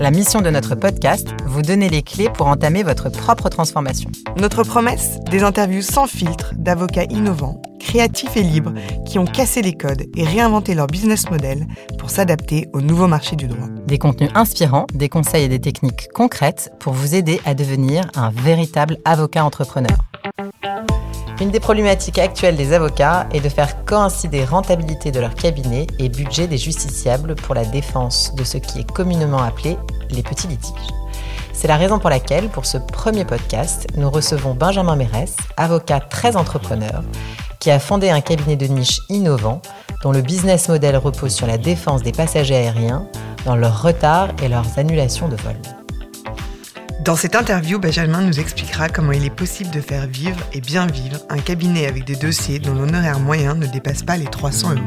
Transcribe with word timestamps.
La 0.00 0.12
mission 0.12 0.40
de 0.40 0.50
notre 0.50 0.76
podcast, 0.76 1.26
vous 1.44 1.60
donner 1.60 1.88
les 1.88 2.02
clés 2.02 2.30
pour 2.30 2.46
entamer 2.46 2.84
votre 2.84 3.10
propre 3.10 3.48
transformation. 3.48 4.08
Notre 4.36 4.62
promesse, 4.62 5.18
des 5.28 5.42
interviews 5.42 5.82
sans 5.82 6.06
filtre 6.06 6.54
d'avocats 6.56 7.02
innovants, 7.10 7.60
créatifs 7.80 8.36
et 8.36 8.44
libres 8.44 8.74
qui 9.06 9.18
ont 9.18 9.24
cassé 9.24 9.60
les 9.60 9.72
codes 9.72 10.04
et 10.16 10.24
réinventé 10.24 10.74
leur 10.74 10.86
business 10.86 11.28
model 11.30 11.66
pour 11.98 12.10
s'adapter 12.10 12.68
au 12.72 12.80
nouveau 12.80 13.08
marché 13.08 13.34
du 13.34 13.48
droit. 13.48 13.66
Des 13.88 13.98
contenus 13.98 14.30
inspirants, 14.36 14.86
des 14.94 15.08
conseils 15.08 15.44
et 15.44 15.48
des 15.48 15.60
techniques 15.60 16.08
concrètes 16.14 16.70
pour 16.78 16.92
vous 16.92 17.16
aider 17.16 17.40
à 17.44 17.54
devenir 17.54 18.08
un 18.14 18.30
véritable 18.30 18.98
avocat 19.04 19.44
entrepreneur. 19.44 19.98
Une 21.40 21.50
des 21.50 21.60
problématiques 21.60 22.18
actuelles 22.18 22.56
des 22.56 22.72
avocats 22.72 23.28
est 23.32 23.40
de 23.40 23.48
faire 23.48 23.84
coïncider 23.84 24.44
rentabilité 24.44 25.12
de 25.12 25.20
leur 25.20 25.36
cabinet 25.36 25.86
et 26.00 26.08
budget 26.08 26.48
des 26.48 26.58
justiciables 26.58 27.36
pour 27.36 27.54
la 27.54 27.64
défense 27.64 28.34
de 28.34 28.42
ce 28.42 28.58
qui 28.58 28.80
est 28.80 28.90
communément 28.90 29.38
appelé 29.38 29.76
les 30.10 30.24
petits 30.24 30.48
litiges. 30.48 30.74
C'est 31.52 31.68
la 31.68 31.76
raison 31.76 32.00
pour 32.00 32.10
laquelle, 32.10 32.48
pour 32.48 32.66
ce 32.66 32.78
premier 32.78 33.24
podcast, 33.24 33.86
nous 33.96 34.10
recevons 34.10 34.54
Benjamin 34.54 34.96
Mérès, 34.96 35.36
avocat 35.56 36.00
très 36.00 36.34
entrepreneur, 36.34 37.04
qui 37.60 37.70
a 37.70 37.78
fondé 37.78 38.10
un 38.10 38.20
cabinet 38.20 38.56
de 38.56 38.66
niche 38.66 39.00
innovant 39.08 39.62
dont 40.02 40.12
le 40.12 40.22
business 40.22 40.68
model 40.68 40.96
repose 40.96 41.34
sur 41.34 41.46
la 41.46 41.58
défense 41.58 42.02
des 42.02 42.12
passagers 42.12 42.56
aériens 42.56 43.06
dans 43.44 43.54
leurs 43.54 43.80
retards 43.80 44.30
et 44.42 44.48
leurs 44.48 44.78
annulations 44.78 45.28
de 45.28 45.36
vol. 45.36 45.77
Dans 47.00 47.16
cette 47.16 47.36
interview, 47.36 47.78
Benjamin 47.78 48.22
nous 48.22 48.40
expliquera 48.40 48.88
comment 48.88 49.12
il 49.12 49.24
est 49.24 49.30
possible 49.34 49.70
de 49.70 49.80
faire 49.80 50.06
vivre 50.06 50.40
et 50.52 50.60
bien 50.60 50.86
vivre 50.86 51.18
un 51.30 51.38
cabinet 51.38 51.86
avec 51.86 52.04
des 52.04 52.16
dossiers 52.16 52.58
dont 52.58 52.74
l'honoraire 52.74 53.20
moyen 53.20 53.54
ne 53.54 53.66
dépasse 53.66 54.02
pas 54.02 54.16
les 54.16 54.26
300 54.26 54.70
euros. 54.72 54.80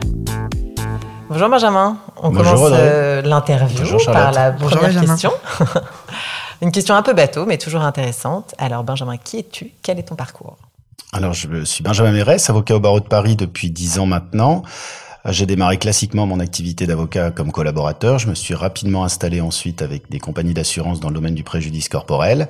Bonjour 1.29 1.47
Benjamin, 1.49 1.97
on 2.17 2.29
Bonjour 2.29 2.53
commence 2.53 2.69
euh, 2.73 3.21
l'interview 3.21 3.77
Bonjour 3.79 4.05
par 4.05 4.33
la 4.33 4.51
Bonjour 4.51 4.79
première 4.79 4.93
Benjamin. 4.93 5.13
question. 5.13 5.31
Une 6.61 6.71
question 6.71 6.93
un 6.95 7.01
peu 7.01 7.13
bateau, 7.13 7.45
mais 7.45 7.57
toujours 7.57 7.81
intéressante. 7.81 8.53
Alors 8.57 8.83
Benjamin, 8.83 9.15
qui 9.17 9.39
es-tu? 9.39 9.71
Quel 9.81 9.97
est 9.97 10.03
ton 10.03 10.15
parcours? 10.15 10.57
Alors, 11.13 11.33
je 11.33 11.65
suis 11.65 11.83
Benjamin 11.83 12.11
Mérès, 12.11 12.49
avocat 12.49 12.75
au 12.75 12.79
barreau 12.79 13.01
de 13.01 13.07
Paris 13.07 13.35
depuis 13.35 13.69
dix 13.69 13.99
ans 13.99 14.05
maintenant. 14.05 14.63
J'ai 15.29 15.45
démarré 15.45 15.77
classiquement 15.77 16.25
mon 16.25 16.39
activité 16.39 16.87
d'avocat 16.87 17.29
comme 17.29 17.51
collaborateur. 17.51 18.17
Je 18.17 18.27
me 18.27 18.33
suis 18.33 18.55
rapidement 18.55 19.03
installé 19.03 19.39
ensuite 19.39 19.83
avec 19.83 20.09
des 20.09 20.19
compagnies 20.19 20.55
d'assurance 20.55 20.99
dans 20.99 21.09
le 21.09 21.13
domaine 21.13 21.35
du 21.35 21.43
préjudice 21.43 21.89
corporel. 21.89 22.47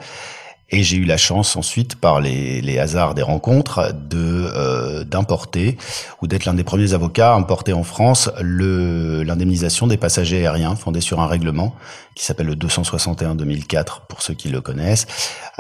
Et 0.74 0.84
j'ai 0.84 0.96
eu 0.96 1.04
la 1.04 1.18
chance 1.18 1.58
ensuite, 1.58 1.98
par 1.98 2.22
les, 2.22 2.62
les 2.62 2.80
hasards 2.80 3.14
des 3.14 3.22
rencontres, 3.22 3.94
de 3.94 4.50
euh, 4.56 5.04
d'importer 5.04 5.78
ou 6.22 6.28
d'être 6.28 6.46
l'un 6.46 6.54
des 6.54 6.64
premiers 6.64 6.94
avocats 6.94 7.34
à 7.34 7.36
importer 7.36 7.74
en 7.74 7.84
France 7.84 8.30
le 8.40 9.24
l'indemnisation 9.24 9.86
des 9.86 9.98
passagers 9.98 10.48
aériens, 10.48 10.78
fondé 10.78 11.02
sur 11.02 11.20
un 11.20 11.28
règlement 11.28 11.76
qui 12.16 12.24
s'appelle 12.24 12.48
le 12.48 12.56
261-2004 12.56 14.08
pour 14.08 14.22
ceux 14.22 14.34
qui 14.34 14.48
le 14.48 14.62
connaissent, 14.62 15.08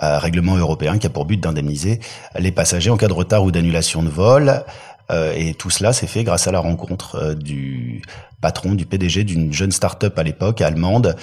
euh, 0.01 0.17
règlement 0.17 0.55
européen 0.55 0.97
qui 0.97 1.07
a 1.07 1.09
pour 1.09 1.25
but 1.25 1.37
d'indemniser 1.37 1.99
les 2.39 2.53
passagers 2.53 2.89
en 2.89 2.95
cas 2.95 3.09
de 3.09 3.13
retard 3.13 3.43
ou 3.43 3.51
d'annulation 3.51 4.03
de 4.03 4.09
vol. 4.09 4.63
Euh, 5.11 5.33
et 5.35 5.53
tout 5.53 5.69
cela 5.69 5.93
s'est 5.93 6.07
fait 6.07 6.23
grâce 6.23 6.47
à 6.47 6.51
la 6.51 6.59
rencontre 6.59 7.15
euh, 7.15 7.35
du 7.35 8.01
patron, 8.39 8.73
du 8.73 8.85
PDG 8.85 9.23
d'une 9.23 9.53
jeune 9.53 9.71
start-up 9.71 10.17
à 10.17 10.23
l'époque 10.23 10.61
allemande 10.61 11.15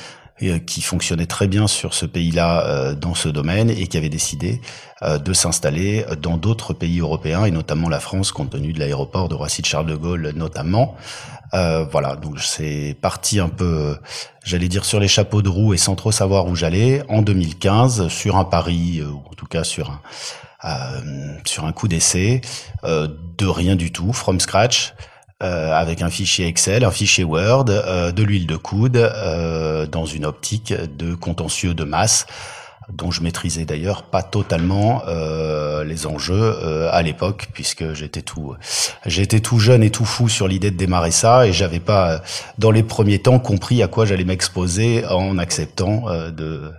euh, 0.43 0.59
qui 0.59 0.83
fonctionnait 0.83 1.27
très 1.27 1.49
bien 1.49 1.67
sur 1.67 1.95
ce 1.95 2.07
pays-là 2.07 2.95
dans 2.95 3.15
ce 3.15 3.29
domaine 3.29 3.71
et 3.71 3.87
qui 3.87 3.97
avait 3.97 4.09
décidé 4.09 4.61
de 5.03 5.33
s'installer 5.33 6.05
dans 6.21 6.37
d'autres 6.37 6.75
pays 6.75 7.01
européens 7.01 7.45
et 7.45 7.51
notamment 7.51 7.89
la 7.89 8.01
France 8.01 8.31
compte 8.31 8.51
tenu 8.51 8.73
de 8.73 8.79
l'aéroport 8.79 9.29
de 9.29 9.35
Roissy-Charles 9.35 9.87
de 9.87 9.97
Gaulle 9.97 10.33
notamment. 10.37 10.97
Voilà, 11.53 12.17
donc 12.17 12.39
c'est 12.41 12.97
parti 13.01 13.41
un 13.41 13.49
peu, 13.49 13.97
j'allais 14.45 14.69
dire 14.69 14.85
sur 14.85 15.01
les 15.01 15.09
chapeaux 15.09 15.43
de 15.43 15.49
roue 15.49 15.75
et 15.75 15.77
sans 15.79 15.97
trop 15.97 16.13
savoir 16.13 16.47
où 16.47 16.55
j'allais 16.55 17.03
en 17.09 17.23
2015 17.23 18.09
sur 18.09 18.37
un 18.37 18.45
pari 18.45 19.03
ou 19.03 19.23
en 19.29 19.35
tout 19.35 19.47
cas 19.47 19.65
sur 19.65 19.91
un 19.91 20.01
sur 21.45 21.65
un 21.65 21.73
coup 21.73 21.89
d'essai 21.89 22.41
euh, 22.85 23.09
de 23.37 23.47
rien 23.47 23.77
du 23.77 23.93
tout, 23.93 24.13
from 24.13 24.41
scratch, 24.41 24.95
euh, 25.43 25.73
avec 25.73 26.03
un 26.03 26.11
fichier 26.11 26.47
Excel, 26.47 26.85
un 26.85 26.91
fichier 26.91 27.25
Word, 27.25 27.67
euh, 27.69 28.11
de 28.11 28.23
l'huile 28.23 28.47
de 28.47 28.57
coude, 28.57 28.97
euh, 28.97 29.87
dans 29.87 30.05
une 30.05 30.25
optique 30.25 30.75
de 30.97 31.15
contentieux 31.15 31.75
de 31.75 31.85
masse 31.85 32.27
dont 32.93 33.11
je 33.11 33.23
maîtrisais 33.23 33.65
d'ailleurs 33.65 34.05
pas 34.05 34.23
totalement 34.23 35.03
euh, 35.07 35.85
les 35.85 36.07
enjeux 36.07 36.57
euh, 36.63 36.89
à 36.91 37.03
l'époque 37.03 37.49
puisque 37.53 37.93
j'étais 37.93 38.23
tout 38.23 38.55
j'étais 39.05 39.41
tout 39.41 39.59
jeune 39.59 39.83
et 39.83 39.91
tout 39.91 40.07
fou 40.07 40.29
sur 40.29 40.49
l'idée 40.49 40.71
de 40.71 40.77
démarrer 40.77 41.11
ça 41.11 41.47
et 41.47 41.53
j'avais 41.53 41.81
pas 41.81 42.13
euh, 42.13 42.19
dans 42.57 42.71
les 42.71 42.83
premiers 42.83 43.19
temps 43.19 43.39
compris 43.39 43.83
à 43.83 43.89
quoi 43.89 44.07
j'allais 44.07 44.25
m'exposer 44.25 45.05
en 45.07 45.39
acceptant 45.39 46.09
euh, 46.09 46.31
de 46.31 46.73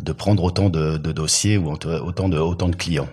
de 0.00 0.12
prendre 0.12 0.42
autant 0.44 0.70
de, 0.70 0.96
de 0.96 1.12
dossiers 1.12 1.58
ou 1.58 1.70
autant 1.70 2.28
de 2.30 2.38
autant 2.38 2.68
de 2.68 2.76
clients. 2.76 3.08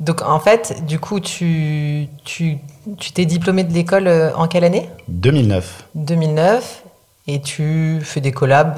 Donc 0.00 0.20
en 0.22 0.38
fait, 0.40 0.84
du 0.86 0.98
coup, 0.98 1.20
tu 1.20 2.08
tu 2.24 2.58
tu 2.98 3.12
t'es 3.12 3.24
diplômé 3.24 3.64
de 3.64 3.72
l'école 3.72 4.06
euh, 4.08 4.34
en 4.34 4.46
quelle 4.46 4.64
année? 4.64 4.90
2009. 5.08 5.84
2009 5.94 6.82
et 7.28 7.40
tu 7.40 7.98
fais 8.02 8.20
des 8.20 8.30
collabs? 8.30 8.76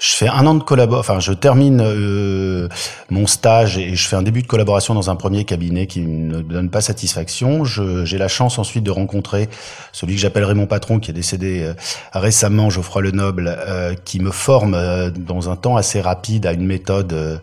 Je 0.00 0.14
fais 0.16 0.28
un 0.28 0.46
an 0.46 0.54
de 0.54 0.62
collabo, 0.62 0.96
enfin 0.96 1.18
je 1.20 1.32
termine 1.32 1.80
euh, 1.82 2.68
mon 3.10 3.26
stage 3.26 3.76
et 3.76 3.94
je 3.96 4.08
fais 4.08 4.16
un 4.16 4.22
début 4.22 4.40
de 4.42 4.46
collaboration 4.46 4.94
dans 4.94 5.10
un 5.10 5.16
premier 5.16 5.44
cabinet 5.44 5.86
qui 5.86 6.00
ne 6.00 6.36
me 6.38 6.42
donne 6.42 6.70
pas 6.70 6.80
satisfaction. 6.80 7.64
Je- 7.64 8.04
J'ai 8.04 8.16
la 8.18 8.28
chance 8.28 8.58
ensuite 8.58 8.84
de 8.84 8.90
rencontrer 8.90 9.48
celui 9.92 10.14
que 10.14 10.20
j'appellerai 10.20 10.54
mon 10.54 10.66
patron 10.66 11.00
qui 11.00 11.10
est 11.10 11.14
décédé 11.14 11.62
euh, 11.62 11.74
récemment, 12.12 12.70
Geoffroy 12.70 13.02
Lenoble, 13.02 13.48
euh, 13.58 13.94
qui 14.04 14.20
me 14.20 14.30
forme 14.30 14.74
euh, 14.74 15.10
dans 15.10 15.50
un 15.50 15.56
temps 15.56 15.76
assez 15.76 16.00
rapide 16.00 16.46
à 16.46 16.52
une 16.52 16.64
méthode, 16.66 17.12
euh, 17.12 17.36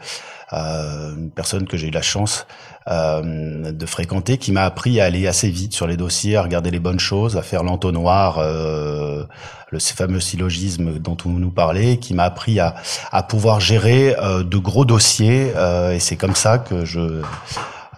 euh, 0.54 1.16
une 1.16 1.30
personne 1.32 1.68
que 1.68 1.78
j'ai 1.78 1.88
eu 1.90 1.92
la 1.92 2.02
chance 2.02 2.48
euh, 2.88 3.72
de 3.72 3.86
fréquenter, 3.86 4.38
qui 4.38 4.52
m'a 4.52 4.64
appris 4.64 5.00
à 5.00 5.06
aller 5.06 5.28
assez 5.28 5.50
vite 5.50 5.74
sur 5.74 5.88
les 5.88 5.98
dossiers, 5.98 6.38
à 6.38 6.42
regarder 6.42 6.72
les 6.72 6.80
bonnes 6.80 7.00
choses, 7.00 7.38
à 7.38 7.42
faire 7.42 7.64
l'entonnoir, 7.64 8.38
euh, 8.40 9.26
le 9.70 9.80
fameux 9.80 10.20
syllogisme 10.20 11.00
dont 11.00 11.18
on 11.26 11.30
nous 11.30 11.52
parlait, 11.52 11.98
qui 11.98 12.14
m'a 12.14 12.24
appris 12.24 12.60
à, 12.60 12.76
à 13.12 13.24
pouvoir 13.24 13.60
gérer 13.60 14.16
euh, 14.18 14.44
de 14.44 14.58
gros 14.58 14.86
dossiers. 14.86 15.52
euh, 15.56 15.92
et 15.92 16.00
c'est 16.00 16.16
comme 16.16 16.36
ça 16.36 16.58
que 16.58 16.86
je 16.86 17.22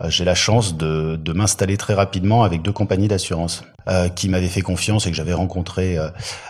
j'ai 0.09 0.25
la 0.25 0.35
chance 0.35 0.77
de, 0.77 1.15
de 1.15 1.33
m'installer 1.33 1.77
très 1.77 1.93
rapidement 1.93 2.43
avec 2.43 2.61
deux 2.61 2.71
compagnies 2.71 3.07
d'assurance 3.07 3.63
euh, 3.87 4.09
qui 4.09 4.29
m'avaient 4.29 4.47
fait 4.47 4.61
confiance 4.61 5.07
et 5.07 5.11
que 5.11 5.15
j'avais 5.17 5.33
rencontré 5.33 5.97
euh, 5.97 6.09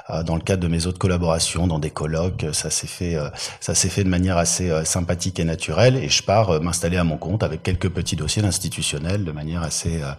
euh, 0.09 0.23
dans 0.23 0.35
le 0.35 0.41
cadre 0.41 0.61
de 0.61 0.67
mes 0.67 0.85
autres 0.85 0.99
collaborations, 0.99 1.67
dans 1.67 1.79
des 1.79 1.89
colloques. 1.89 2.45
Ça 2.53 2.69
s'est 2.69 2.87
fait, 2.87 3.15
euh, 3.15 3.29
ça 3.59 3.73
s'est 3.75 3.89
fait 3.89 4.03
de 4.03 4.09
manière 4.09 4.37
assez 4.37 4.69
euh, 4.69 4.83
sympathique 4.85 5.39
et 5.39 5.43
naturelle. 5.43 5.95
Et 5.95 6.09
je 6.09 6.23
pars 6.23 6.49
euh, 6.49 6.59
m'installer 6.59 6.97
à 6.97 7.03
mon 7.03 7.17
compte 7.17 7.43
avec 7.43 7.63
quelques 7.63 7.89
petits 7.89 8.15
dossiers 8.15 8.41
d'institutionnels 8.41 9.23
de 9.23 9.31
manière 9.31 9.63
assez, 9.63 10.01
euh, 10.01 10.11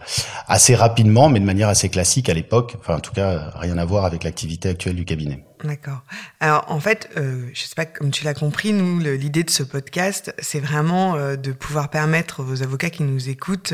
assez 0.47 0.75
rapidement, 0.75 1.29
mais 1.29 1.39
de 1.39 1.45
manière 1.45 1.69
assez 1.69 1.89
classique 1.89 2.29
à 2.29 2.33
l'époque. 2.33 2.75
Enfin, 2.79 2.97
en 2.97 2.99
tout 2.99 3.13
cas, 3.13 3.29
euh, 3.29 3.49
rien 3.55 3.77
à 3.77 3.85
voir 3.85 4.05
avec 4.05 4.23
l'activité 4.23 4.69
actuelle 4.69 4.95
du 4.95 5.05
cabinet. 5.05 5.43
D'accord. 5.63 6.03
Alors 6.41 6.65
en 6.67 6.81
fait, 6.81 7.09
euh, 7.15 7.47
je 7.53 7.61
sais 7.61 7.75
pas 7.75 7.85
comme 7.85 8.11
tu 8.11 8.25
l'as 8.25 8.33
compris, 8.33 8.73
nous 8.73 8.99
l'idée 8.99 9.43
de 9.43 9.49
ce 9.49 9.63
podcast, 9.63 10.35
c'est 10.39 10.59
vraiment 10.59 11.15
euh, 11.15 11.37
de 11.37 11.53
pouvoir 11.53 11.89
permettre 11.89 12.43
aux 12.43 12.63
avocats 12.63 12.89
qui 12.89 13.03
nous 13.03 13.29
écoutent 13.29 13.73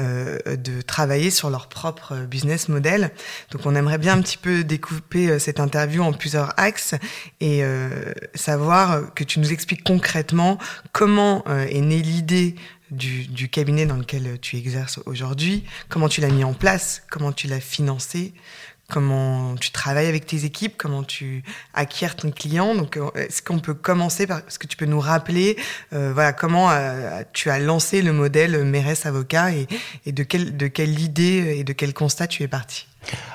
euh, 0.00 0.38
de 0.56 0.82
travailler 0.82 1.30
sur 1.30 1.48
leur 1.48 1.68
propre 1.68 2.16
business 2.28 2.68
model. 2.68 3.12
Donc 3.52 3.66
on 3.66 3.76
aimerait 3.76 3.98
bien 3.98 4.14
un 4.14 4.22
petit 4.22 4.36
peu 4.36 4.64
découper 4.64 5.30
euh, 5.30 5.38
cette 5.38 5.60
interview 5.60 6.02
en 6.02 6.12
plusieurs 6.12 6.58
axes 6.58 6.94
et 7.40 7.62
euh, 7.62 8.12
savoir 8.34 9.14
que 9.14 9.22
tu 9.22 9.38
nous 9.38 9.52
expliques 9.52 9.84
concrètement 9.84 10.58
comment 10.92 11.44
euh, 11.46 11.66
est 11.66 11.80
née 11.80 12.02
l'idée 12.02 12.56
du, 12.90 13.26
du 13.26 13.48
cabinet 13.48 13.86
dans 13.86 13.96
lequel 13.96 14.38
tu 14.40 14.56
exerces 14.56 15.00
aujourd'hui, 15.04 15.64
comment 15.88 16.08
tu 16.08 16.20
l'as 16.20 16.30
mis 16.30 16.44
en 16.44 16.54
place, 16.54 17.02
comment 17.10 17.32
tu 17.32 17.46
l'as 17.46 17.60
financé, 17.60 18.32
comment 18.90 19.54
tu 19.56 19.70
travailles 19.70 20.06
avec 20.06 20.26
tes 20.26 20.44
équipes, 20.44 20.74
comment 20.78 21.02
tu 21.02 21.42
acquiers 21.74 22.14
ton 22.16 22.30
client. 22.30 22.74
Donc, 22.74 22.96
euh, 22.96 23.10
est-ce 23.14 23.42
qu'on 23.42 23.58
peut 23.58 23.74
commencer 23.74 24.26
par, 24.26 24.38
est-ce 24.38 24.58
que 24.58 24.66
tu 24.66 24.76
peux 24.76 24.86
nous 24.86 25.00
rappeler, 25.00 25.56
euh, 25.92 26.12
voilà, 26.12 26.32
comment 26.32 26.70
euh, 26.70 27.22
tu 27.32 27.50
as 27.50 27.58
lancé 27.58 28.02
le 28.02 28.12
modèle 28.12 28.64
Mérès 28.64 29.04
Avocat 29.06 29.52
et, 29.52 29.66
et 30.06 30.12
de 30.12 30.24
de 30.28 30.66
quelle 30.68 30.98
idée 31.00 31.56
et 31.58 31.64
de 31.64 31.72
quel 31.72 31.92
constat 31.92 32.26
tu 32.26 32.42
es 32.42 32.48
parti? 32.48 32.86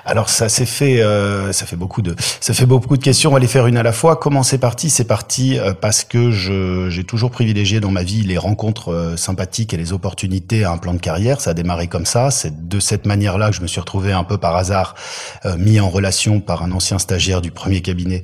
Alors 0.06 0.30
ça 0.30 0.50
s'est 0.50 0.66
fait, 0.66 1.02
euh, 1.02 1.54
ça 1.54 1.66
fait 1.66 1.76
beaucoup 1.76 2.02
de, 2.02 2.16
ça 2.42 2.54
fait 2.54 2.66
beaucoup 2.66 2.98
de 2.98 3.04
questions. 3.04 3.30
On 3.30 3.34
va 3.34 3.40
les 3.40 3.48
faire 3.48 3.68
une 3.68 3.78
à 3.78 3.84
la 3.84 3.94
fois. 3.94 4.18
Comment 4.18 4.44
c'est 4.44 4.58
parti? 4.58 4.90
C'est 4.90 5.06
parti 5.06 5.58
euh, 5.58 5.74
parce 5.74 6.04
que 6.04 6.32
je, 6.32 6.90
j'ai 6.90 7.04
toujours 7.04 7.32
privilégié 7.32 7.80
dans 7.80 7.92
ma 7.92 8.04
vie 8.04 8.24
les 8.24 8.38
rencontres 8.38 8.92
euh, 8.92 9.18
sympathiques 9.18 9.74
et 9.74 9.78
les 9.78 9.94
opportunités 9.94 10.66
à 10.66 10.72
un 10.72 10.78
plan 10.78 10.94
de 10.94 11.00
carrière. 11.00 11.40
Ça 11.40 11.52
a 11.52 11.54
démarré 11.54 11.88
comme 11.88 12.06
ça. 12.06 12.32
C'est 12.32 12.68
de 12.68 12.80
cette 12.80 13.06
manière-là 13.06 13.50
que 13.50 13.56
je 13.56 13.62
me 13.62 13.68
suis 13.68 13.80
retrouvé 13.80 14.12
un 14.12 14.24
peu 14.24 14.38
par 14.38 14.56
hasard 14.56 14.96
mis 15.58 15.80
en 15.80 15.90
relation 15.90 16.40
par 16.40 16.64
un 16.64 16.72
ancien 16.72 17.00
stagiaire 17.00 17.42
du 17.42 17.52
premier 17.52 17.82
cabinet, 17.82 18.24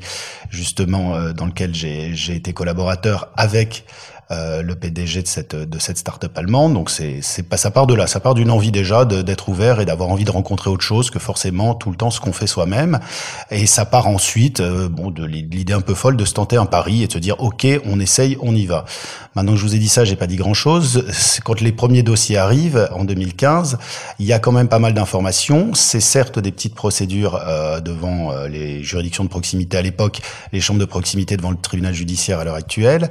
justement 0.50 1.32
dans 1.34 1.46
lequel 1.46 1.74
j'ai, 1.74 2.14
j'ai 2.14 2.36
été 2.36 2.54
collaborateur 2.54 3.30
avec 3.36 3.86
euh, 4.32 4.62
le 4.62 4.76
PDG 4.76 5.24
de 5.24 5.28
cette 5.28 5.56
de 5.56 5.80
cette 5.80 5.98
start-up 5.98 6.38
allemande. 6.38 6.74
Donc 6.74 6.90
c'est 6.90 7.20
c'est 7.22 7.44
pas 7.44 7.58
ça 7.58 7.72
part 7.72 7.88
de 7.88 7.96
là, 7.96 8.08
ça 8.08 8.20
part 8.20 8.36
d'une 8.36 8.52
envie 8.52 8.72
déjà 8.72 9.06
d'être 9.06 9.50
ouvert 9.50 9.80
et 9.80 9.86
d'avoir 9.86 10.10
envie 10.10 10.26
de 10.26 10.32
rencontrer 10.32 10.70
autre 10.70 10.84
chose 10.84 11.10
que 11.10 11.20
forcément 11.20 11.74
tout 11.74 11.90
le 11.90 11.96
temps 11.96 12.12
ce 12.12 12.20
qu'on 12.20 12.34
fait 12.34 12.48
soi-même. 12.48 13.00
Et 13.50 13.66
ça 13.66 13.86
part 13.86 14.08
ensuite 14.08 14.60
euh, 14.60 14.88
bon 14.88 15.12
de 15.12 15.26
l'idée 15.26 15.74
un 15.74 15.82
peu 15.82 15.96
folle 15.96 16.18
de 16.18 16.26
se 16.26 16.34
tenter 16.34 16.58
un 16.58 16.66
pari 16.66 17.04
et 17.04 17.08
de 17.08 17.14
se 17.14 17.18
dire 17.18 17.40
ok 17.40 17.66
on 17.86 18.00
essaye, 18.00 18.38
on 18.42 18.56
y 18.56 18.66
va. 18.66 18.86
Maintenant 19.36 19.54
que 19.54 19.60
je 19.60 19.64
vous 19.64 19.76
ai 19.76 19.80
dit 19.80 19.90
ça, 19.90 20.06
j'ai 20.06 20.16
pas 20.16 20.28
dit 20.28 20.38
grand-chose. 20.38 21.06
Quand 21.46 21.62
les 21.62 21.72
premiers 21.72 22.04
dossiers 22.04 22.38
arrivent 22.38 22.90
en 22.94 23.06
2015, 23.06 23.78
il 24.18 24.26
y 24.26 24.34
a 24.34 24.40
quand 24.40 24.52
même 24.52 24.68
pas 24.68 24.80
mal 24.80 24.94
d'informations. 24.94 25.74
C'est 25.76 26.00
certes 26.00 26.40
des 26.40 26.52
petites 26.52 26.74
procédures 26.74 27.40
euh, 27.48 27.80
devant 27.80 28.32
euh, 28.32 28.48
les 28.48 28.84
juridictions 28.84 29.24
de 29.24 29.30
proximité 29.30 29.78
à 29.78 29.82
l'époque, 29.82 30.22
les 30.52 30.60
chambres 30.60 30.80
de 30.80 30.86
proximité 30.86 31.38
devant 31.38 31.52
le 31.52 31.58
tribunal 31.58 31.94
judiciaire 31.94 32.40
à 32.40 32.44
l'heure 32.44 32.56
actuelle. 32.56 33.10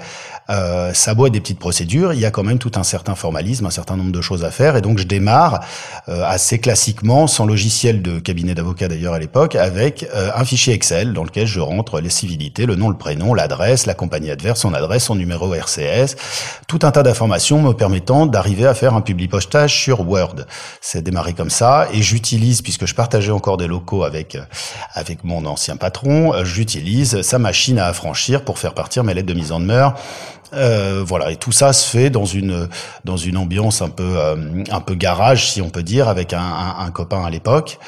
Boit 1.14 1.30
des 1.30 1.40
petites 1.40 1.58
procédures, 1.58 2.12
il 2.12 2.20
y 2.20 2.24
a 2.24 2.30
quand 2.30 2.42
même 2.42 2.58
tout 2.58 2.72
un 2.76 2.82
certain 2.82 3.14
formalisme, 3.14 3.66
un 3.66 3.70
certain 3.70 3.96
nombre 3.96 4.12
de 4.12 4.20
choses 4.20 4.44
à 4.44 4.50
faire, 4.50 4.76
et 4.76 4.80
donc 4.80 4.98
je 4.98 5.04
démarre 5.04 5.60
euh, 6.08 6.24
assez 6.24 6.58
classiquement, 6.58 7.26
sans 7.26 7.46
logiciel 7.46 8.02
de 8.02 8.18
cabinet 8.18 8.54
d'avocat 8.54 8.88
d'ailleurs 8.88 9.14
à 9.14 9.18
l'époque, 9.18 9.54
avec 9.54 10.06
euh, 10.14 10.30
un 10.34 10.44
fichier 10.44 10.74
Excel 10.74 11.12
dans 11.12 11.24
lequel 11.24 11.46
je 11.46 11.60
rentre 11.60 12.00
les 12.00 12.10
civilités, 12.10 12.66
le 12.66 12.74
nom, 12.74 12.88
le 12.88 12.96
prénom, 12.96 13.34
l'adresse, 13.34 13.86
la 13.86 13.94
compagnie 13.94 14.30
adverse, 14.30 14.60
son 14.60 14.74
adresse, 14.74 15.04
son 15.04 15.14
numéro 15.14 15.52
RCS, 15.54 16.16
tout 16.66 16.80
un 16.82 16.90
tas 16.90 17.02
d'informations 17.02 17.62
me 17.62 17.72
permettant 17.72 18.26
d'arriver 18.26 18.66
à 18.66 18.74
faire 18.74 18.94
un 18.94 19.00
public 19.00 19.30
postage 19.30 19.74
sur 19.74 20.08
Word. 20.08 20.46
C'est 20.80 21.02
démarré 21.02 21.32
comme 21.32 21.50
ça, 21.50 21.88
et 21.92 22.02
j'utilise, 22.02 22.62
puisque 22.62 22.86
je 22.86 22.94
partageais 22.94 23.32
encore 23.32 23.56
des 23.56 23.66
locaux 23.66 24.04
avec 24.04 24.36
avec 24.94 25.24
mon 25.24 25.46
ancien 25.46 25.76
patron, 25.76 26.32
j'utilise 26.44 27.22
sa 27.22 27.38
machine 27.38 27.78
à 27.78 27.86
affranchir 27.86 28.44
pour 28.44 28.58
faire 28.58 28.74
partir 28.74 29.04
mes 29.04 29.14
lettres 29.14 29.28
de 29.28 29.34
mise 29.34 29.52
en 29.52 29.60
demeure 29.60 29.94
euh, 30.54 31.02
voilà, 31.06 31.30
et 31.30 31.36
tout 31.36 31.52
ça 31.52 31.72
se 31.72 31.88
fait 31.88 32.10
dans 32.10 32.24
une 32.24 32.68
dans 33.04 33.16
une 33.16 33.36
ambiance 33.36 33.82
un 33.82 33.88
peu 33.88 34.16
euh, 34.16 34.64
un 34.70 34.80
peu 34.80 34.94
garage, 34.94 35.50
si 35.50 35.60
on 35.60 35.70
peut 35.70 35.82
dire, 35.82 36.08
avec 36.08 36.32
un, 36.32 36.74
un, 36.78 36.90
copain 36.90 37.24
à 37.24 37.30
l'époque, 37.30 37.78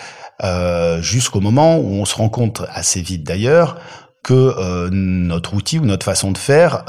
euh, 0.45 1.01
jusqu'au 1.03 1.41
moment 1.41 1.79
où 1.79 1.95
on 1.95 2.05
se 2.05 2.15
rend 2.15 2.29
compte 2.29 2.63
assez 2.73 3.01
vite 3.01 3.25
d'ailleurs 3.25 3.79
que 4.23 4.35
euh, 4.35 4.89
notre 4.93 5.55
outil 5.55 5.79
ou 5.79 5.87
notre 5.87 6.05
façon 6.05 6.33
de 6.33 6.39
faire 6.39 6.85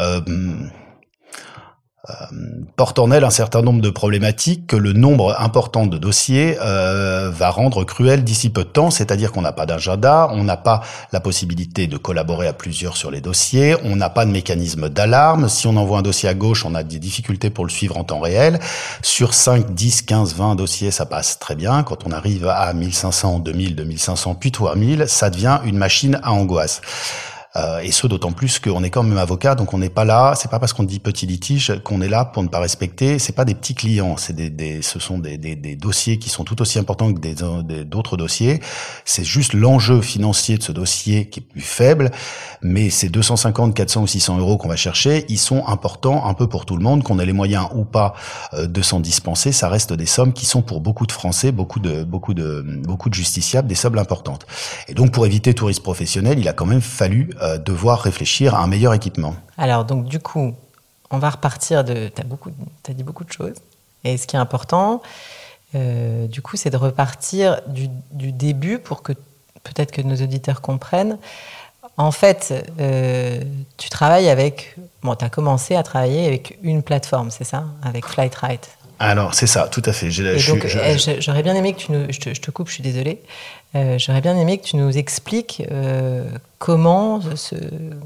porte 2.75 2.99
en 2.99 3.11
elle 3.11 3.23
un 3.23 3.29
certain 3.29 3.61
nombre 3.61 3.81
de 3.81 3.89
problématiques 3.89 4.67
que 4.67 4.75
le 4.75 4.93
nombre 4.93 5.35
important 5.39 5.85
de 5.85 5.97
dossiers 5.97 6.57
euh, 6.61 7.29
va 7.31 7.49
rendre 7.49 7.83
cruel 7.83 8.23
d'ici 8.23 8.49
peu 8.49 8.63
de 8.63 8.69
temps, 8.69 8.91
c'est-à-dire 8.91 9.31
qu'on 9.31 9.41
n'a 9.41 9.51
pas 9.51 9.65
d'agenda, 9.65 10.29
on 10.31 10.43
n'a 10.43 10.57
pas 10.57 10.81
la 11.11 11.19
possibilité 11.19 11.87
de 11.87 11.97
collaborer 11.97 12.47
à 12.47 12.53
plusieurs 12.53 12.97
sur 12.97 13.11
les 13.11 13.21
dossiers, 13.21 13.75
on 13.83 13.95
n'a 13.95 14.09
pas 14.09 14.25
de 14.25 14.31
mécanisme 14.31 14.89
d'alarme, 14.89 15.49
si 15.49 15.67
on 15.67 15.77
envoie 15.77 15.99
un 15.99 16.01
dossier 16.01 16.29
à 16.29 16.33
gauche, 16.33 16.65
on 16.65 16.75
a 16.75 16.83
des 16.83 16.99
difficultés 16.99 17.49
pour 17.49 17.65
le 17.65 17.71
suivre 17.71 17.97
en 17.97 18.03
temps 18.03 18.19
réel, 18.19 18.59
sur 19.01 19.33
5, 19.33 19.73
10, 19.73 20.03
15, 20.03 20.35
20 20.35 20.55
dossiers, 20.55 20.91
ça 20.91 21.05
passe 21.05 21.39
très 21.39 21.55
bien, 21.55 21.83
quand 21.83 22.05
on 22.05 22.11
arrive 22.11 22.47
à 22.47 22.73
1500, 22.73 23.39
2000, 23.39 23.75
2500, 23.75 24.35
puis 24.35 24.51
3000, 24.51 25.05
ça 25.07 25.29
devient 25.29 25.59
une 25.65 25.77
machine 25.77 26.19
à 26.23 26.31
angoisse. 26.31 26.81
Euh, 27.57 27.79
et 27.79 27.91
ce 27.91 28.07
d'autant 28.07 28.31
plus 28.31 28.59
qu'on 28.59 28.83
est 28.83 28.89
quand 28.89 29.03
même 29.03 29.17
avocat, 29.17 29.55
donc 29.55 29.73
on 29.73 29.77
n'est 29.77 29.89
pas 29.89 30.05
là. 30.05 30.33
C'est 30.35 30.49
pas 30.49 30.59
parce 30.59 30.71
qu'on 30.73 30.83
dit 30.83 30.99
petit 30.99 31.25
litige 31.25 31.73
qu'on 31.83 32.01
est 32.01 32.07
là 32.07 32.23
pour 32.23 32.43
ne 32.43 32.47
pas 32.47 32.59
respecter. 32.59 33.19
C'est 33.19 33.33
pas 33.33 33.43
des 33.43 33.55
petits 33.55 33.75
clients, 33.75 34.15
c'est 34.17 34.33
des, 34.33 34.49
des, 34.49 34.81
ce 34.81 34.99
sont 34.99 35.19
des, 35.19 35.37
des, 35.37 35.55
des, 35.55 35.75
dossiers 35.75 36.17
qui 36.17 36.29
sont 36.29 36.43
tout 36.43 36.61
aussi 36.61 36.79
importants 36.79 37.13
que 37.13 37.19
des 37.19 37.35
d'autres 37.83 38.15
dossiers. 38.15 38.61
C'est 39.03 39.23
juste 39.23 39.53
l'enjeu 39.53 40.01
financier 40.01 40.57
de 40.57 40.63
ce 40.63 40.71
dossier 40.71 41.29
qui 41.29 41.41
est 41.41 41.43
plus 41.43 41.61
faible, 41.61 42.11
mais 42.61 42.89
ces 42.89 43.09
250, 43.09 43.73
400 43.73 44.03
ou 44.03 44.07
600 44.07 44.37
euros 44.37 44.57
qu'on 44.57 44.69
va 44.69 44.75
chercher, 44.75 45.25
ils 45.27 45.37
sont 45.37 45.65
importants 45.67 46.25
un 46.25 46.33
peu 46.33 46.47
pour 46.47 46.65
tout 46.65 46.77
le 46.77 46.83
monde, 46.83 47.03
qu'on 47.03 47.19
ait 47.19 47.25
les 47.25 47.33
moyens 47.33 47.67
ou 47.75 47.83
pas 47.83 48.13
euh, 48.53 48.67
de 48.67 48.81
s'en 48.81 48.99
dispenser. 48.99 49.51
Ça 49.51 49.67
reste 49.67 49.91
des 49.91 50.05
sommes 50.05 50.33
qui 50.33 50.45
sont 50.45 50.61
pour 50.61 50.79
beaucoup 50.79 51.05
de 51.05 51.11
Français, 51.11 51.51
beaucoup 51.51 51.79
de 51.79 52.03
beaucoup 52.03 52.33
de 52.33 52.61
beaucoup 52.61 53.09
de 53.09 53.13
justiciables, 53.13 53.67
des 53.67 53.75
sommes 53.75 53.97
importantes. 53.97 54.45
Et 54.87 54.93
donc 54.93 55.11
pour 55.11 55.25
éviter 55.25 55.53
tout 55.53 55.65
risque 55.65 55.83
professionnel, 55.83 56.39
il 56.39 56.47
a 56.47 56.53
quand 56.53 56.65
même 56.65 56.81
fallu 56.81 57.29
euh, 57.41 57.57
devoir 57.57 58.01
réfléchir 58.01 58.55
à 58.55 58.59
un 58.59 58.67
meilleur 58.67 58.93
équipement. 58.93 59.35
Alors, 59.57 59.85
donc, 59.85 60.05
du 60.05 60.19
coup, 60.19 60.53
on 61.09 61.17
va 61.17 61.29
repartir 61.29 61.83
de. 61.83 62.09
Tu 62.09 62.21
as, 62.21 62.25
as, 62.89 62.93
dit 62.93 63.03
beaucoup 63.03 63.23
de 63.23 63.31
choses. 63.31 63.55
Et 64.03 64.17
ce 64.17 64.27
qui 64.27 64.35
est 64.35 64.39
important, 64.39 65.01
euh, 65.75 66.27
du 66.27 66.41
coup, 66.41 66.57
c'est 66.57 66.69
de 66.69 66.77
repartir 66.77 67.61
du, 67.67 67.87
début 68.31 68.79
pour 68.79 69.03
que 69.03 69.13
peut-être 69.63 69.91
que 69.91 70.01
nos 70.01 70.15
auditeurs 70.15 70.61
comprennent. 70.61 71.17
En 71.97 72.11
fait, 72.11 72.53
euh, 72.79 73.41
tu 73.77 73.89
travailles 73.89 74.29
avec. 74.29 74.75
Bon, 75.03 75.15
tu 75.15 75.25
as 75.25 75.29
commencé 75.29 75.75
à 75.75 75.83
travailler 75.83 76.27
avec 76.27 76.57
une 76.63 76.83
plateforme, 76.83 77.31
c'est 77.31 77.43
ça? 77.43 77.65
Avec 77.83 78.05
Flightright. 78.05 78.69
Alors, 79.03 79.33
c'est 79.33 79.47
ça, 79.47 79.67
tout 79.67 79.81
à 79.85 79.93
fait. 79.93 80.09
Eh, 80.85 81.19
j'aurais 81.19 81.41
bien 81.41 81.55
aimé 81.55 81.73
que 81.73 81.79
tu 81.79 81.91
nous. 81.91 82.05
Je 82.11 82.19
te, 82.19 82.33
je 82.35 82.39
te 82.39 82.51
coupe, 82.51 82.67
je 82.67 82.75
suis 82.75 82.83
désolée. 82.83 83.19
Euh, 83.73 83.97
j'aurais 83.97 84.21
bien 84.21 84.37
aimé 84.37 84.59
que 84.59 84.63
tu 84.63 84.75
nous 84.75 84.95
expliques 84.95 85.63
euh, 85.71 86.29
comment, 86.59 87.19
ce, 87.35 87.55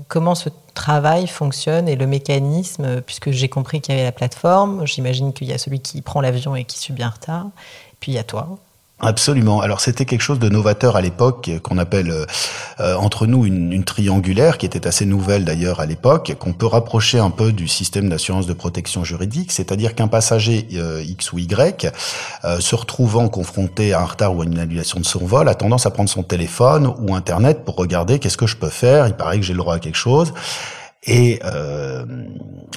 comment 0.07 0.35
ce 0.35 0.49
travail 0.73 1.27
fonctionne 1.27 1.89
et 1.89 1.97
le 1.97 2.07
mécanisme, 2.07 3.01
puisque 3.01 3.31
j'ai 3.31 3.49
compris 3.49 3.81
qu'il 3.81 3.93
y 3.93 3.97
avait 3.97 4.05
la 4.05 4.13
plateforme, 4.13 4.87
j'imagine 4.87 5.33
qu'il 5.33 5.47
y 5.47 5.53
a 5.53 5.57
celui 5.57 5.81
qui 5.81 6.01
prend 6.01 6.21
l'avion 6.21 6.55
et 6.55 6.63
qui 6.63 6.79
subit 6.79 7.03
un 7.03 7.09
retard, 7.09 7.47
puis 7.99 8.13
il 8.13 8.15
y 8.15 8.19
a 8.19 8.23
toi. 8.23 8.57
Absolument. 9.01 9.59
Alors 9.59 9.81
c'était 9.81 10.05
quelque 10.05 10.21
chose 10.21 10.39
de 10.39 10.47
novateur 10.47 10.95
à 10.95 11.01
l'époque 11.01 11.51
qu'on 11.63 11.77
appelle 11.77 12.09
euh, 12.09 12.25
euh, 12.79 12.95
entre 12.95 13.27
nous 13.27 13.45
une, 13.45 13.73
une, 13.73 13.83
triangulaire 13.83 14.57
qui 14.57 14.65
était 14.65 14.87
assez 14.87 15.05
nouvelle 15.05 15.43
d'ailleurs 15.43 15.81
à 15.81 15.85
l'époque, 15.85 16.33
qu'on 16.39 16.53
peut 16.53 16.65
rapprocher 16.65 17.19
un 17.19 17.29
peu 17.29 17.51
du 17.51 17.67
système 17.67 18.07
d'assurance 18.07 18.47
de 18.47 18.53
protection 18.53 19.03
juridique, 19.03 19.51
c'est-à-dire 19.51 19.95
qu'un 19.95 20.07
passager 20.07 20.69
euh, 20.75 21.03
X 21.05 21.33
ou 21.33 21.39
Y 21.39 21.91
se 22.59 22.75
retrouvant 22.75 23.27
confronté 23.27 23.91
à 23.91 23.99
un 23.99 24.05
retard 24.05 24.33
ou 24.33 24.41
à 24.41 24.45
une 24.45 24.59
annulation 24.59 25.01
de 25.01 25.05
son 25.05 25.25
vol 25.25 25.49
a 25.49 25.55
tendance 25.55 25.85
à 25.85 25.91
prendre 25.91 26.09
son 26.09 26.23
téléphone 26.23 26.93
ou 26.99 27.15
internet 27.15 27.65
pour 27.65 27.75
regarder 27.75 28.19
qu'est-ce 28.19 28.37
que 28.37 28.47
je 28.47 28.55
peux 28.55 28.69
faire. 28.69 29.07
Il 29.07 29.13
paraît 29.13 29.39
que 29.39 29.45
j'ai 29.45 29.53
le 29.53 29.59
droit 29.59 29.75
à 29.75 29.79
quelque 29.79 29.97
chose. 29.97 30.33
Et 31.03 31.39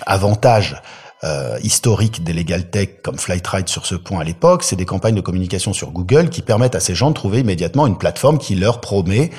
avantage 0.05 0.83
euh, 1.25 1.59
historiques 1.63 2.23
des 2.23 2.33
legal 2.33 2.71
tech 2.71 2.89
comme 3.03 3.19
Flightride 3.19 3.69
sur 3.69 3.87
ce 3.87 3.97
point 3.97 4.21
à 4.21 4.25
l'époque, 4.25 4.63
c'est 4.63 4.77
des 4.77 4.85
campagnes 4.85 5.17
de 5.17 5.21
communication 5.21 5.73
sur 5.73 5.91
Google 5.91 6.29
qui 6.29 6.43
permettent 6.43 6.77
à 6.77 6.81
ces 6.81 6.95
gens 6.95 7.09
de 7.09 7.15
trouver 7.15 7.41
immédiatement 7.41 7.87
une 7.89 7.99
plateforme 7.99 8.39
qui 8.39 8.55
leur 8.55 8.81
promet, 8.81 9.31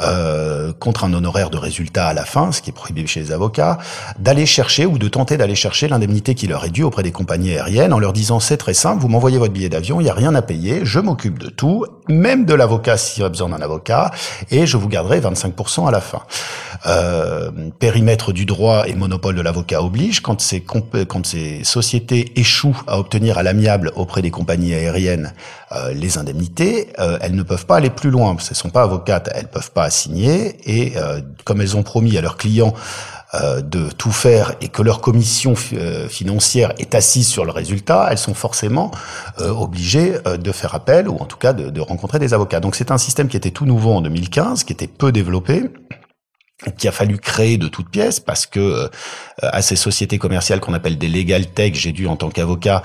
euh, 0.00 0.72
contre 0.72 1.04
un 1.04 1.12
honoraire 1.12 1.50
de 1.50 1.58
résultat 1.58 2.06
à 2.06 2.14
la 2.14 2.24
fin, 2.24 2.52
ce 2.52 2.62
qui 2.62 2.70
est 2.70 2.72
prohibé 2.72 3.04
chez 3.06 3.20
les 3.20 3.32
avocats, 3.32 3.78
d'aller 4.18 4.46
chercher 4.46 4.86
ou 4.86 4.96
de 4.96 5.08
tenter 5.08 5.36
d'aller 5.36 5.56
chercher 5.56 5.88
l'indemnité 5.88 6.36
qui 6.36 6.46
leur 6.46 6.64
est 6.64 6.70
due 6.70 6.84
auprès 6.84 7.02
des 7.02 7.12
compagnies 7.12 7.52
aériennes 7.52 7.92
en 7.92 7.98
leur 7.98 8.12
disant 8.12 8.38
c'est 8.38 8.56
très 8.56 8.74
simple, 8.74 9.00
vous 9.00 9.08
m'envoyez 9.08 9.38
votre 9.38 9.52
billet 9.52 9.68
d'avion, 9.68 10.00
il 10.00 10.04
n'y 10.04 10.10
a 10.10 10.14
rien 10.14 10.34
à 10.36 10.42
payer, 10.42 10.80
je 10.84 11.00
m'occupe 11.00 11.38
de 11.38 11.50
tout, 11.50 11.84
même 12.08 12.44
de 12.44 12.54
l'avocat 12.54 12.96
s'il 12.96 13.22
y 13.22 13.26
a 13.26 13.28
besoin 13.28 13.48
d'un 13.48 13.60
avocat, 13.60 14.12
et 14.50 14.66
je 14.66 14.76
vous 14.76 14.88
garderai 14.88 15.20
25% 15.20 15.88
à 15.88 15.90
la 15.90 16.00
fin. 16.00 16.22
Euh, 16.86 17.50
périmètre 17.78 18.32
du 18.32 18.44
droit 18.44 18.86
et 18.86 18.94
monopole 18.94 19.34
de 19.34 19.40
l'avocat 19.40 19.82
oblige 19.82 20.20
quand 20.20 20.42
c'est 20.42 20.60
quand 20.60 21.24
ces 21.24 21.64
sociétés 21.64 22.38
échouent 22.38 22.82
à 22.86 22.98
obtenir 22.98 23.38
à 23.38 23.42
l'amiable 23.42 23.90
auprès 23.96 24.20
des 24.20 24.30
compagnies 24.30 24.74
aériennes 24.74 25.32
euh, 25.72 25.92
les 25.92 26.18
indemnités, 26.18 26.88
euh, 26.98 27.18
elles 27.20 27.34
ne 27.34 27.42
peuvent 27.42 27.66
pas 27.66 27.76
aller 27.76 27.90
plus 27.90 28.10
loin. 28.10 28.36
Ce 28.38 28.50
ne 28.50 28.54
sont 28.54 28.70
pas 28.70 28.82
avocates, 28.82 29.30
elles 29.34 29.48
peuvent 29.48 29.72
pas 29.72 29.84
assigner. 29.84 30.56
Et 30.66 30.96
euh, 30.96 31.20
comme 31.44 31.60
elles 31.60 31.76
ont 31.76 31.82
promis 31.82 32.16
à 32.16 32.20
leurs 32.20 32.36
clients 32.36 32.74
de 33.64 33.90
tout 33.90 34.12
faire 34.12 34.52
et 34.60 34.68
que 34.68 34.80
leur 34.80 35.00
commission 35.00 35.56
financière 35.56 36.72
est 36.78 36.94
assise 36.94 37.26
sur 37.26 37.44
le 37.44 37.50
résultat, 37.50 38.06
elles 38.08 38.18
sont 38.18 38.32
forcément 38.32 38.92
obligées 39.40 40.12
de 40.38 40.52
faire 40.52 40.76
appel 40.76 41.08
ou 41.08 41.16
en 41.16 41.24
tout 41.24 41.36
cas 41.36 41.52
de, 41.52 41.68
de 41.68 41.80
rencontrer 41.80 42.20
des 42.20 42.32
avocats. 42.32 42.60
Donc 42.60 42.76
c'est 42.76 42.92
un 42.92 42.98
système 42.98 43.26
qui 43.26 43.36
était 43.36 43.50
tout 43.50 43.66
nouveau 43.66 43.92
en 43.92 44.02
2015, 44.02 44.62
qui 44.62 44.72
était 44.72 44.86
peu 44.86 45.10
développé 45.10 45.64
qui 46.78 46.88
a 46.88 46.92
fallu 46.92 47.18
créer 47.18 47.58
de 47.58 47.68
toutes 47.68 47.90
pièces 47.90 48.20
parce 48.20 48.46
que 48.46 48.60
euh, 48.60 48.88
à 49.42 49.60
ces 49.60 49.76
sociétés 49.76 50.18
commerciales 50.18 50.60
qu'on 50.60 50.72
appelle 50.72 50.98
des 50.98 51.08
legal 51.08 51.46
tech, 51.46 51.74
j'ai 51.74 51.92
dû 51.92 52.06
en 52.06 52.16
tant 52.16 52.30
qu'avocat 52.30 52.82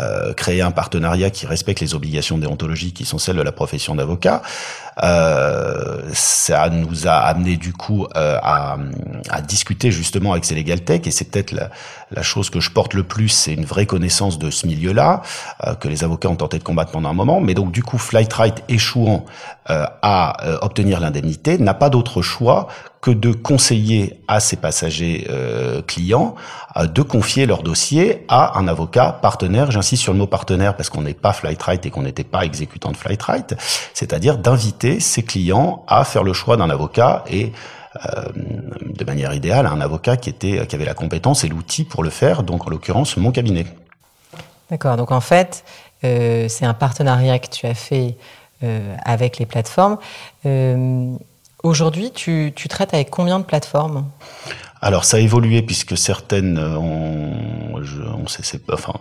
euh, 0.00 0.34
créer 0.34 0.60
un 0.60 0.72
partenariat 0.72 1.30
qui 1.30 1.46
respecte 1.46 1.80
les 1.80 1.94
obligations 1.94 2.38
déontologiques 2.38 2.96
qui 2.96 3.04
sont 3.04 3.18
celles 3.18 3.36
de 3.36 3.42
la 3.42 3.52
profession 3.52 3.94
d'avocat. 3.94 4.42
Euh, 5.02 6.02
ça 6.12 6.68
nous 6.70 7.08
a 7.08 7.14
amené 7.14 7.56
du 7.56 7.72
coup 7.72 8.06
euh, 8.16 8.38
à, 8.42 8.76
à, 9.28 9.40
discuter 9.40 9.90
justement 9.90 10.32
avec 10.32 10.44
ces 10.44 10.54
legal 10.54 10.82
tech 10.82 11.00
et 11.06 11.10
c'est 11.10 11.24
peut-être 11.30 11.50
la, 11.50 11.70
la, 12.12 12.22
chose 12.22 12.48
que 12.48 12.60
je 12.60 12.70
porte 12.70 12.94
le 12.94 13.02
plus, 13.02 13.28
c'est 13.28 13.54
une 13.54 13.64
vraie 13.64 13.86
connaissance 13.86 14.38
de 14.38 14.50
ce 14.50 14.66
milieu-là 14.66 15.22
euh, 15.66 15.74
que 15.74 15.88
les 15.88 16.04
avocats 16.04 16.28
ont 16.28 16.36
tenté 16.36 16.58
de 16.58 16.64
combattre 16.64 16.92
pendant 16.92 17.08
un 17.08 17.14
moment. 17.14 17.40
Mais 17.40 17.54
donc 17.54 17.72
du 17.72 17.82
coup, 17.82 17.98
Flightright 17.98 18.62
échouant 18.68 19.24
euh, 19.70 19.84
à 20.02 20.46
euh, 20.46 20.58
obtenir 20.62 21.00
l'indemnité 21.00 21.58
n'a 21.58 21.74
pas 21.74 21.90
d'autre 21.90 22.22
choix 22.22 22.68
que 23.00 23.10
de 23.10 23.32
conseiller 23.32 24.20
à 24.28 24.40
ses 24.40 24.56
passagers 24.56 25.28
clients 25.86 26.36
de 26.82 27.02
confier 27.02 27.44
leur 27.44 27.62
dossier 27.62 28.24
à 28.28 28.58
un 28.58 28.66
avocat 28.66 29.18
partenaire. 29.20 29.70
J'insiste 29.70 30.02
sur 30.02 30.14
le 30.14 30.18
mot 30.18 30.26
partenaire 30.26 30.74
parce 30.74 30.88
qu'on 30.88 31.02
n'est 31.02 31.12
pas 31.12 31.34
Flightright 31.34 31.84
et 31.84 31.90
qu'on 31.90 32.00
n'était 32.00 32.24
pas 32.24 32.46
exécutant 32.46 32.92
de 32.92 32.96
Flightright, 32.96 33.56
c'est-à-dire 33.92 34.38
d'inviter 34.38 34.83
ses 35.00 35.22
clients 35.22 35.84
à 35.86 36.04
faire 36.04 36.22
le 36.22 36.32
choix 36.32 36.56
d'un 36.56 36.70
avocat 36.70 37.24
et 37.28 37.52
euh, 38.06 38.24
de 38.34 39.04
manière 39.04 39.32
idéale 39.32 39.66
un 39.66 39.80
avocat 39.80 40.16
qui 40.16 40.28
était 40.28 40.66
qui 40.66 40.74
avait 40.74 40.84
la 40.84 40.94
compétence 40.94 41.44
et 41.44 41.48
l'outil 41.48 41.84
pour 41.84 42.02
le 42.02 42.10
faire, 42.10 42.42
donc 42.42 42.66
en 42.66 42.70
l'occurrence 42.70 43.16
mon 43.16 43.30
cabinet. 43.30 43.66
D'accord. 44.70 44.96
Donc 44.96 45.12
en 45.12 45.20
fait, 45.20 45.64
euh, 46.02 46.46
c'est 46.48 46.64
un 46.64 46.74
partenariat 46.74 47.38
que 47.38 47.48
tu 47.48 47.66
as 47.66 47.74
fait 47.74 48.16
euh, 48.62 48.96
avec 49.04 49.38
les 49.38 49.46
plateformes. 49.46 49.98
Aujourd'hui, 51.62 52.10
tu, 52.10 52.52
tu, 52.54 52.68
traites 52.68 52.92
avec 52.92 53.08
combien 53.08 53.38
de 53.38 53.44
plateformes? 53.44 54.04
Alors 54.82 55.04
ça 55.06 55.16
a 55.16 55.20
évolué 55.20 55.62
puisque 55.62 55.96
certaines 55.96 56.58
ont, 56.58 57.32
on 57.74 58.26
sait, 58.26 58.60
enfin 58.70 58.94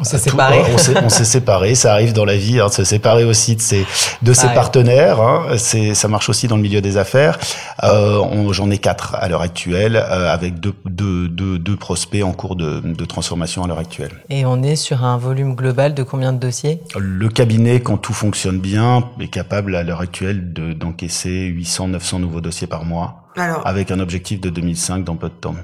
on 0.00 0.04
s'est 0.04 0.18
séparés. 0.18 0.62
On 1.02 1.08
s'est 1.08 1.24
séparés. 1.24 1.74
Ça 1.74 1.92
arrive 1.92 2.12
dans 2.12 2.24
la 2.24 2.36
vie 2.36 2.60
hein, 2.60 2.66
de 2.68 2.72
se 2.72 2.84
séparer 2.84 3.24
aussi 3.24 3.56
de 3.56 3.60
ses 3.60 3.86
de 4.22 4.32
ses 4.32 4.48
partenaires. 4.48 5.20
Hein. 5.20 5.56
C'est 5.58 5.94
ça 5.94 6.08
marche 6.08 6.28
aussi 6.28 6.48
dans 6.48 6.56
le 6.56 6.62
milieu 6.62 6.80
des 6.80 6.96
affaires. 6.96 7.38
Euh, 7.82 8.52
J'en 8.52 8.70
ai 8.70 8.78
quatre 8.78 9.14
à 9.14 9.28
l'heure 9.28 9.40
actuelle, 9.42 9.96
euh, 9.96 10.32
avec 10.32 10.60
deux, 10.60 10.74
deux, 10.84 11.28
deux, 11.28 11.58
deux, 11.58 11.76
prospects 11.76 12.22
en 12.22 12.32
cours 12.32 12.56
de, 12.56 12.80
de 12.80 13.04
transformation 13.04 13.64
à 13.64 13.66
l'heure 13.66 13.78
actuelle. 13.78 14.12
Et 14.30 14.44
on 14.46 14.62
est 14.62 14.76
sur 14.76 15.04
un 15.04 15.16
volume 15.18 15.54
global 15.54 15.94
de 15.94 16.02
combien 16.02 16.32
de 16.32 16.38
dossiers? 16.38 16.80
Le 16.96 17.28
cabinet, 17.28 17.80
quand 17.80 17.96
tout 17.96 18.12
fonctionne 18.12 18.60
bien, 18.60 19.08
est 19.20 19.28
capable 19.28 19.74
à 19.76 19.82
l'heure 19.82 20.00
actuelle 20.00 20.52
d'encaisser 20.52 21.50
800-900 21.58 22.20
nouveaux 22.20 22.40
dossiers 22.40 22.66
par 22.66 22.84
mois, 22.84 23.24
Alors, 23.36 23.66
avec 23.66 23.90
un 23.90 24.00
objectif 24.00 24.40
de 24.40 24.50
2005 24.50 25.04
dans 25.04 25.16
peu 25.16 25.28
de 25.28 25.34
temps. 25.34 25.56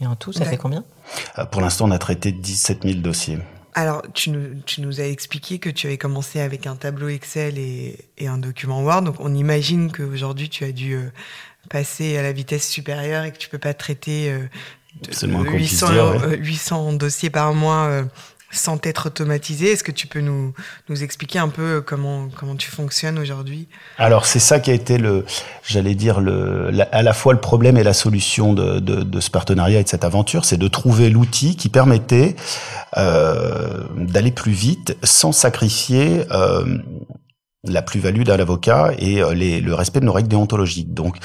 Et 0.00 0.06
en 0.06 0.14
tout, 0.16 0.32
ça 0.32 0.44
fait 0.44 0.56
combien? 0.56 0.80
euh, 0.80 0.82
Pour 1.50 1.60
l'instant, 1.60 1.86
on 1.88 1.90
a 1.90 1.98
traité 1.98 2.32
17 2.32 2.82
000 2.84 2.94
dossiers. 3.00 3.38
Alors, 3.74 4.02
tu 4.14 4.30
nous, 4.30 4.60
tu 4.66 4.80
nous 4.80 5.00
as 5.00 5.04
expliqué 5.04 5.58
que 5.58 5.70
tu 5.70 5.86
avais 5.86 5.98
commencé 5.98 6.40
avec 6.40 6.66
un 6.66 6.74
tableau 6.74 7.08
Excel 7.08 7.56
et, 7.58 7.98
et 8.18 8.26
un 8.26 8.38
document 8.38 8.82
Word. 8.82 9.02
Donc, 9.02 9.16
on 9.20 9.32
imagine 9.34 9.92
qu'aujourd'hui, 9.92 10.48
tu 10.48 10.64
as 10.64 10.72
dû 10.72 10.94
euh, 10.94 11.10
passer 11.68 12.16
à 12.16 12.22
la 12.22 12.32
vitesse 12.32 12.68
supérieure 12.68 13.24
et 13.24 13.32
que 13.32 13.38
tu 13.38 13.48
peux 13.48 13.58
pas 13.58 13.74
traiter 13.74 14.30
euh, 14.30 14.48
800, 15.52 15.92
dire, 15.92 16.30
800 16.38 16.92
dossiers 16.94 17.30
par 17.30 17.54
mois 17.54 17.86
euh, 17.86 18.04
sans 18.50 18.78
être 18.84 19.06
automatisé. 19.06 19.72
Est-ce 19.72 19.84
que 19.84 19.92
tu 19.92 20.06
peux 20.06 20.20
nous, 20.20 20.52
nous 20.88 21.02
expliquer 21.02 21.38
un 21.38 21.48
peu 21.48 21.80
comment, 21.80 22.28
comment 22.36 22.56
tu 22.56 22.70
fonctionnes 22.70 23.18
aujourd'hui? 23.18 23.68
Alors, 23.98 24.26
c'est 24.26 24.38
ça 24.38 24.60
qui 24.60 24.70
a 24.70 24.74
été 24.74 24.98
le, 24.98 25.24
j'allais 25.66 25.94
dire, 25.94 26.20
le, 26.20 26.70
à 26.92 27.02
la 27.02 27.12
fois 27.12 27.32
le 27.32 27.40
problème 27.40 27.76
et 27.76 27.84
la 27.84 27.94
solution 27.94 28.52
de, 28.52 28.80
de, 28.80 29.02
de 29.02 29.20
ce 29.20 29.30
partenariat 29.30 29.80
et 29.80 29.84
de 29.84 29.88
cette 29.88 30.04
aventure, 30.04 30.44
c'est 30.44 30.56
de 30.56 30.68
trouver 30.68 31.10
l'outil 31.10 31.56
qui 31.56 31.68
permettait 31.68 32.36
euh, 32.96 33.84
d'aller 33.96 34.32
plus 34.32 34.52
vite 34.52 34.96
sans 35.04 35.32
sacrifier 35.32 36.24
euh, 36.32 36.78
la 37.64 37.82
plus-value 37.82 38.22
d'un 38.22 38.38
avocat 38.38 38.92
et 38.98 39.22
euh, 39.22 39.34
le 39.34 39.74
respect 39.74 40.00
de 40.00 40.06
nos 40.06 40.12
règles 40.12 40.28
déontologiques. 40.28 40.94
Donc, 40.94 41.16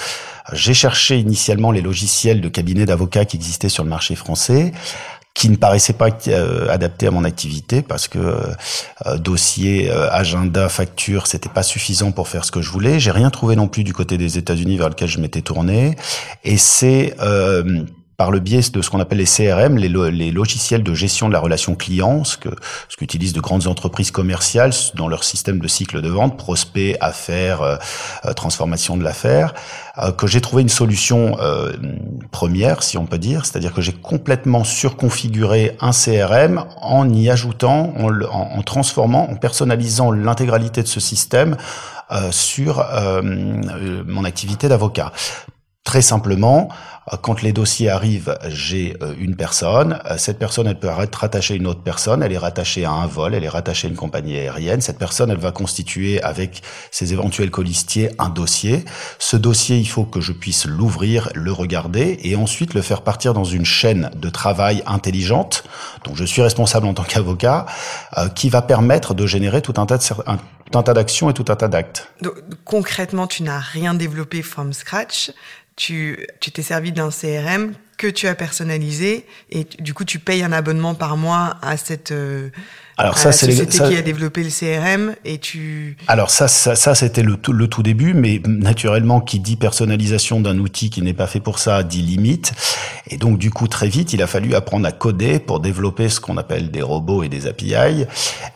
j'ai 0.53 0.73
cherché 0.73 1.17
initialement 1.17 1.71
les 1.71 1.81
logiciels 1.81 2.41
de 2.41 2.49
cabinet 2.49 2.85
d'avocats 2.85 3.25
qui 3.25 3.37
existaient 3.37 3.69
sur 3.69 3.83
le 3.83 3.89
marché 3.89 4.15
français 4.15 4.73
qui 5.35 5.49
ne 5.49 5.57
paraissait 5.57 5.93
pas 5.93 6.07
euh, 6.29 6.69
adapté 6.69 7.07
à 7.07 7.11
mon 7.11 7.25
activité 7.25 7.81
parce 7.81 8.07
que 8.07 8.17
euh, 8.17 9.17
dossier, 9.17 9.91
euh, 9.91 10.09
agenda, 10.09 10.69
facture, 10.69 11.27
c'était 11.27 11.49
pas 11.49 11.61
suffisant 11.61 12.11
pour 12.11 12.29
faire 12.29 12.45
ce 12.45 12.51
que 12.51 12.61
je 12.61 12.71
voulais. 12.71 13.01
J'ai 13.01 13.11
rien 13.11 13.29
trouvé 13.29 13.57
non 13.57 13.67
plus 13.67 13.83
du 13.83 13.93
côté 13.93 14.17
des 14.17 14.37
États-Unis 14.37 14.77
vers 14.77 14.87
lequel 14.87 15.09
je 15.09 15.19
m'étais 15.19 15.41
tourné. 15.41 15.97
Et 16.45 16.57
c'est 16.57 17.15
par 18.17 18.31
le 18.31 18.39
biais 18.39 18.61
de 18.71 18.81
ce 18.81 18.89
qu'on 18.89 18.99
appelle 18.99 19.17
les 19.17 19.25
CRM, 19.25 19.77
les, 19.77 20.31
logiciels 20.31 20.83
de 20.83 20.93
gestion 20.93 21.27
de 21.27 21.33
la 21.33 21.39
relation 21.39 21.75
client, 21.75 22.23
ce 22.23 22.37
que 22.37 22.49
ce 22.89 22.95
qu'utilisent 22.95 23.33
de 23.33 23.41
grandes 23.41 23.67
entreprises 23.67 24.11
commerciales 24.11 24.71
dans 24.95 25.07
leur 25.07 25.23
système 25.23 25.59
de 25.59 25.67
cycle 25.67 26.01
de 26.01 26.09
vente, 26.09 26.37
prospect, 26.37 26.97
affaires, 27.01 27.61
euh, 27.61 27.75
euh, 28.25 28.33
transformation 28.33 28.95
de 28.95 29.03
l'affaire, 29.03 29.53
euh, 29.97 30.11
que 30.11 30.27
j'ai 30.27 30.41
trouvé 30.41 30.61
une 30.61 30.69
solution 30.69 31.37
première, 32.31 32.83
si 32.83 32.97
on 32.97 33.05
peut 33.05 33.17
dire, 33.17 33.45
c'est-à-dire 33.45 33.73
que 33.73 33.81
j'ai 33.81 33.93
complètement 33.93 34.63
surconfiguré 34.63 35.75
un 35.81 35.91
CRM 35.91 36.65
en 36.81 37.09
y 37.09 37.29
ajoutant, 37.29 37.93
en, 37.97 38.21
en 38.21 38.61
transformant, 38.61 39.29
en 39.29 39.35
personnalisant 39.35 40.11
l'intégralité 40.11 40.81
de 40.83 40.87
ce 40.87 40.99
système 40.99 41.57
sur 42.31 42.85
mon 43.23 44.25
activité 44.25 44.67
d'avocat. 44.67 45.11
Très 45.83 46.01
simplement, 46.01 46.69
quand 47.21 47.43
les 47.43 47.53
dossiers 47.53 47.89
arrivent, 47.89 48.35
j'ai 48.47 48.97
euh, 49.03 49.13
une 49.19 49.35
personne. 49.35 49.99
Euh, 50.09 50.17
cette 50.17 50.39
personne, 50.39 50.65
elle 50.65 50.79
peut 50.79 50.89
être 51.01 51.15
rattachée 51.15 51.53
à 51.53 51.57
une 51.57 51.67
autre 51.67 51.83
personne. 51.83 52.23
Elle 52.23 52.33
est 52.33 52.37
rattachée 52.37 52.83
à 52.83 52.91
un 52.91 53.05
vol. 53.05 53.35
Elle 53.35 53.43
est 53.43 53.49
rattachée 53.49 53.87
à 53.87 53.89
une 53.91 53.95
compagnie 53.95 54.35
aérienne. 54.35 54.81
Cette 54.81 54.97
personne, 54.97 55.29
elle 55.29 55.37
va 55.37 55.51
constituer 55.51 56.21
avec 56.23 56.63
ses 56.89 57.13
éventuels 57.13 57.51
colistiers 57.51 58.09
un 58.17 58.29
dossier. 58.29 58.83
Ce 59.19 59.37
dossier, 59.37 59.77
il 59.77 59.87
faut 59.87 60.05
que 60.05 60.19
je 60.19 60.31
puisse 60.31 60.65
l'ouvrir, 60.65 61.29
le 61.35 61.51
regarder 61.51 62.17
et 62.23 62.35
ensuite 62.35 62.73
le 62.73 62.81
faire 62.81 63.03
partir 63.03 63.35
dans 63.35 63.43
une 63.43 63.65
chaîne 63.65 64.09
de 64.15 64.29
travail 64.29 64.81
intelligente, 64.87 65.63
dont 66.05 66.15
je 66.15 66.25
suis 66.25 66.41
responsable 66.41 66.87
en 66.87 66.95
tant 66.95 67.03
qu'avocat, 67.03 67.67
qui 68.33 68.49
va 68.49 68.61
permettre 68.61 69.13
de 69.13 69.27
générer 69.27 69.61
tout 69.61 69.73
un 69.77 69.85
tas 69.85 69.97
de 69.97 70.03
un 70.73 70.81
tas 70.83 70.93
d'actions 70.93 71.29
et 71.29 71.33
tout 71.33 71.45
un 71.49 71.55
tas 71.55 71.67
d'actes. 71.67 72.09
Concrètement, 72.63 73.27
tu 73.27 73.43
n'as 73.43 73.59
rien 73.59 73.93
développé 73.93 74.41
from 74.41 74.73
scratch 74.73 75.31
tu 75.75 76.17
t'es 76.39 76.61
servi 76.61 76.91
d'un 76.95 77.09
CRM 77.09 77.73
que 77.97 78.07
tu 78.07 78.27
as 78.27 78.35
personnalisé 78.35 79.25
et 79.51 79.65
du 79.79 79.93
coup 79.93 80.03
tu 80.03 80.19
payes 80.19 80.43
un 80.43 80.51
abonnement 80.51 80.95
par 80.95 81.17
mois 81.17 81.57
à 81.61 81.77
cette 81.77 82.11
euh, 82.11 82.49
alors 82.97 83.17
ça, 83.17 83.33
c'est 83.33 83.51
société 83.51 83.77
qui 83.77 83.97
a 83.97 84.01
développé 84.01 84.41
le 84.41 84.49
CRM 84.49 85.15
et 85.25 85.37
tu. 85.37 85.97
Alors 86.07 86.29
ça, 86.29 86.47
ça, 86.47 86.75
ça 86.75 86.95
c'était 86.95 87.23
le 87.23 87.35
tout, 87.35 87.51
le 87.51 87.67
tout 87.67 87.83
début, 87.83 88.13
mais 88.13 88.41
naturellement, 88.45 89.19
qui 89.19 89.39
dit 89.39 89.57
personnalisation 89.57 90.39
d'un 90.39 90.57
outil 90.59 90.89
qui 90.89 91.01
n'est 91.01 91.13
pas 91.13 91.27
fait 91.27 91.41
pour 91.41 91.59
ça, 91.59 91.83
dit 91.83 92.01
limite. 92.01 92.53
Et 93.07 93.17
donc 93.17 93.37
du 93.37 93.51
coup, 93.51 93.67
très 93.67 93.89
vite, 93.89 94.13
il 94.13 94.21
a 94.21 94.27
fallu 94.27 94.55
apprendre 94.55 94.87
à 94.87 94.93
coder 94.93 95.39
pour 95.39 95.59
développer 95.59 96.07
ce 96.07 96.21
qu'on 96.21 96.37
appelle 96.37 96.71
des 96.71 96.81
robots 96.81 97.21
et 97.23 97.27
des 97.27 97.47
API. 97.47 98.05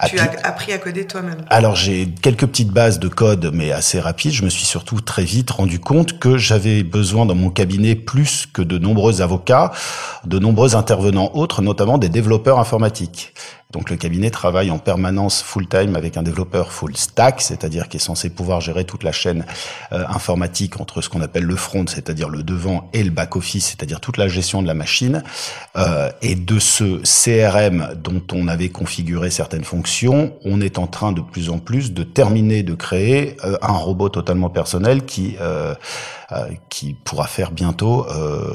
Tu 0.07 0.19
as 0.19 0.31
appris 0.43 0.71
à 0.71 0.77
coder 0.77 1.05
toi-même 1.05 1.43
Alors 1.49 1.75
j'ai 1.75 2.07
quelques 2.21 2.47
petites 2.47 2.71
bases 2.71 2.99
de 2.99 3.09
code, 3.09 3.51
mais 3.53 3.73
assez 3.73 3.99
rapides. 3.99 4.31
Je 4.31 4.45
me 4.45 4.49
suis 4.49 4.65
surtout 4.65 5.01
très 5.01 5.23
vite 5.23 5.51
rendu 5.51 5.79
compte 5.79 6.17
que 6.17 6.37
j'avais 6.37 6.83
besoin 6.83 7.25
dans 7.25 7.35
mon 7.35 7.49
cabinet 7.49 7.95
plus 7.95 8.45
que 8.51 8.61
de 8.61 8.77
nombreux 8.77 9.21
avocats, 9.21 9.71
de 10.25 10.39
nombreux 10.39 10.77
intervenants 10.77 11.31
autres, 11.33 11.61
notamment 11.61 11.97
des 11.97 12.09
développeurs 12.09 12.57
informatiques. 12.57 13.33
Donc 13.71 13.91
le 13.91 13.97
cabinet 13.97 14.31
travaille 14.31 14.71
en 14.71 14.79
permanence 14.79 15.43
full-time 15.43 15.95
avec 15.95 16.17
un 16.17 16.23
développeur 16.23 16.71
full 16.71 16.97
stack, 16.97 17.39
c'est-à-dire 17.39 17.87
qui 17.87 17.97
est 17.97 17.99
censé 17.99 18.31
pouvoir 18.31 18.61
gérer 18.61 18.83
toute 18.83 19.03
la 19.03 19.11
chaîne 19.11 19.45
euh, 19.91 20.03
informatique 20.07 20.81
entre 20.81 21.03
ce 21.03 21.09
qu'on 21.09 21.21
appelle 21.21 21.43
le 21.43 21.55
front, 21.55 21.85
c'est-à-dire 21.85 22.29
le 22.29 22.41
devant, 22.41 22.89
et 22.93 23.03
le 23.03 23.11
back-office, 23.11 23.67
c'est-à-dire 23.67 23.99
toute 23.99 24.17
la 24.17 24.27
gestion 24.27 24.63
de 24.63 24.67
la 24.67 24.73
machine. 24.73 25.21
Euh, 25.77 26.09
et 26.23 26.33
de 26.33 26.57
ce 26.57 27.03
CRM 27.03 27.93
dont 27.93 28.23
on 28.33 28.47
avait 28.47 28.69
configuré 28.69 29.29
certaines 29.29 29.63
fonctions, 29.63 30.33
on 30.43 30.61
est 30.61 30.79
en 30.79 30.87
train 30.87 31.11
de 31.11 31.21
plus 31.21 31.51
en 31.51 31.59
plus 31.59 31.93
de 31.93 32.01
terminer 32.01 32.63
de 32.63 32.73
créer 32.73 33.37
euh, 33.45 33.55
un 33.61 33.73
robot 33.73 34.09
totalement 34.09 34.49
personnel 34.49 35.05
qui 35.05 35.37
qui 36.69 36.93
pourra 36.93 37.27
faire 37.27 37.51
bientôt 37.51 38.05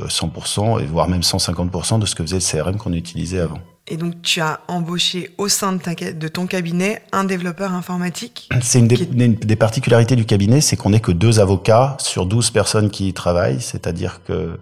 100% 0.08 0.80
et 0.80 0.86
voire 0.86 1.08
même 1.08 1.22
150% 1.22 1.98
de 1.98 2.06
ce 2.06 2.14
que 2.14 2.22
faisait 2.22 2.38
le 2.38 2.62
CRM 2.62 2.76
qu'on 2.76 2.92
utilisait 2.92 3.40
avant. 3.40 3.60
Et 3.86 3.98
donc, 3.98 4.22
tu 4.22 4.40
as 4.40 4.60
embauché 4.66 5.34
au 5.36 5.48
sein 5.48 5.74
de, 5.74 6.12
de 6.12 6.28
ton 6.28 6.46
cabinet 6.46 7.02
un 7.12 7.24
développeur 7.24 7.74
informatique 7.74 8.48
C'est 8.62 8.78
une, 8.78 8.88
des 8.88 9.56
particularités 9.56 10.16
du 10.16 10.24
cabinet, 10.24 10.62
c'est 10.62 10.74
qu'on 10.74 10.88
n'est 10.88 11.00
que 11.00 11.12
deux 11.12 11.38
avocats 11.38 11.98
sur 12.00 12.24
12 12.24 12.50
personnes 12.50 12.88
qui 12.88 13.08
y 13.08 13.12
travaillent. 13.12 13.60
C'est-à-dire 13.60 14.22
que 14.24 14.58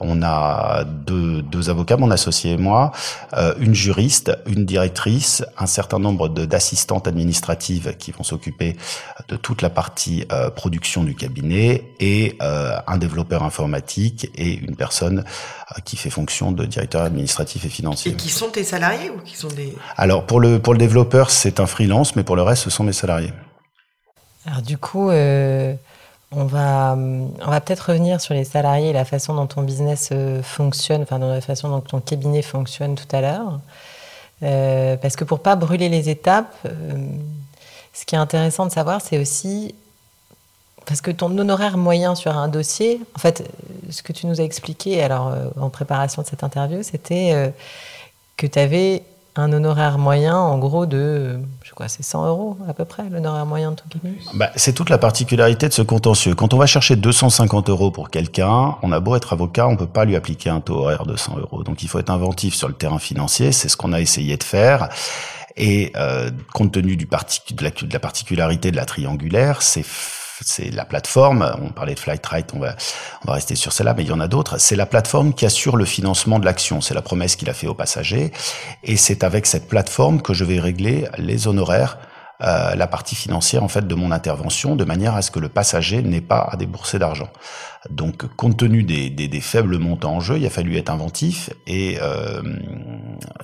on 0.00 0.22
a 0.22 0.84
deux, 0.84 1.40
deux 1.40 1.70
avocats, 1.70 1.96
mon 1.96 2.10
associé 2.10 2.52
et 2.52 2.56
moi, 2.58 2.92
euh, 3.32 3.54
une 3.58 3.74
juriste, 3.74 4.32
une 4.46 4.66
directrice, 4.66 5.42
un 5.56 5.66
certain 5.66 5.98
nombre 5.98 6.28
d'assistantes 6.28 7.08
administratives 7.08 7.96
qui 7.98 8.12
vont 8.12 8.22
s'occuper 8.22 8.76
de 9.28 9.36
toute 9.36 9.62
la 9.62 9.70
partie 9.70 10.26
euh, 10.30 10.50
production 10.50 11.04
du 11.04 11.14
cabinet 11.14 11.84
et 12.00 12.36
euh, 12.42 12.76
un 12.86 12.98
développeur 12.98 13.44
informatique 13.44 14.30
et 14.34 14.52
une 14.52 14.76
personne 14.76 15.24
qui 15.84 15.96
fait 15.96 16.10
fonction 16.10 16.52
de 16.52 16.64
directeur 16.64 17.02
administratif 17.02 17.64
et 17.64 17.68
financier. 17.68 18.12
Et 18.12 18.14
qui 18.14 18.30
sont 18.30 18.50
tes 18.58 18.64
salariés 18.64 19.10
ou 19.10 19.18
qui 19.18 19.36
sont 19.36 19.48
des... 19.48 19.72
Alors 19.96 20.24
pour 20.26 20.40
le, 20.40 20.58
pour 20.58 20.72
le 20.72 20.78
développeur, 20.78 21.30
c'est 21.30 21.60
un 21.60 21.66
freelance, 21.66 22.16
mais 22.16 22.24
pour 22.24 22.34
le 22.34 22.42
reste, 22.42 22.64
ce 22.64 22.70
sont 22.70 22.82
mes 22.82 22.92
salariés. 22.92 23.32
Alors 24.46 24.62
du 24.62 24.76
coup, 24.78 25.10
euh, 25.10 25.74
on 26.32 26.44
va, 26.44 26.96
on 26.96 27.50
va 27.50 27.60
peut-être 27.60 27.90
revenir 27.90 28.20
sur 28.20 28.34
les 28.34 28.44
salariés 28.44 28.90
et 28.90 28.92
la 28.92 29.04
façon 29.04 29.34
dont 29.34 29.46
ton 29.46 29.62
business 29.62 30.08
euh, 30.10 30.42
fonctionne, 30.42 31.02
enfin 31.02 31.20
dans 31.20 31.28
la 31.28 31.40
façon 31.40 31.68
dont 31.68 31.80
ton 31.80 32.00
cabinet 32.00 32.42
fonctionne 32.42 32.96
tout 32.96 33.16
à 33.16 33.20
l'heure. 33.20 33.60
Euh, 34.42 34.96
parce 34.96 35.14
que 35.14 35.24
pour 35.24 35.40
pas 35.40 35.54
brûler 35.54 35.88
les 35.88 36.08
étapes, 36.08 36.56
ce 37.92 38.04
qui 38.04 38.16
est 38.16 38.18
intéressant 38.18 38.66
de 38.66 38.72
savoir, 38.72 39.00
c'est 39.00 39.18
aussi 39.18 39.74
parce 40.84 41.00
que 41.00 41.10
ton 41.10 41.36
honoraire 41.36 41.76
moyen 41.76 42.14
sur 42.14 42.36
un 42.36 42.48
dossier, 42.48 43.00
en 43.14 43.18
fait, 43.18 43.48
ce 43.90 44.02
que 44.02 44.12
tu 44.12 44.26
nous 44.26 44.40
as 44.40 44.44
expliqué 44.44 45.02
alors 45.02 45.32
en 45.60 45.68
préparation 45.70 46.22
de 46.22 46.26
cette 46.26 46.42
interview, 46.42 46.82
c'était 46.82 47.52
que 48.38 48.46
tu 48.46 48.58
avais 48.58 49.02
un 49.36 49.52
honoraire 49.52 49.98
moyen, 49.98 50.36
en 50.36 50.58
gros, 50.58 50.86
de, 50.86 51.38
je 51.62 51.72
crois, 51.72 51.88
c'est 51.88 52.02
100 52.02 52.26
euros 52.26 52.56
à 52.68 52.72
peu 52.72 52.84
près, 52.84 53.08
l'honoraire 53.08 53.46
moyen 53.46 53.72
de 53.72 53.76
ton 53.76 53.84
cabinet 53.88 54.18
bah, 54.34 54.50
C'est 54.56 54.72
toute 54.72 54.90
la 54.90 54.98
particularité 54.98 55.68
de 55.68 55.72
ce 55.72 55.82
contentieux. 55.82 56.34
Quand 56.34 56.54
on 56.54 56.56
va 56.56 56.66
chercher 56.66 56.96
250 56.96 57.68
euros 57.68 57.90
pour 57.90 58.10
quelqu'un, 58.10 58.76
on 58.82 58.90
a 58.90 59.00
beau 59.00 59.14
être 59.14 59.32
avocat, 59.32 59.68
on 59.68 59.76
peut 59.76 59.86
pas 59.86 60.04
lui 60.04 60.16
appliquer 60.16 60.50
un 60.50 60.60
taux 60.60 60.78
horaire 60.78 61.04
de 61.04 61.14
100 61.14 61.38
euros. 61.38 61.62
Donc 61.62 61.82
il 61.82 61.88
faut 61.88 61.98
être 61.98 62.10
inventif 62.10 62.54
sur 62.54 62.68
le 62.68 62.74
terrain 62.74 62.98
financier, 62.98 63.52
c'est 63.52 63.68
ce 63.68 63.76
qu'on 63.76 63.92
a 63.92 64.00
essayé 64.00 64.36
de 64.36 64.44
faire. 64.44 64.88
Et 65.56 65.92
euh, 65.96 66.30
compte 66.52 66.72
tenu 66.72 66.96
du 66.96 67.06
de, 67.06 67.64
la, 67.64 67.70
de 67.70 67.92
la 67.92 68.00
particularité 68.00 68.70
de 68.70 68.76
la 68.76 68.86
triangulaire, 68.86 69.62
c'est 69.62 69.84
c'est 70.46 70.70
la 70.70 70.84
plateforme. 70.84 71.50
On 71.62 71.70
parlait 71.70 71.94
de 71.94 72.00
Flightrite, 72.00 72.52
on 72.54 72.58
va, 72.58 72.74
on 73.24 73.28
va 73.28 73.34
rester 73.34 73.54
sur 73.54 73.72
celle-là, 73.72 73.94
mais 73.94 74.04
il 74.04 74.08
y 74.08 74.12
en 74.12 74.20
a 74.20 74.28
d'autres. 74.28 74.58
C'est 74.58 74.76
la 74.76 74.86
plateforme 74.86 75.34
qui 75.34 75.46
assure 75.46 75.76
le 75.76 75.84
financement 75.84 76.38
de 76.38 76.44
l'action. 76.44 76.80
C'est 76.80 76.94
la 76.94 77.02
promesse 77.02 77.36
qu'il 77.36 77.50
a 77.50 77.54
fait 77.54 77.66
aux 77.66 77.74
passagers. 77.74 78.32
Et 78.84 78.96
c'est 78.96 79.24
avec 79.24 79.46
cette 79.46 79.68
plateforme 79.68 80.22
que 80.22 80.34
je 80.34 80.44
vais 80.44 80.60
régler 80.60 81.08
les 81.18 81.48
honoraires 81.48 81.98
euh, 82.40 82.76
la 82.76 82.86
partie 82.86 83.16
financière 83.16 83.64
en 83.64 83.68
fait 83.68 83.88
de 83.88 83.94
mon 83.96 84.12
intervention 84.12 84.76
de 84.76 84.84
manière 84.84 85.16
à 85.16 85.22
ce 85.22 85.32
que 85.32 85.40
le 85.40 85.48
passager 85.48 86.02
n'ait 86.02 86.20
pas 86.20 86.48
à 86.52 86.56
débourser 86.56 87.00
d'argent. 87.00 87.28
Donc 87.90 88.32
compte 88.36 88.56
tenu 88.56 88.84
des, 88.84 89.10
des, 89.10 89.26
des, 89.26 89.40
faibles 89.40 89.76
montants 89.78 90.14
en 90.14 90.20
jeu, 90.20 90.38
il 90.38 90.46
a 90.46 90.50
fallu 90.50 90.76
être 90.76 90.90
inventif 90.90 91.50
et 91.66 91.98
euh, 92.00 92.40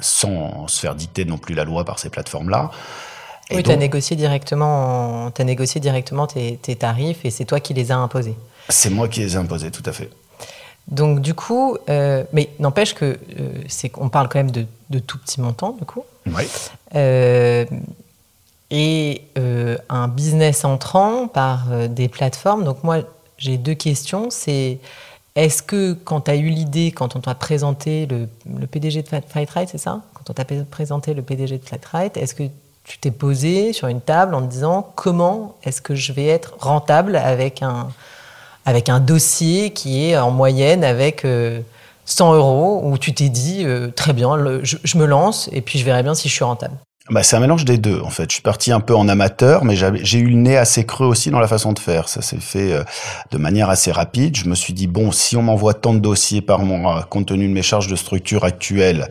sans 0.00 0.68
se 0.68 0.78
faire 0.78 0.94
dicter 0.94 1.24
non 1.24 1.38
plus 1.38 1.56
la 1.56 1.64
loi 1.64 1.84
par 1.84 1.98
ces 1.98 2.08
plateformes-là, 2.08 2.70
oui, 3.56 3.62
tu 3.62 3.70
as 3.70 3.76
négocié 3.76 4.16
directement, 4.16 5.32
as 5.36 5.44
négocié 5.44 5.80
directement 5.80 6.26
tes, 6.26 6.56
tarifs 6.76 7.24
et 7.24 7.30
c'est 7.30 7.44
toi 7.44 7.60
qui 7.60 7.74
les 7.74 7.92
as 7.92 7.98
imposés. 7.98 8.36
C'est 8.68 8.90
moi 8.90 9.08
qui 9.08 9.20
les 9.20 9.34
ai 9.34 9.36
imposés, 9.36 9.70
tout 9.70 9.82
à 9.86 9.92
fait. 9.92 10.10
Donc 10.88 11.20
du 11.20 11.34
coup, 11.34 11.76
euh, 11.88 12.24
mais 12.32 12.50
n'empêche 12.58 12.94
que 12.94 13.04
euh, 13.04 13.16
c'est 13.68 13.88
qu'on 13.88 14.08
parle 14.08 14.28
quand 14.28 14.38
même 14.38 14.50
de, 14.50 14.66
de, 14.90 14.98
tout 14.98 15.18
petits 15.18 15.40
montants, 15.40 15.72
du 15.72 15.84
coup. 15.84 16.04
Oui. 16.26 16.44
Euh, 16.94 17.64
et 18.70 19.22
un 19.88 20.08
business 20.08 20.64
entrant 20.64 21.28
par 21.28 21.66
des 21.88 22.08
plateformes. 22.08 22.64
Donc 22.64 22.82
moi, 22.82 23.02
j'ai 23.38 23.56
deux 23.56 23.74
questions. 23.74 24.30
C'est 24.30 24.78
est-ce 25.36 25.62
que 25.62 25.92
quand 25.92 26.22
tu 26.22 26.30
as 26.32 26.36
eu 26.36 26.48
l'idée, 26.48 26.90
quand 26.90 27.14
on 27.14 27.20
t'a 27.20 27.34
présenté 27.34 28.06
le, 28.06 28.28
le, 28.58 28.66
PDG 28.66 29.02
de 29.02 29.08
Flightride, 29.08 29.68
c'est 29.68 29.78
ça? 29.78 30.00
Quand 30.14 30.30
on 30.30 30.32
t'a 30.32 30.44
présenté 30.64 31.14
le 31.14 31.22
PDG 31.22 31.58
de 31.58 31.64
Flightride, 31.64 32.16
est-ce 32.16 32.34
que 32.34 32.44
tu 32.84 32.98
t'es 32.98 33.10
posé 33.10 33.72
sur 33.72 33.88
une 33.88 34.00
table 34.00 34.34
en 34.34 34.42
te 34.42 34.50
disant 34.50 34.92
comment 34.94 35.56
est-ce 35.64 35.80
que 35.80 35.94
je 35.94 36.12
vais 36.12 36.26
être 36.26 36.54
rentable 36.60 37.16
avec 37.16 37.62
un, 37.62 37.88
avec 38.66 38.88
un 38.88 39.00
dossier 39.00 39.70
qui 39.70 40.06
est 40.06 40.16
en 40.18 40.30
moyenne 40.30 40.84
avec 40.84 41.26
100 42.04 42.32
euh, 42.32 42.36
euros, 42.36 42.82
où 42.84 42.98
tu 42.98 43.14
t'es 43.14 43.30
dit 43.30 43.62
euh, 43.64 43.88
très 43.88 44.12
bien, 44.12 44.36
je, 44.62 44.76
je, 44.82 44.98
me 44.98 45.06
lance 45.06 45.48
et 45.52 45.62
puis 45.62 45.78
je 45.78 45.84
verrai 45.84 46.02
bien 46.02 46.14
si 46.14 46.28
je 46.28 46.34
suis 46.34 46.44
rentable? 46.44 46.76
Bah, 47.10 47.22
c'est 47.22 47.36
un 47.36 47.40
mélange 47.40 47.66
des 47.66 47.76
deux 47.76 48.00
en 48.00 48.08
fait. 48.08 48.30
Je 48.30 48.34
suis 48.34 48.42
parti 48.42 48.72
un 48.72 48.80
peu 48.80 48.94
en 48.94 49.08
amateur, 49.08 49.64
mais 49.64 49.76
j'ai 49.76 50.18
eu 50.18 50.28
le 50.28 50.36
nez 50.36 50.56
assez 50.56 50.86
creux 50.86 51.06
aussi 51.06 51.30
dans 51.30 51.38
la 51.38 51.48
façon 51.48 51.74
de 51.74 51.78
faire. 51.78 52.08
Ça 52.08 52.22
s'est 52.22 52.40
fait 52.40 52.72
euh, 52.72 52.82
de 53.30 53.36
manière 53.36 53.68
assez 53.68 53.92
rapide. 53.92 54.36
Je 54.36 54.48
me 54.48 54.54
suis 54.54 54.72
dit 54.72 54.86
bon, 54.86 55.12
si 55.12 55.36
on 55.36 55.42
m'envoie 55.42 55.74
tant 55.74 55.92
de 55.92 55.98
dossiers 55.98 56.40
par 56.40 56.60
mois, 56.60 57.06
compte 57.10 57.26
tenu 57.26 57.46
de 57.46 57.52
mes 57.52 57.62
charges 57.62 57.88
de 57.88 57.96
structure 57.96 58.44
actuelles, 58.44 59.10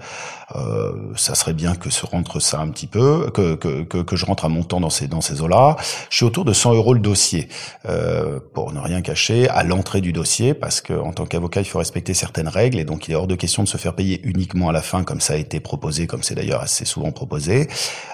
euh, 0.56 0.92
ça 1.16 1.36
serait 1.36 1.54
bien 1.54 1.76
que 1.76 1.90
se 1.90 2.06
rentre 2.06 2.40
ça 2.40 2.60
un 2.60 2.70
petit 2.70 2.88
peu, 2.88 3.30
que, 3.34 3.56
que, 3.56 3.84
que, 3.84 3.98
que 3.98 4.16
je 4.16 4.26
rentre 4.26 4.46
à 4.46 4.50
mon 4.50 4.64
temps 4.64 4.80
dans 4.80 4.90
ces, 4.90 5.08
dans 5.08 5.22
ces 5.22 5.42
eaux-là. 5.42 5.78
Je 6.10 6.18
suis 6.18 6.26
autour 6.26 6.46
de 6.46 6.54
100 6.54 6.74
euros 6.74 6.94
le 6.94 7.00
dossier, 7.00 7.48
euh, 7.88 8.40
pour 8.54 8.74
ne 8.74 8.80
rien 8.80 9.02
cacher, 9.02 9.50
à 9.50 9.64
l'entrée 9.64 10.02
du 10.02 10.14
dossier, 10.14 10.54
parce 10.54 10.82
que 10.82 10.94
en 10.94 11.14
tant 11.14 11.26
qu'avocat, 11.26 11.62
il 11.62 11.66
faut 11.66 11.80
respecter 11.80 12.14
certaines 12.14 12.48
règles, 12.48 12.80
et 12.80 12.84
donc 12.86 13.08
il 13.08 13.14
est 13.14 13.16
hors 13.16 13.28
de 13.28 13.36
question 13.36 13.64
de 13.64 13.68
se 13.68 13.78
faire 13.78 13.94
payer 13.94 14.22
uniquement 14.24 14.70
à 14.70 14.72
la 14.72 14.82
fin, 14.82 15.04
comme 15.04 15.22
ça 15.22 15.34
a 15.34 15.38
été 15.38 15.60
proposé, 15.60 16.08
comme 16.08 16.24
c'est 16.24 16.36
d'ailleurs 16.36 16.62
assez 16.62 16.86
souvent 16.86 17.12
proposé. 17.12 17.68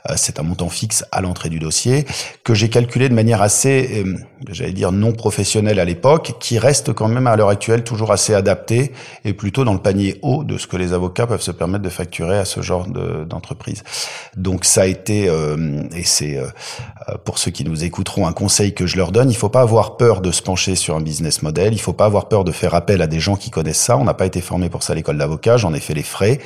Euh, 0.09 0.13
c'est 0.15 0.39
un 0.39 0.43
montant 0.43 0.69
fixe 0.69 1.03
à 1.11 1.21
l'entrée 1.21 1.49
du 1.49 1.59
dossier, 1.59 2.05
que 2.43 2.53
j'ai 2.53 2.69
calculé 2.69 3.09
de 3.09 3.13
manière 3.13 3.41
assez, 3.41 4.03
euh, 4.05 4.15
j'allais 4.49 4.73
dire, 4.73 4.91
non 4.91 5.13
professionnelle 5.13 5.79
à 5.79 5.85
l'époque, 5.85 6.35
qui 6.39 6.59
reste 6.59 6.93
quand 6.93 7.07
même 7.07 7.27
à 7.27 7.35
l'heure 7.35 7.49
actuelle 7.49 7.83
toujours 7.83 8.11
assez 8.11 8.33
adapté, 8.33 8.91
et 9.25 9.33
plutôt 9.33 9.63
dans 9.63 9.73
le 9.73 9.79
panier 9.79 10.19
haut 10.21 10.43
de 10.43 10.57
ce 10.57 10.67
que 10.67 10.77
les 10.77 10.93
avocats 10.93 11.27
peuvent 11.27 11.41
se 11.41 11.51
permettre 11.51 11.83
de 11.83 11.89
facturer 11.89 12.28
à 12.37 12.45
ce 12.45 12.61
genre 12.61 12.87
d'entreprise. 12.87 13.83
Donc 14.37 14.65
ça 14.65 14.81
a 14.81 14.85
été, 14.85 15.27
euh, 15.27 15.83
et 15.95 16.03
c'est 16.03 16.37
euh, 16.37 16.47
pour 17.23 17.37
ceux 17.37 17.51
qui 17.51 17.63
nous 17.63 17.83
écouteront 17.83 18.27
un 18.27 18.33
conseil 18.33 18.73
que 18.73 18.85
je 18.85 18.97
leur 18.97 19.11
donne, 19.11 19.29
il 19.29 19.35
faut 19.35 19.49
pas 19.49 19.61
avoir 19.61 19.97
peur 19.97 20.21
de 20.21 20.31
se 20.31 20.41
pencher 20.41 20.75
sur 20.75 20.95
un 20.95 21.01
business 21.01 21.41
model, 21.41 21.73
il 21.73 21.79
faut 21.79 21.93
pas 21.93 22.05
avoir 22.05 22.27
peur 22.27 22.43
de 22.43 22.51
faire 22.51 22.75
appel 22.75 23.01
à 23.01 23.07
des 23.07 23.19
gens 23.19 23.35
qui 23.35 23.49
connaissent 23.49 23.81
ça. 23.81 23.97
On 23.97 24.03
n'a 24.03 24.13
pas 24.13 24.25
été 24.25 24.41
formé 24.41 24.69
pour 24.69 24.83
ça 24.83 24.93
à 24.93 24.95
l'école 24.95 25.17
d'avocat, 25.17 25.57
j'en 25.57 25.73
ai 25.73 25.79
fait 25.79 25.93
les 25.93 26.03
frais. 26.03 26.39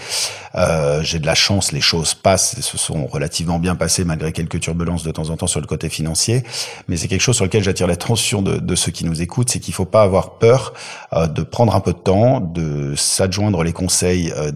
Euh, 0.55 1.01
J'ai 1.03 1.19
de 1.19 1.25
la 1.25 1.35
chance, 1.35 1.71
les 1.71 1.81
choses 1.81 2.13
passent, 2.13 2.59
se 2.59 2.77
sont 2.77 3.05
relativement 3.07 3.59
bien 3.59 3.75
passées 3.75 4.05
malgré 4.05 4.31
quelques 4.31 4.59
turbulences 4.59 5.03
de 5.03 5.11
temps 5.11 5.29
en 5.29 5.37
temps 5.37 5.47
sur 5.47 5.61
le 5.61 5.67
côté 5.67 5.89
financier. 5.89 6.43
Mais 6.87 6.97
c'est 6.97 7.07
quelque 7.07 7.21
chose 7.21 7.35
sur 7.35 7.45
lequel 7.45 7.63
j'attire 7.63 7.87
l'attention 7.87 8.41
de, 8.41 8.57
de, 8.57 8.75
ceux 8.75 8.91
qui 8.91 9.05
nous 9.05 9.21
écoutent, 9.21 9.49
c'est 9.49 9.59
qu'il 9.59 9.73
faut 9.73 9.85
pas 9.85 10.03
avoir 10.03 10.37
peur 10.37 10.73
euh, 11.13 11.27
de 11.27 11.41
prendre 11.41 11.75
un 11.75 11.79
peu 11.79 11.93
de 11.93 11.97
temps, 11.97 12.39
de 12.39 12.95
s'adjoindre 12.95 13.63
les 13.63 13.73
conseils 13.73 14.31
euh, 14.37 14.51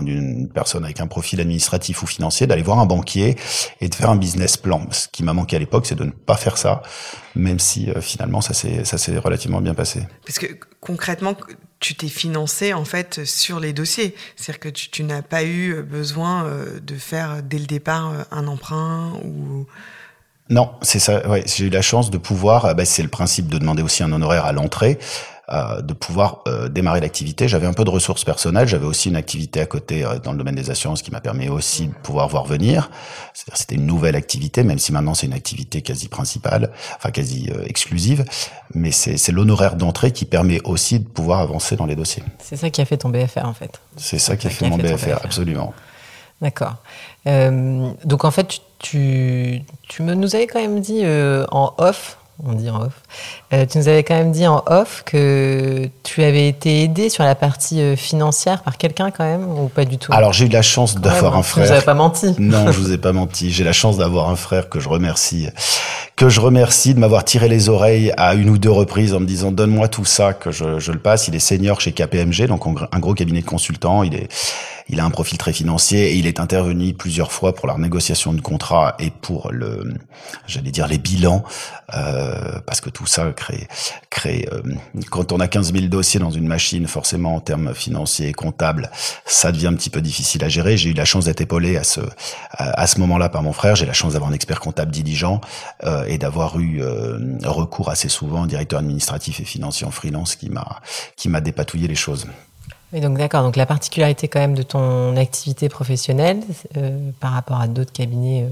d'une 0.00 0.48
personne 0.54 0.84
avec 0.84 1.00
un 1.00 1.06
profil 1.06 1.40
administratif 1.40 2.02
ou 2.02 2.06
financier, 2.06 2.46
d'aller 2.46 2.62
voir 2.62 2.78
un 2.78 2.86
banquier 2.86 3.36
et 3.80 3.88
de 3.88 3.94
faire 3.94 4.08
un 4.08 4.16
business 4.16 4.56
plan. 4.56 4.86
Ce 4.90 5.08
qui 5.08 5.22
m'a 5.22 5.34
manqué 5.34 5.56
à 5.56 5.58
l'époque, 5.58 5.86
c'est 5.86 5.94
de 5.94 6.04
ne 6.04 6.10
pas 6.10 6.36
faire 6.36 6.56
ça, 6.56 6.82
même 7.34 7.58
si 7.58 7.90
euh, 7.90 8.00
finalement 8.00 8.40
ça 8.40 8.54
s'est 8.54 8.84
ça 8.84 8.96
s'est 8.96 9.18
relativement 9.18 9.60
bien 9.60 9.74
passé. 9.74 10.06
Parce 10.24 10.38
que 10.38 10.46
concrètement, 10.80 11.34
tu 11.80 11.94
t'es 11.94 12.08
financé 12.08 12.72
en 12.72 12.86
fait 12.86 13.24
sur 13.24 13.60
les 13.60 13.74
dossiers, 13.74 14.14
c'est-à-dire 14.36 14.60
que 14.60 14.68
tu, 14.70 14.88
tu 14.88 15.02
n'as 15.02 15.22
pas 15.22 15.44
eu 15.44 15.82
besoin 15.82 16.44
euh, 16.44 16.80
de 16.80 16.94
faire 16.94 17.42
dès 17.42 17.58
le 17.58 17.66
départ 17.66 18.10
euh, 18.10 18.22
un 18.30 18.46
emprunt 18.46 19.12
ou 19.24 19.66
non, 20.50 20.72
c'est 20.82 20.98
ça. 20.98 21.26
Ouais, 21.26 21.42
j'ai 21.46 21.66
eu 21.66 21.70
la 21.70 21.80
chance 21.80 22.10
de 22.10 22.18
pouvoir. 22.18 22.74
Bah, 22.74 22.84
c'est 22.84 23.02
le 23.02 23.08
principe 23.08 23.48
de 23.48 23.56
demander 23.56 23.82
aussi 23.82 24.02
un 24.02 24.12
honoraire 24.12 24.44
à 24.44 24.52
l'entrée. 24.52 24.98
Euh, 25.50 25.82
de 25.82 25.92
pouvoir 25.92 26.38
euh, 26.48 26.70
démarrer 26.70 27.00
l'activité. 27.00 27.48
J'avais 27.48 27.66
un 27.66 27.74
peu 27.74 27.84
de 27.84 27.90
ressources 27.90 28.24
personnelles, 28.24 28.66
j'avais 28.66 28.86
aussi 28.86 29.10
une 29.10 29.16
activité 29.16 29.60
à 29.60 29.66
côté 29.66 30.02
euh, 30.02 30.18
dans 30.18 30.32
le 30.32 30.38
domaine 30.38 30.54
des 30.54 30.70
assurances 30.70 31.02
qui 31.02 31.10
m'a 31.10 31.20
permis 31.20 31.50
aussi 31.50 31.88
de 31.88 31.92
pouvoir 31.92 32.28
voir 32.28 32.46
venir. 32.46 32.90
C'était 33.34 33.74
une 33.74 33.84
nouvelle 33.84 34.16
activité, 34.16 34.62
même 34.62 34.78
si 34.78 34.90
maintenant 34.90 35.12
c'est 35.12 35.26
une 35.26 35.34
activité 35.34 35.82
quasi 35.82 36.08
principale, 36.08 36.72
enfin 36.96 37.10
quasi 37.10 37.50
exclusive, 37.66 38.24
mais 38.72 38.90
c'est 38.90 39.32
l'honoraire 39.32 39.76
d'entrée 39.76 40.12
qui 40.12 40.24
permet 40.24 40.62
aussi 40.64 40.98
de 40.98 41.06
pouvoir 41.06 41.40
avancer 41.40 41.76
dans 41.76 41.84
les 41.84 41.94
dossiers. 41.94 42.22
C'est 42.38 42.56
ça 42.56 42.70
qui 42.70 42.80
a 42.80 42.86
fait 42.86 42.96
ton 42.96 43.10
BFR 43.10 43.44
en 43.44 43.52
fait. 43.52 43.82
C'est 43.98 44.18
ça, 44.18 44.38
qui 44.38 44.46
a 44.46 44.50
fait, 44.50 44.66
mon 44.66 44.78
BFR, 44.78 45.22
absolument. 45.22 45.74
D'accord. 46.40 46.76
donc 47.26 48.24
en 48.24 48.30
fait, 48.30 48.62
tu, 48.78 49.60
tu, 49.88 50.02
me, 50.02 50.14
nous 50.14 50.34
avais 50.36 50.46
quand 50.46 50.60
même 50.60 50.80
dit 50.80 51.02
en 51.50 51.74
off 51.76 52.16
on 52.42 52.52
dit 52.52 52.68
en 52.70 52.82
off. 52.82 53.02
Euh, 53.52 53.66
tu 53.66 53.78
nous 53.78 53.88
avais 53.88 54.02
quand 54.02 54.14
même 54.14 54.32
dit 54.32 54.46
en 54.46 54.62
off 54.66 55.02
que 55.04 55.88
tu 56.02 56.22
avais 56.22 56.48
été 56.48 56.82
aidé 56.82 57.08
sur 57.08 57.24
la 57.24 57.34
partie 57.34 57.80
euh, 57.80 57.94
financière 57.94 58.62
par 58.62 58.78
quelqu'un 58.78 59.10
quand 59.10 59.24
même, 59.24 59.46
ou 59.46 59.68
pas 59.68 59.84
du 59.84 59.98
tout? 59.98 60.12
Alors 60.12 60.32
j'ai 60.32 60.46
eu 60.46 60.48
la 60.48 60.62
chance 60.62 60.96
d'avoir 60.96 61.36
un 61.36 61.42
frère. 61.42 61.64
Vous 61.64 61.72
n'avez 61.72 61.84
pas 61.84 61.94
menti. 61.94 62.34
Non, 62.38 62.72
je 62.72 62.78
vous 62.78 62.92
ai 62.92 62.98
pas 62.98 63.12
menti. 63.12 63.50
J'ai 63.50 63.64
la 63.64 63.72
chance 63.72 63.98
d'avoir 63.98 64.28
un 64.28 64.36
frère 64.36 64.68
que 64.68 64.80
je 64.80 64.88
remercie, 64.88 65.48
que 66.16 66.28
je 66.28 66.40
remercie 66.40 66.94
de 66.94 67.00
m'avoir 67.00 67.24
tiré 67.24 67.48
les 67.48 67.68
oreilles 67.68 68.12
à 68.16 68.34
une 68.34 68.50
ou 68.50 68.58
deux 68.58 68.70
reprises 68.70 69.14
en 69.14 69.20
me 69.20 69.26
disant 69.26 69.50
donne-moi 69.50 69.88
tout 69.88 70.04
ça 70.04 70.32
que 70.32 70.50
je, 70.50 70.78
je, 70.78 70.92
le 70.92 70.98
passe. 70.98 71.28
Il 71.28 71.34
est 71.34 71.40
senior 71.40 71.80
chez 71.80 71.92
KPMG, 71.92 72.46
donc 72.46 72.62
un 72.66 72.98
gros 72.98 73.14
cabinet 73.14 73.40
de 73.40 73.46
consultants. 73.46 74.02
Il 74.02 74.14
est 74.14 74.28
il 74.88 75.00
a 75.00 75.04
un 75.04 75.10
profil 75.10 75.38
très 75.38 75.52
financier 75.52 76.12
et 76.12 76.16
il 76.16 76.26
est 76.26 76.40
intervenu 76.40 76.92
plusieurs 76.92 77.32
fois 77.32 77.54
pour 77.54 77.66
la 77.66 77.76
négociation 77.78 78.32
de 78.32 78.40
contrat 78.40 78.96
et 78.98 79.10
pour 79.10 79.50
le, 79.50 79.94
j'allais 80.46 80.70
dire 80.70 80.86
les 80.86 80.98
bilans, 80.98 81.42
euh, 81.94 82.60
parce 82.66 82.80
que 82.80 82.90
tout 82.90 83.03
ça 83.08 83.32
crée. 83.32 83.68
Euh, 84.26 84.62
quand 85.10 85.32
on 85.32 85.40
a 85.40 85.48
15 85.48 85.72
000 85.72 85.86
dossiers 85.86 86.20
dans 86.20 86.30
une 86.30 86.46
machine, 86.46 86.86
forcément 86.86 87.34
en 87.34 87.40
termes 87.40 87.74
financiers 87.74 88.28
et 88.28 88.32
comptables, 88.32 88.90
ça 89.26 89.52
devient 89.52 89.66
un 89.68 89.74
petit 89.74 89.90
peu 89.90 90.00
difficile 90.00 90.44
à 90.44 90.48
gérer. 90.48 90.76
J'ai 90.76 90.90
eu 90.90 90.94
la 90.94 91.04
chance 91.04 91.26
d'être 91.26 91.40
épaulé 91.40 91.76
à 91.76 91.84
ce 91.84 92.00
à, 92.52 92.86
ce 92.86 92.98
moment-là 93.00 93.28
par 93.28 93.42
mon 93.42 93.52
frère. 93.52 93.76
J'ai 93.76 93.86
la 93.86 93.92
chance 93.92 94.12
d'avoir 94.14 94.30
un 94.30 94.34
expert 94.34 94.60
comptable 94.60 94.90
diligent 94.90 95.40
euh, 95.84 96.04
et 96.06 96.18
d'avoir 96.18 96.58
eu 96.58 96.82
euh, 96.82 97.18
recours 97.44 97.90
assez 97.90 98.08
souvent 98.08 98.42
au 98.42 98.46
directeur 98.46 98.78
administratif 98.78 99.40
et 99.40 99.44
financier 99.44 99.86
en 99.86 99.90
freelance 99.90 100.36
qui 100.36 100.50
m'a 100.50 100.80
qui 101.16 101.28
m'a 101.28 101.40
dépatouillé 101.40 101.88
les 101.88 101.94
choses 101.94 102.26
donc 102.92 103.18
d'accord. 103.18 103.42
Donc 103.42 103.56
la 103.56 103.66
particularité 103.66 104.28
quand 104.28 104.38
même 104.38 104.54
de 104.54 104.62
ton 104.62 105.16
activité 105.16 105.68
professionnelle 105.68 106.44
par 107.18 107.32
rapport 107.32 107.60
à 107.60 107.66
d'autres 107.66 107.92
cabinets 107.92 108.46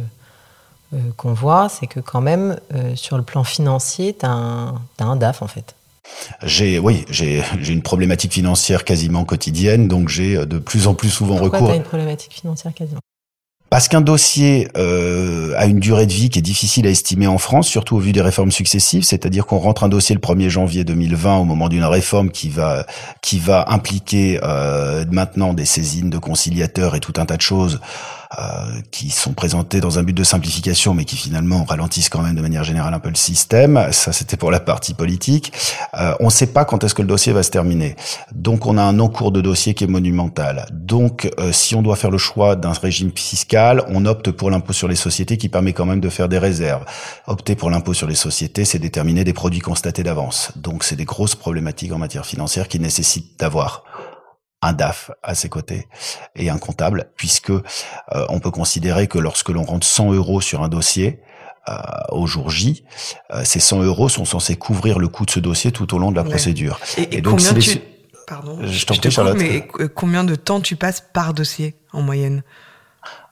qu'on 1.16 1.32
voit, 1.32 1.68
c'est 1.68 1.86
que 1.86 2.00
quand 2.00 2.20
même, 2.20 2.56
sur 2.94 3.16
le 3.16 3.22
plan 3.22 3.44
financier, 3.44 4.16
tu 4.18 4.26
as, 4.26 4.74
un 4.98 5.16
DAF 5.16 5.42
en 5.42 5.46
fait. 5.46 5.74
J'ai, 6.42 6.78
oui, 6.78 7.04
j'ai 7.08 7.42
une 7.68 7.82
problématique 7.82 8.32
financière 8.32 8.84
quasiment 8.84 9.24
quotidienne, 9.24 9.88
donc 9.88 10.08
j'ai 10.08 10.44
de 10.44 10.58
plus 10.58 10.86
en 10.86 10.94
plus 10.94 11.10
souvent 11.10 11.36
Pourquoi 11.36 11.58
recours. 11.58 11.70
As 11.72 11.76
une 11.76 11.82
problématique 11.82 12.32
financière 12.34 12.74
quasiment? 12.74 13.00
Parce 13.72 13.88
qu'un 13.88 14.02
dossier 14.02 14.68
euh, 14.76 15.54
a 15.56 15.64
une 15.64 15.80
durée 15.80 16.04
de 16.04 16.12
vie 16.12 16.28
qui 16.28 16.38
est 16.38 16.42
difficile 16.42 16.86
à 16.86 16.90
estimer 16.90 17.26
en 17.26 17.38
France, 17.38 17.66
surtout 17.68 17.96
au 17.96 18.00
vu 18.00 18.12
des 18.12 18.20
réformes 18.20 18.52
successives, 18.52 19.02
c'est-à-dire 19.02 19.46
qu'on 19.46 19.56
rentre 19.56 19.82
un 19.82 19.88
dossier 19.88 20.14
le 20.14 20.20
1er 20.20 20.50
janvier 20.50 20.84
2020 20.84 21.38
au 21.38 21.44
moment 21.44 21.70
d'une 21.70 21.84
réforme 21.84 22.28
qui 22.28 22.50
va 22.50 22.84
qui 23.22 23.38
va 23.38 23.64
impliquer 23.70 24.38
euh, 24.42 25.06
maintenant 25.10 25.54
des 25.54 25.64
saisines 25.64 26.10
de 26.10 26.18
conciliateurs 26.18 26.96
et 26.96 27.00
tout 27.00 27.14
un 27.16 27.24
tas 27.24 27.38
de 27.38 27.40
choses 27.40 27.80
euh, 28.38 28.80
qui 28.90 29.10
sont 29.10 29.34
présentés 29.34 29.80
dans 29.80 29.98
un 29.98 30.02
but 30.02 30.16
de 30.16 30.24
simplification, 30.24 30.94
mais 30.94 31.04
qui 31.04 31.16
finalement 31.16 31.64
ralentissent 31.64 32.08
quand 32.08 32.22
même 32.22 32.34
de 32.34 32.40
manière 32.40 32.64
générale 32.64 32.94
un 32.94 32.98
peu 32.98 33.10
le 33.10 33.14
système. 33.14 33.88
Ça, 33.92 34.12
c'était 34.12 34.38
pour 34.38 34.50
la 34.50 34.60
partie 34.60 34.94
politique. 34.94 35.52
Euh, 35.98 36.14
on 36.20 36.26
ne 36.26 36.30
sait 36.30 36.46
pas 36.46 36.64
quand 36.64 36.82
est-ce 36.82 36.94
que 36.94 37.02
le 37.02 37.08
dossier 37.08 37.32
va 37.32 37.42
se 37.42 37.50
terminer. 37.50 37.94
Donc, 38.34 38.64
on 38.66 38.78
a 38.78 38.82
un 38.82 38.98
encours 39.00 39.32
de 39.32 39.40
dossier 39.40 39.74
qui 39.74 39.84
est 39.84 39.88
monumental. 39.88 40.66
Donc, 40.72 41.30
euh, 41.38 41.52
si 41.52 41.74
on 41.74 41.82
doit 41.82 41.96
faire 41.96 42.10
le 42.10 42.18
choix 42.18 42.56
d'un 42.56 42.72
régime 42.72 43.12
fiscal, 43.14 43.84
on 43.88 44.06
opte 44.06 44.30
pour 44.30 44.50
l'impôt 44.50 44.72
sur 44.72 44.88
les 44.88 44.96
sociétés 44.96 45.36
qui 45.36 45.50
permet 45.50 45.74
quand 45.74 45.86
même 45.86 46.00
de 46.00 46.08
faire 46.08 46.28
des 46.28 46.38
réserves. 46.38 46.84
Opter 47.26 47.54
pour 47.54 47.68
l'impôt 47.68 47.92
sur 47.92 48.06
les 48.06 48.14
sociétés, 48.14 48.64
c'est 48.64 48.78
déterminer 48.78 49.24
des 49.24 49.34
produits 49.34 49.60
constatés 49.60 50.02
d'avance. 50.02 50.52
Donc, 50.56 50.84
c'est 50.84 50.96
des 50.96 51.04
grosses 51.04 51.34
problématiques 51.34 51.92
en 51.92 51.98
matière 51.98 52.24
financière 52.24 52.68
qui 52.68 52.80
nécessitent 52.80 53.38
d'avoir 53.38 53.84
un 54.62 54.72
DAF 54.72 55.10
à 55.22 55.34
ses 55.34 55.48
côtés 55.48 55.88
et 56.36 56.48
un 56.48 56.58
comptable, 56.58 57.10
puisque 57.16 57.50
euh, 57.50 57.60
on 58.28 58.38
peut 58.38 58.52
considérer 58.52 59.08
que 59.08 59.18
lorsque 59.18 59.48
l'on 59.48 59.64
rentre 59.64 59.86
100 59.86 60.12
euros 60.12 60.40
sur 60.40 60.62
un 60.62 60.68
dossier, 60.68 61.20
euh, 61.68 61.74
au 62.10 62.26
jour 62.26 62.50
J, 62.50 62.84
euh, 63.32 63.42
ces 63.44 63.60
100 63.60 63.82
euros 63.82 64.08
sont 64.08 64.24
censés 64.24 64.56
couvrir 64.56 64.98
le 64.98 65.08
coût 65.08 65.26
de 65.26 65.30
ce 65.30 65.40
dossier 65.40 65.72
tout 65.72 65.94
au 65.94 65.98
long 65.98 66.10
de 66.10 66.16
la 66.16 66.24
procédure. 66.24 66.80
Et, 66.96 67.20
donc, 67.20 67.38
combien 67.38 67.54
tu... 67.54 67.80
Pardon, 68.26 68.58
je, 68.62 68.86
t'en 68.86 68.94
prie, 68.94 69.10
Charlotte. 69.10 69.36
Mais 69.36 69.68
combien 69.94 70.24
de 70.24 70.36
temps 70.36 70.60
tu 70.60 70.76
passes 70.76 71.02
par 71.12 71.34
dossier 71.34 71.76
en 71.92 72.02
moyenne? 72.02 72.42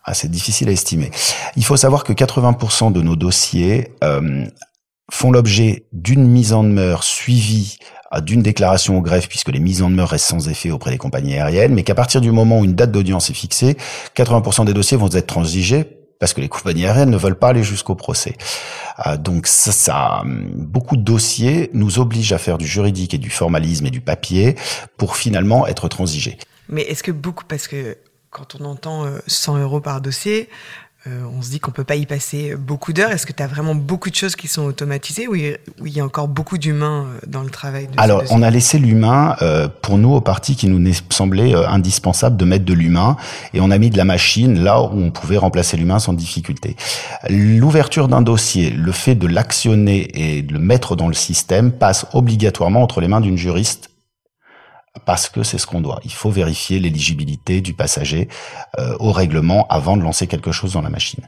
Ah, 0.04 0.14
C'est 0.14 0.30
difficile 0.30 0.68
à 0.68 0.72
estimer. 0.72 1.10
Il 1.56 1.64
faut 1.64 1.76
savoir 1.76 2.04
que 2.04 2.12
80% 2.12 2.92
de 2.92 3.00
nos 3.00 3.16
dossiers 3.16 3.94
font 5.12 5.30
l'objet 5.30 5.86
d'une 5.92 6.26
mise 6.26 6.52
en 6.52 6.64
demeure 6.64 7.02
suivie 7.04 7.78
d'une 8.18 8.42
déclaration 8.42 8.98
au 8.98 9.02
greffe, 9.02 9.28
puisque 9.28 9.50
les 9.50 9.60
mises 9.60 9.82
en 9.82 9.90
demeure 9.90 10.08
restent 10.08 10.26
sans 10.26 10.48
effet 10.48 10.70
auprès 10.72 10.90
des 10.90 10.98
compagnies 10.98 11.34
aériennes, 11.34 11.74
mais 11.74 11.84
qu'à 11.84 11.94
partir 11.94 12.20
du 12.20 12.32
moment 12.32 12.58
où 12.58 12.64
une 12.64 12.74
date 12.74 12.90
d'audience 12.90 13.30
est 13.30 13.34
fixée, 13.34 13.76
80% 14.16 14.64
des 14.64 14.74
dossiers 14.74 14.96
vont 14.96 15.10
être 15.10 15.28
transigés 15.28 15.84
parce 16.18 16.34
que 16.34 16.40
les 16.40 16.48
compagnies 16.48 16.86
aériennes 16.86 17.10
ne 17.10 17.16
veulent 17.16 17.38
pas 17.38 17.48
aller 17.48 17.62
jusqu'au 17.62 17.94
procès. 17.94 18.36
Euh, 19.06 19.16
donc 19.16 19.46
ça, 19.46 19.72
ça, 19.72 20.22
beaucoup 20.26 20.96
de 20.96 21.02
dossiers 21.02 21.70
nous 21.72 21.98
obligent 21.98 22.32
à 22.32 22.38
faire 22.38 22.58
du 22.58 22.66
juridique 22.66 23.14
et 23.14 23.18
du 23.18 23.30
formalisme 23.30 23.86
et 23.86 23.90
du 23.90 24.00
papier 24.00 24.56
pour 24.96 25.16
finalement 25.16 25.66
être 25.66 25.88
transigés. 25.88 26.36
Mais 26.68 26.82
est-ce 26.82 27.02
que 27.02 27.12
beaucoup, 27.12 27.44
parce 27.44 27.68
que 27.68 27.96
quand 28.30 28.56
on 28.60 28.64
entend 28.64 29.06
100 29.26 29.56
euh, 29.56 29.62
euros 29.62 29.80
par 29.80 30.00
dossier, 30.00 30.48
euh, 31.06 31.22
on 31.34 31.40
se 31.40 31.48
dit 31.48 31.60
qu'on 31.60 31.70
peut 31.70 31.84
pas 31.84 31.96
y 31.96 32.04
passer 32.04 32.54
beaucoup 32.56 32.92
d'heures. 32.92 33.10
Est-ce 33.10 33.24
que 33.24 33.32
tu 33.32 33.42
as 33.42 33.46
vraiment 33.46 33.74
beaucoup 33.74 34.10
de 34.10 34.14
choses 34.14 34.36
qui 34.36 34.48
sont 34.48 34.64
automatisées 34.64 35.28
ou 35.28 35.34
il 35.34 35.56
y 35.86 35.98
a 35.98 36.04
encore 36.04 36.28
beaucoup 36.28 36.58
d'humains 36.58 37.06
euh, 37.06 37.18
dans 37.26 37.42
le 37.42 37.48
travail 37.48 37.88
Alors, 37.96 38.22
on 38.28 38.42
a 38.42 38.50
laissé 38.50 38.78
l'humain 38.78 39.34
euh, 39.40 39.66
pour 39.80 39.96
nous 39.96 40.12
au 40.12 40.20
parti 40.20 40.56
qui 40.56 40.68
nous 40.68 40.92
semblait 41.08 41.54
indispensable 41.54 42.36
de 42.36 42.44
mettre 42.44 42.66
de 42.66 42.74
l'humain 42.74 43.16
et 43.54 43.62
on 43.62 43.70
a 43.70 43.78
mis 43.78 43.88
de 43.88 43.96
la 43.96 44.04
machine 44.04 44.62
là 44.62 44.82
où 44.82 44.90
on 44.92 45.10
pouvait 45.10 45.38
remplacer 45.38 45.78
l'humain 45.78 46.00
sans 46.00 46.12
difficulté. 46.12 46.76
L'ouverture 47.30 48.08
d'un 48.08 48.20
dossier, 48.20 48.68
le 48.68 48.92
fait 48.92 49.14
de 49.14 49.26
l'actionner 49.26 50.36
et 50.36 50.42
de 50.42 50.52
le 50.52 50.58
mettre 50.58 50.96
dans 50.96 51.08
le 51.08 51.14
système 51.14 51.72
passe 51.72 52.04
obligatoirement 52.12 52.82
entre 52.82 53.00
les 53.00 53.08
mains 53.08 53.22
d'une 53.22 53.38
juriste 53.38 53.89
parce 55.06 55.28
que 55.28 55.42
c'est 55.42 55.58
ce 55.58 55.66
qu'on 55.66 55.80
doit. 55.80 56.00
Il 56.04 56.12
faut 56.12 56.30
vérifier 56.30 56.78
l'éligibilité 56.78 57.60
du 57.60 57.74
passager 57.74 58.28
euh, 58.78 58.96
au 58.98 59.12
règlement 59.12 59.66
avant 59.68 59.96
de 59.96 60.02
lancer 60.02 60.26
quelque 60.26 60.52
chose 60.52 60.72
dans 60.72 60.82
la 60.82 60.90
machine. 60.90 61.24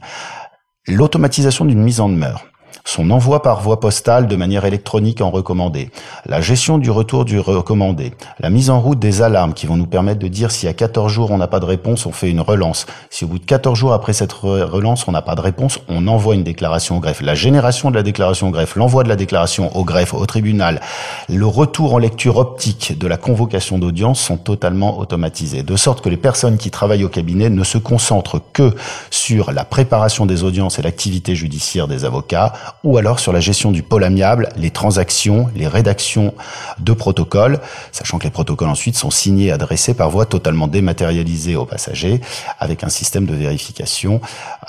L'automatisation 0.87 1.65
d'une 1.65 1.81
mise 1.81 2.01
en 2.01 2.09
demeure 2.09 2.45
son 2.85 3.11
envoi 3.11 3.41
par 3.41 3.61
voie 3.61 3.79
postale 3.79 4.27
de 4.27 4.35
manière 4.35 4.65
électronique 4.65 5.21
en 5.21 5.31
recommandé, 5.31 5.89
la 6.25 6.41
gestion 6.41 6.77
du 6.77 6.91
retour 6.91 7.23
du 7.23 7.39
recommandé, 7.39 8.13
la 8.39 8.49
mise 8.49 8.69
en 8.69 8.79
route 8.79 8.99
des 8.99 9.21
alarmes 9.21 9.53
qui 9.53 9.65
vont 9.65 9.77
nous 9.77 9.87
permettre 9.87 10.19
de 10.19 10.27
dire 10.27 10.51
si 10.51 10.67
à 10.67 10.73
14 10.73 11.11
jours 11.11 11.31
on 11.31 11.37
n'a 11.37 11.47
pas 11.47 11.61
de 11.61 11.65
réponse, 11.65 12.05
on 12.05 12.11
fait 12.11 12.29
une 12.29 12.41
relance. 12.41 12.85
Si 13.09 13.23
au 13.23 13.27
bout 13.27 13.39
de 13.39 13.45
14 13.45 13.77
jours 13.77 13.93
après 13.93 14.11
cette 14.11 14.33
relance 14.33 15.07
on 15.07 15.13
n'a 15.13 15.21
pas 15.21 15.35
de 15.35 15.41
réponse, 15.41 15.79
on 15.87 16.07
envoie 16.07 16.35
une 16.35 16.43
déclaration 16.43 16.97
au 16.97 16.99
greffe. 16.99 17.21
La 17.21 17.35
génération 17.35 17.89
de 17.89 17.95
la 17.95 18.03
déclaration 18.03 18.49
au 18.49 18.51
greffe, 18.51 18.75
l'envoi 18.75 19.03
de 19.03 19.09
la 19.09 19.15
déclaration 19.15 19.75
au 19.77 19.85
greffe, 19.85 20.13
au 20.13 20.25
tribunal, 20.25 20.81
le 21.29 21.45
retour 21.45 21.93
en 21.93 21.97
lecture 21.97 22.37
optique 22.37 22.97
de 22.97 23.07
la 23.07 23.17
convocation 23.17 23.79
d'audience 23.79 24.19
sont 24.19 24.37
totalement 24.37 24.99
automatisés. 24.99 25.63
De 25.63 25.77
sorte 25.77 26.01
que 26.01 26.09
les 26.09 26.17
personnes 26.17 26.57
qui 26.57 26.69
travaillent 26.69 27.05
au 27.05 27.09
cabinet 27.09 27.49
ne 27.49 27.63
se 27.63 27.77
concentrent 27.77 28.41
que 28.51 28.75
sur 29.09 29.51
la 29.53 29.63
préparation 29.63 30.25
des 30.25 30.43
audiences 30.43 30.79
et 30.79 30.81
l'activité 30.81 31.33
judiciaire 31.33 31.87
des 31.87 32.03
avocats 32.03 32.53
ou 32.83 32.97
alors 32.97 33.19
sur 33.19 33.31
la 33.31 33.39
gestion 33.39 33.71
du 33.71 33.81
pôle 33.81 34.03
amiable, 34.03 34.49
les 34.57 34.69
transactions, 34.69 35.49
les 35.55 35.67
rédactions 35.67 36.33
de 36.79 36.93
protocoles, 36.93 37.59
sachant 37.91 38.19
que 38.19 38.25
les 38.25 38.29
protocoles 38.29 38.69
ensuite 38.69 38.95
sont 38.95 39.11
signés 39.11 39.51
adressés 39.51 39.93
par 39.93 40.09
voie 40.09 40.25
totalement 40.25 40.67
dématérialisée 40.67 41.55
aux 41.55 41.65
passagers, 41.65 42.19
avec 42.59 42.83
un 42.83 42.89
système 42.89 43.25
de 43.25 43.35
vérification, 43.35 44.19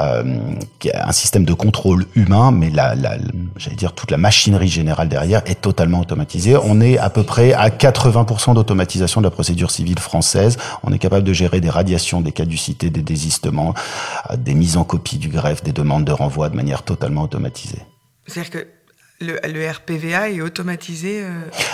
euh, 0.01 0.39
un 0.95 1.13
système 1.13 1.45
de 1.45 1.55
contrôle 1.55 2.07
humain, 2.15 2.53
mais 2.53 2.71
la, 2.71 2.95
la 2.95 3.17
j'allais 3.57 3.77
dire 3.77 3.93
toute 3.93 4.11
la 4.11 4.17
machinerie 4.17 4.69
générale 4.69 5.09
derrière 5.09 5.43
est 5.47 5.61
totalement 5.61 6.01
automatisée. 6.01 6.57
On 6.57 6.81
est 6.81 6.99
à 6.99 7.11
peu 7.11 7.25
près 7.25 7.53
à 7.53 7.69
80% 7.69 8.55
d'automatisation 8.55 9.21
de 9.21 9.27
la 9.27 9.31
procédure 9.31 9.71
civile 9.71 9.99
française. 9.99 10.57
On 10.83 10.93
est 10.93 10.99
capable 10.99 11.25
de 11.25 11.33
gérer 11.33 11.61
des 11.61 11.71
radiations, 11.71 12.21
des 12.21 12.33
caducités, 12.33 12.91
des 12.91 13.03
désistements, 13.03 13.75
euh, 14.31 14.37
des 14.37 14.55
mises 14.55 14.77
en 14.77 14.85
copie 14.85 15.19
du 15.19 15.29
greffe, 15.29 15.65
des 15.65 15.73
demandes 15.73 16.05
de 16.05 16.13
renvoi 16.13 16.49
de 16.49 16.57
manière 16.57 16.83
totalement 16.83 17.23
automatisée. 17.23 17.83
C'est-à-dire 18.27 18.51
que 18.51 18.67
le, 19.21 19.39
le, 19.49 19.71
RPVA 19.71 20.31
est 20.31 20.41
automatisé 20.41 21.23
euh 21.23 21.31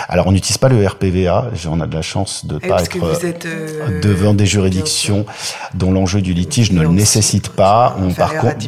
Alors, 0.07 0.27
on 0.27 0.31
n'utilise 0.31 0.57
pas 0.57 0.69
le 0.69 0.85
RPVA. 0.85 1.51
On 1.67 1.81
a 1.81 1.87
de 1.87 1.95
la 1.95 2.01
chance 2.01 2.45
de 2.45 2.55
ne 2.55 2.59
pas 2.59 2.83
être 2.83 3.45
euh, 3.45 3.99
devant 4.01 4.33
des 4.33 4.45
juridictions 4.45 5.25
dont 5.73 5.91
l'enjeu 5.91 6.21
du 6.21 6.33
litige 6.33 6.71
ne 6.71 6.81
le 6.81 6.89
nécessite 6.89 7.49
pas. 7.49 7.97
On, 7.99 8.13
par 8.13 8.35
contre, 8.35 8.67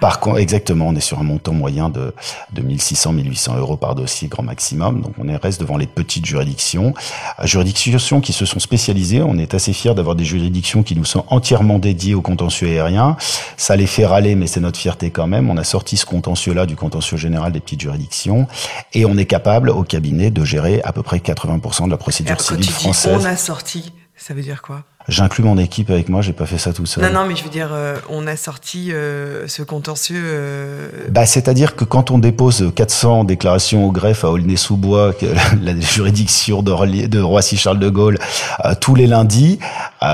par 0.00 0.20
contre, 0.20 0.38
exactement, 0.38 0.88
on 0.88 0.94
est 0.94 1.00
sur 1.00 1.18
un 1.18 1.22
montant 1.22 1.52
moyen 1.52 1.88
de, 1.88 2.14
de 2.52 2.62
1600, 2.62 3.12
1800 3.12 3.56
euros 3.58 3.76
par 3.76 3.94
dossier 3.94 4.28
grand 4.28 4.42
maximum. 4.42 5.00
Donc, 5.00 5.12
on 5.18 5.38
reste 5.38 5.60
devant 5.60 5.76
les 5.76 5.86
petites 5.86 6.26
juridictions. 6.26 6.94
Euh, 7.40 7.46
juridictions 7.46 8.20
qui 8.20 8.32
se 8.32 8.44
sont 8.44 8.58
spécialisées. 8.58 9.22
On 9.22 9.38
est 9.38 9.54
assez 9.54 9.72
fiers 9.72 9.94
d'avoir 9.94 10.16
des 10.16 10.24
juridictions 10.24 10.82
qui 10.82 10.96
nous 10.96 11.04
sont 11.04 11.24
entièrement 11.28 11.78
dédiées 11.78 12.14
au 12.14 12.22
contentieux 12.22 12.68
aérien. 12.68 13.16
Ça 13.56 13.76
les 13.76 13.86
fait 13.86 14.06
râler, 14.06 14.34
mais 14.34 14.46
c'est 14.46 14.60
notre 14.60 14.78
fierté 14.78 15.10
quand 15.10 15.26
même. 15.26 15.50
On 15.50 15.56
a 15.56 15.64
sorti 15.64 15.96
ce 15.96 16.06
contentieux-là 16.06 16.66
du 16.66 16.76
contentieux 16.76 17.16
général 17.16 17.52
des 17.52 17.60
petites 17.60 17.80
juridictions. 17.80 18.46
Et 18.92 19.04
on 19.04 19.16
est 19.16 19.26
capable, 19.26 19.70
au 19.70 19.84
cabinet, 19.84 20.30
de 20.30 20.44
gérer 20.44 20.80
à 20.82 20.92
peu 20.92 21.02
près 21.02 21.18
80% 21.18 21.86
de 21.86 21.90
la 21.90 21.96
procédure 21.96 22.40
civile 22.40 22.70
française. 22.70 23.18
on 23.20 23.24
a 23.24 23.36
sorti, 23.36 23.92
ça 24.16 24.34
veut 24.34 24.42
dire 24.42 24.62
quoi? 24.62 24.84
J'inclus 25.06 25.44
mon 25.44 25.58
équipe 25.58 25.90
avec 25.90 26.08
moi, 26.08 26.22
j'ai 26.22 26.32
pas 26.32 26.46
fait 26.46 26.56
ça 26.56 26.72
tout 26.72 26.86
seul. 26.86 27.04
Non, 27.04 27.12
non, 27.12 27.26
mais 27.26 27.36
je 27.36 27.44
veux 27.44 27.50
dire, 27.50 27.68
euh, 27.72 27.96
on 28.08 28.26
a 28.26 28.36
sorti 28.36 28.90
euh, 28.90 29.46
ce 29.48 29.62
contentieux. 29.62 30.22
Euh... 30.24 30.88
Bah, 31.10 31.26
c'est-à-dire 31.26 31.76
que 31.76 31.84
quand 31.84 32.10
on 32.10 32.16
dépose 32.16 32.72
400 32.74 33.24
déclarations 33.24 33.86
au 33.86 33.92
greffe 33.92 34.24
à 34.24 34.30
Aulnay-sous-Bois, 34.30 35.12
la 35.62 35.78
juridiction 35.78 36.62
de, 36.62 37.20
Roissy-Charles 37.20 37.80
de 37.80 37.90
Gaulle, 37.90 38.18
euh, 38.64 38.74
tous 38.80 38.94
les 38.94 39.06
lundis, 39.06 39.58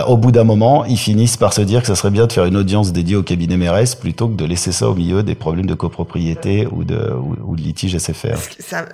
au 0.07 0.17
bout 0.17 0.33
d'un 0.33 0.45
moment, 0.45 0.85
ils 0.85 0.99
finissent 0.99 1.37
par 1.37 1.53
se 1.53 1.61
dire 1.61 1.83
que 1.83 1.87
ça 1.87 1.97
serait 1.97 2.11
bien 2.11 2.27
de 2.27 2.33
faire 2.33 2.45
une 2.45 2.57
audience 2.57 2.93
dédiée 2.93 3.17
au 3.17 3.25
cabinet 3.25 3.57
Mérès 3.57 3.95
plutôt 3.97 4.29
que 4.29 4.35
de 4.35 4.45
laisser 4.45 4.71
ça 4.71 4.89
au 4.89 4.95
milieu 4.95 5.23
des 5.25 5.35
problèmes 5.35 5.67
de 5.67 5.75
copropriété 5.75 6.69
ou 6.71 6.85
de, 6.85 7.13
ou, 7.45 7.57
de 7.57 7.61
litige 7.61 7.97
SFR. 7.97 8.39
Ça, 8.61 8.87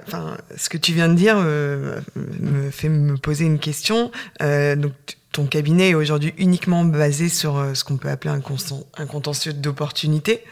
ce 0.57 0.69
que 0.71 0.79
tu 0.79 0.93
viens 0.93 1.09
de 1.09 1.15
dire 1.15 1.37
me 1.37 2.71
fait 2.71 2.89
me 2.89 3.17
poser 3.17 3.45
une 3.45 3.59
question. 3.59 4.11
donc, 4.41 4.93
ton 5.37 5.45
cabinet 5.45 5.91
est 5.91 5.95
aujourd'hui 5.95 6.33
uniquement 6.39 6.83
basé 6.87 7.29
sur 7.29 7.59
euh, 7.59 7.75
ce 7.75 7.85
qu'on 7.85 7.99
peut 7.99 8.09
appeler 8.09 8.33
un, 8.33 8.41
un 8.97 9.07
contentieux 9.07 9.53
d'opportunité, 9.53 10.43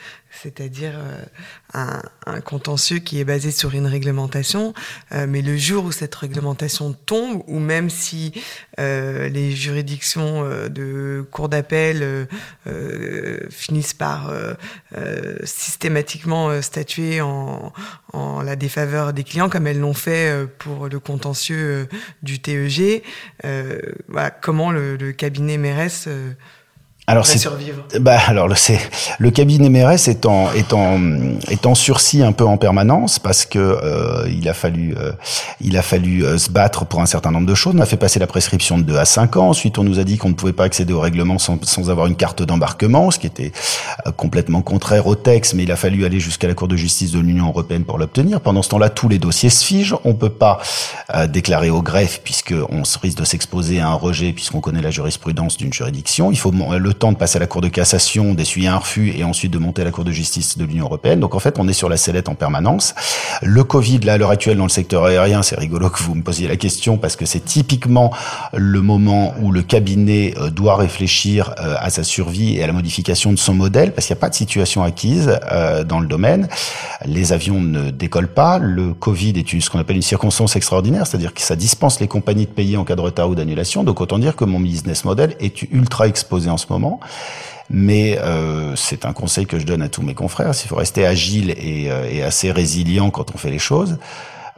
c'est-à-dire 0.43 0.95
euh, 0.97 2.01
un, 2.27 2.41
contentieux 2.41 2.99
qui 2.99 3.21
est 3.21 3.25
basé 3.25 3.51
sur 3.51 3.75
une 3.75 3.87
réglementation, 3.87 4.75
euh, 5.13 5.27
mais 5.29 5.43
le 5.43 5.57
jour 5.57 5.85
où 5.85 5.93
cette 5.93 6.15
réglementation 6.15 6.93
tombe, 6.93 7.43
ou 7.47 7.59
même 7.59 7.91
si 7.91 8.33
euh, 8.79 9.29
les 9.29 9.53
juridictions 9.53 10.45
de 10.69 11.27
cour 11.31 11.49
d'appel 11.49 12.27
finissent 13.51 13.95
par 13.95 14.33
systématiquement 15.45 16.61
statuer 16.63 17.21
en, 17.21 17.73
la 18.45 18.57
défaveur 18.57 19.13
des 19.13 19.25
clients, 19.25 19.49
comme 19.49 19.67
elles 19.67 19.81
l'ont 19.81 19.95
fait 19.95 20.47
pour 20.59 20.89
le 20.89 21.01
contentieux 21.01 21.89
du 22.23 22.41
TEG, 22.41 23.03
comment 24.41 24.71
le, 24.71 25.13
cabinet 25.13 25.59
Mérès 25.59 26.09
alors 27.07 27.27
c'est 27.27 27.47
bah 28.01 28.19
alors 28.29 28.49
le 28.49 28.55
c'est 28.55 28.79
le 29.19 29.31
cabinet 29.31 29.69
Mérès 29.69 30.09
est 30.09 30.25
en 30.25 30.51
est 30.55 30.73
en 30.73 30.99
est 31.51 31.67
en 31.67 31.75
sursis 31.75 32.23
un 32.23 32.33
peu 32.33 32.47
en 32.47 32.57
permanence 32.57 33.19
parce 33.19 33.45
que 33.45 33.59
euh, 33.59 34.27
il 34.31 34.49
a 34.49 34.55
fallu 34.55 34.95
euh, 34.99 35.13
il 35.61 35.77
a 35.77 35.83
fallu 35.83 36.25
euh, 36.25 36.39
se 36.39 36.51
battre 36.51 36.87
pour 36.87 37.03
un 37.03 37.07
certain 37.07 37.31
nombre 37.31 37.47
de 37.47 37.55
choses. 37.55 37.75
On 37.77 37.81
a 37.81 37.87
fait 37.87 37.99
passer 37.99 38.19
la 38.19 38.27
prescription 38.27 38.79
de 38.79 38.85
2 38.85 38.97
à 38.97 39.05
5 39.05 39.37
ans. 39.37 39.51
Ensuite, 39.51 39.77
on 39.77 39.85
nous 39.85 39.99
a 39.99 40.05
dit 40.05 40.17
qu'on 40.17 40.31
ne 40.31 40.35
pouvait 40.35 40.55
pas 40.55 40.65
accéder 40.65 40.95
au 40.95 41.01
règlement 41.01 41.39
sans, 41.39 41.63
sans 41.63 41.91
avoir 41.91 42.07
une 42.07 42.17
carte 42.17 42.43
d'embarquement, 42.43 43.11
ce 43.11 43.19
qui 43.19 43.27
était 43.27 43.53
complètement 44.17 44.63
contraire 44.63 45.07
au 45.07 45.15
texte, 45.15 45.53
mais 45.53 45.65
il 45.65 45.73
a 45.73 45.77
fallu 45.77 46.07
aller 46.07 46.21
jusqu'à 46.21 46.49
la 46.49 46.55
Cour 46.55 46.69
de 46.69 46.77
justice 46.77 47.11
de 47.11 47.19
l'Union 47.19 47.49
européenne 47.49 47.85
pour 47.85 47.99
l'obtenir. 47.99 48.41
Pendant 48.41 48.63
ce 48.63 48.71
temps-là, 48.71 48.89
tous 48.89 49.11
les 49.11 49.19
dossiers 49.19 49.51
se 49.51 49.63
figent. 49.63 49.97
On 50.05 50.15
peut 50.15 50.31
pas 50.31 50.61
déclarer 51.29 51.69
au 51.69 51.83
greffe 51.83 52.23
puisque 52.25 52.55
on 52.71 52.83
risque 53.03 53.19
de 53.19 53.25
s'exposer 53.25 53.81
à 53.81 53.89
un 53.89 53.95
rejet 53.95 54.33
puisqu'on 54.33 54.61
connaît 54.61 54.83
la 54.83 54.91
jurisprudence 54.91 55.59
d'une 55.59 55.73
juridiction. 55.73 56.31
Il 56.31 56.39
faut 56.39 56.51
le 56.51 56.94
temps 56.95 57.13
de 57.13 57.17
passer 57.17 57.37
à 57.37 57.41
la 57.41 57.47
Cour 57.47 57.61
de 57.61 57.69
cassation, 57.69 58.35
d'essuyer 58.35 58.69
un 58.69 58.79
refus 58.79 59.13
et 59.17 59.25
ensuite 59.25 59.53
de 59.53 59.59
monter 59.59 59.83
à 59.83 59.85
la 59.85 59.91
Cour 59.91 60.05
de 60.05 60.13
justice 60.13 60.57
de 60.59 60.65
l'Union 60.65 60.87
européenne. 60.87 61.21
Donc 61.21 61.35
en 61.35 61.39
fait, 61.39 61.59
on 61.59 61.69
est 61.69 61.73
sur 61.73 61.89
la 61.89 61.97
sellette 61.97 62.29
en 62.29 62.35
permanence. 62.35 62.95
Le 63.43 63.65
Covid, 63.65 64.01
là, 64.01 64.15
à 64.15 64.19
l'heure 64.19 64.31
actuelle, 64.31 64.57
dans 64.57 64.65
le 64.65 64.71
secteur 64.71 65.05
aérien, 65.05 65.43
c'est 65.43 65.59
rigolo 65.59 65.91
que 65.91 66.03
vous 66.03 66.15
me 66.15 66.23
posiez 66.23 66.49
la 66.49 66.57
question 66.57 66.97
parce 66.97 67.17
que 67.17 67.27
c'est 67.27 67.45
typiquement 67.45 68.13
le 68.53 68.81
moment 68.81 69.35
où 69.41 69.53
le 69.53 69.63
cabinet 69.63 70.35
euh, 70.39 70.51
doit 70.51 70.77
réfléchir 70.77 71.55
euh, 71.59 71.77
à 71.79 71.91
sa 71.91 72.05
survie 72.05 72.57
et 72.57 72.63
à 72.63 72.67
la 72.67 72.73
modification 72.73 73.33
de 73.33 73.39
son 73.39 73.55
modèle 73.55 73.93
parce 73.93 74.07
qu'il 74.07 74.15
n'y 74.15 74.19
a 74.19 74.23
pas 74.23 74.31
de 74.31 74.35
situation 74.35 74.83
acquise 74.83 75.39
euh, 75.51 75.85
dans 75.85 76.01
le 76.01 76.07
domaine. 76.07 76.49
Les 77.05 77.33
avions 77.33 77.61
ne 77.61 77.91
décollent 77.91 78.33
pas. 78.33 78.59
Le 78.59 78.95
Covid 78.95 79.35
est 79.39 79.61
ce 79.61 79.71
qu'on 79.71 79.79
appelle 79.79 79.97
une 79.97 80.03
circonstance 80.03 80.57
extraordinaire, 80.57 81.07
c'est-à-dire 81.07 81.35
que 81.35 81.41
ça 81.41 81.57
dispense 81.57 82.01
les 82.01 82.09
compagnies 82.09 82.47
de 82.47 82.51
payer 82.51 82.77
en 82.77 82.85
cas 82.85 82.97
de 82.97 83.01
retard 83.01 83.29
ou 83.29 83.35
d'annulation. 83.35 83.85
Donc 83.85 84.01
autant 84.01 84.19
dire 84.19 84.37
que 84.37 84.45
mon 84.45 84.61
business 84.61 85.05
model 85.05 85.37
est 85.41 85.63
ultra 85.71 86.09
exposé 86.09 86.51
en 86.51 86.57
ce 86.57 86.67
moment. 86.71 86.84
Mais 87.71 88.19
euh, 88.19 88.77
c'est 88.77 89.07
un 89.07 89.13
conseil 89.13 89.47
que 89.47 89.59
je 89.59 89.65
donne 89.65 89.83
à 89.83 89.89
tous 89.89 90.03
mes 90.03 90.15
confrères. 90.15 90.55
S'il 90.55 90.69
faut 90.69 90.77
rester 90.77 91.07
agile 91.07 91.51
et, 91.51 91.91
euh, 91.91 92.09
et, 92.11 92.23
assez 92.23 92.53
résilient 92.53 93.11
quand 93.11 93.35
on 93.35 93.39
fait 93.39 93.51
les 93.51 93.59
choses. 93.59 93.99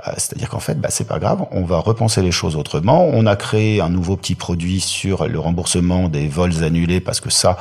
Euh, 0.06 0.12
c'est-à-dire 0.16 0.50
qu'en 0.50 0.60
fait, 0.60 0.78
bah, 0.78 0.88
c'est 0.90 1.06
pas 1.06 1.18
grave, 1.18 1.46
on 1.52 1.62
va 1.62 1.78
repenser 1.78 2.20
les 2.20 2.32
choses 2.32 2.56
autrement. 2.56 3.08
On 3.12 3.24
a 3.24 3.36
créé 3.36 3.80
un 3.80 3.88
nouveau 3.88 4.16
petit 4.16 4.34
produit 4.34 4.80
sur 4.80 5.26
le 5.26 5.38
remboursement 5.38 6.08
des 6.08 6.28
vols 6.28 6.64
annulés 6.64 7.00
parce 7.00 7.20
que 7.20 7.30
ça, 7.30 7.56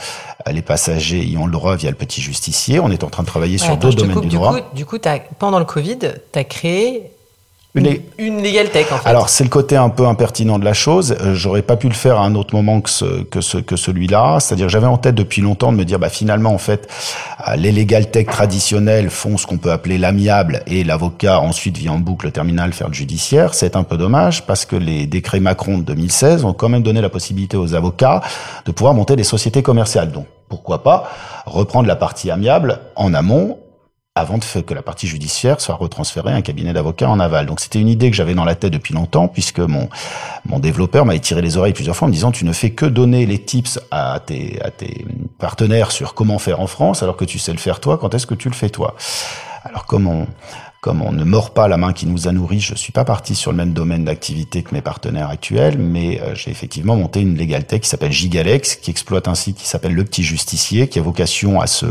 les 0.51 0.61
passagers 0.61 1.23
y 1.23 1.37
ont 1.37 1.45
le 1.45 1.51
droit 1.51 1.75
via 1.75 1.91
le 1.91 1.95
petit 1.95 2.21
justicier. 2.21 2.79
On 2.79 2.89
est 2.89 3.03
en 3.03 3.09
train 3.09 3.23
de 3.23 3.27
travailler 3.27 3.57
sur 3.57 3.77
d'autres 3.77 3.97
domaines 3.97 4.19
du, 4.21 4.27
du 4.27 4.35
droit. 4.35 4.59
Coup, 4.59 4.75
du 4.75 4.85
coup, 4.85 4.97
as, 5.05 5.19
pendant 5.39 5.59
le 5.59 5.65
Covid, 5.65 5.99
tu 6.33 6.39
as 6.39 6.43
créé 6.43 7.11
une, 7.75 7.99
une 8.17 8.41
legal 8.41 8.69
tech 8.69 8.91
en 8.91 8.97
fait. 8.97 9.09
Alors 9.09 9.29
c'est 9.29 9.43
le 9.43 9.49
côté 9.49 9.75
un 9.75 9.89
peu 9.89 10.07
impertinent 10.07 10.57
de 10.57 10.65
la 10.65 10.73
chose. 10.73 11.15
Euh, 11.21 11.35
j'aurais 11.35 11.61
pas 11.61 11.75
pu 11.75 11.87
le 11.87 11.93
faire 11.93 12.17
à 12.19 12.25
un 12.25 12.35
autre 12.35 12.55
moment 12.55 12.79
que 12.81 12.89
ce, 12.89 13.23
que 13.23 13.41
ce 13.41 13.57
que 13.57 13.75
celui-là. 13.75 14.39
C'est-à-dire 14.39 14.69
j'avais 14.69 14.87
en 14.87 14.97
tête 14.97 15.15
depuis 15.15 15.41
longtemps 15.41 15.71
de 15.71 15.77
me 15.77 15.83
dire 15.83 15.99
bah 15.99 16.09
finalement 16.09 16.53
en 16.53 16.57
fait 16.57 16.87
euh, 17.47 17.55
les 17.57 17.71
legal 17.71 18.09
tech 18.09 18.27
traditionnels 18.27 19.09
font 19.09 19.37
ce 19.37 19.45
qu'on 19.45 19.57
peut 19.57 19.71
appeler 19.71 19.97
l'amiable 19.97 20.63
et 20.67 20.83
l'avocat 20.83 21.41
ensuite 21.41 21.77
vient 21.77 21.93
en 21.93 21.99
boucle 21.99 22.31
terminal 22.31 22.71
faire 22.71 22.87
le 22.87 22.93
judiciaire. 22.93 23.53
C'est 23.53 23.75
un 23.75 23.83
peu 23.83 23.97
dommage 23.97 24.45
parce 24.45 24.65
que 24.65 24.77
les 24.77 25.05
décrets 25.05 25.41
Macron 25.41 25.77
de 25.77 25.83
2016 25.83 26.45
ont 26.45 26.53
quand 26.53 26.69
même 26.69 26.83
donné 26.83 27.01
la 27.01 27.09
possibilité 27.09 27.57
aux 27.57 27.75
avocats 27.75 28.21
de 28.65 28.71
pouvoir 28.71 28.93
monter 28.93 29.15
des 29.15 29.23
sociétés 29.25 29.63
commerciales. 29.63 30.11
Donc 30.11 30.27
pourquoi 30.47 30.83
pas 30.83 31.09
reprendre 31.45 31.87
la 31.87 31.95
partie 31.95 32.31
amiable 32.31 32.79
en 32.95 33.13
amont 33.13 33.57
avant 34.17 34.37
de 34.37 34.61
que 34.61 34.73
la 34.73 34.81
partie 34.81 35.07
judiciaire 35.07 35.59
soit 35.59 35.75
retransférée 35.75 36.31
à 36.31 36.35
un 36.35 36.41
cabinet 36.41 36.71
d'avocats 36.71 37.09
en 37.09 37.19
aval. 37.19 37.47
Donc 37.47 37.59
c'était 37.59 37.81
une 37.81 37.89
idée 37.89 38.09
que 38.09 38.15
j'avais 38.15 38.33
dans 38.33 38.45
la 38.45 38.55
tête 38.55 38.71
depuis 38.71 38.93
longtemps, 38.93 39.27
puisque 39.27 39.59
mon 39.59 39.89
mon 40.45 40.59
développeur 40.59 41.05
m'a 41.05 41.19
tiré 41.19 41.41
les 41.41 41.57
oreilles 41.57 41.73
plusieurs 41.73 41.97
fois 41.97 42.05
en 42.05 42.09
me 42.09 42.13
disant 42.13 42.31
tu 42.31 42.45
ne 42.45 42.53
fais 42.53 42.69
que 42.69 42.85
donner 42.85 43.25
les 43.25 43.39
tips 43.39 43.77
à 43.91 44.21
tes 44.25 44.61
à 44.63 44.71
tes 44.71 45.05
partenaires 45.37 45.91
sur 45.91 46.13
comment 46.13 46.39
faire 46.39 46.61
en 46.61 46.67
France, 46.67 47.03
alors 47.03 47.17
que 47.17 47.25
tu 47.25 47.39
sais 47.39 47.51
le 47.51 47.57
faire 47.57 47.81
toi. 47.81 47.97
Quand 47.97 48.13
est-ce 48.13 48.25
que 48.25 48.35
tu 48.35 48.47
le 48.47 48.55
fais 48.55 48.69
toi? 48.69 48.95
Alors 49.65 49.85
comment 49.85 50.27
comme 50.85 51.01
on 51.01 51.11
ne 51.11 51.23
mord 51.23 51.49
pas 51.49 51.67
la 51.67 51.77
main 51.77 51.93
qui 51.93 52.05
nous 52.05 52.27
a 52.27 52.31
nourris, 52.31 52.59
je 52.59 52.75
suis 52.75 52.91
pas 52.91 53.05
parti 53.05 53.33
sur 53.33 53.49
le 53.49 53.57
même 53.57 53.73
domaine 53.73 54.05
d'activité 54.05 54.61
que 54.61 54.71
mes 54.71 54.83
partenaires 54.83 55.29
actuels, 55.29 55.79
mais 55.79 56.21
euh, 56.21 56.35
j'ai 56.35 56.51
effectivement 56.51 56.95
monté 56.95 57.21
une 57.21 57.35
legal 57.35 57.65
tech 57.65 57.81
qui 57.81 57.89
s'appelle 57.89 58.11
Gigalex, 58.11 58.75
qui 58.75 58.91
exploite 58.91 59.27
un 59.27 59.33
site 59.33 59.57
qui 59.57 59.65
s'appelle 59.65 59.93
Le 59.93 60.05
Petit 60.05 60.21
Justicier, 60.21 60.87
qui 60.87 60.99
a 60.99 61.01
vocation 61.01 61.59
à 61.59 61.65
se, 61.65 61.87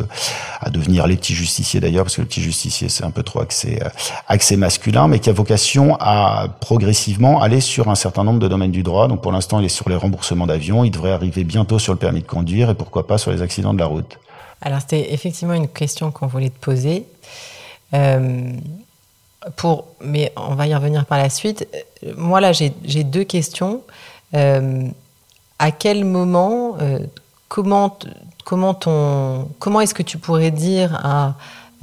à 0.61 0.71
devenir 0.71 1.09
les 1.09 1.17
petits 1.17 1.35
justiciers 1.35 1.81
d'ailleurs, 1.81 2.05
parce 2.05 2.15
que 2.15 2.21
le 2.21 2.29
petit 2.29 2.41
justicier 2.41 2.89
c'est 2.89 3.03
un 3.03 3.11
peu 3.11 3.25
trop 3.25 3.41
axé, 3.41 3.81
euh, 3.83 3.89
axé 4.29 4.57
masculin, 4.57 5.09
mais 5.09 5.19
qui 5.19 5.29
a 5.29 5.33
vocation 5.33 5.97
à 5.99 6.47
progressivement 6.61 7.43
aller 7.43 7.61
sur 7.61 7.89
un 7.89 7.97
certain 7.97 8.23
nombre 8.23 8.39
de 8.39 8.47
domaines 8.47 8.71
du 8.71 8.85
droit. 8.85 9.09
Donc 9.09 9.23
pour 9.23 9.33
l'instant, 9.33 9.59
il 9.59 9.65
est 9.65 9.69
sur 9.69 9.89
les 9.89 9.97
remboursements 9.97 10.47
d'avions, 10.47 10.85
il 10.85 10.93
devrait 10.93 11.11
arriver 11.11 11.43
bientôt 11.43 11.81
sur 11.81 11.93
le 11.93 11.99
permis 11.99 12.21
de 12.21 12.29
conduire 12.29 12.71
et 12.71 12.77
pourquoi 12.77 13.09
pas 13.09 13.19
sur 13.19 13.33
les 13.33 13.43
accidents 13.43 13.75
de 13.75 13.81
la 13.81 13.87
route. 13.87 14.21
Alors 14.63 14.83
c'était 14.83 15.13
effectivement 15.13 15.55
une 15.55 15.67
question 15.67 16.13
qu'on 16.13 16.29
voulait 16.29 16.51
te 16.51 16.61
poser. 16.61 17.07
Euh, 17.93 18.53
mais 20.01 20.33
on 20.37 20.55
va 20.55 20.67
y 20.67 20.75
revenir 20.75 21.07
par 21.07 21.19
la 21.19 21.31
suite. 21.31 21.67
Moi, 22.17 22.41
là, 22.41 22.53
j'ai 22.53 23.05
deux 23.05 23.25
questions. 23.25 23.83
Euh, 24.35 24.89
à 25.59 25.71
quel 25.71 26.05
moment, 26.05 26.77
euh, 26.81 26.99
comment, 27.49 27.97
comment, 28.45 29.81
est-ce 29.81 29.95
que 29.95 30.03
tu 30.03 30.19
pourrais 30.19 30.51
dire 30.51 30.95
à, 31.05 31.35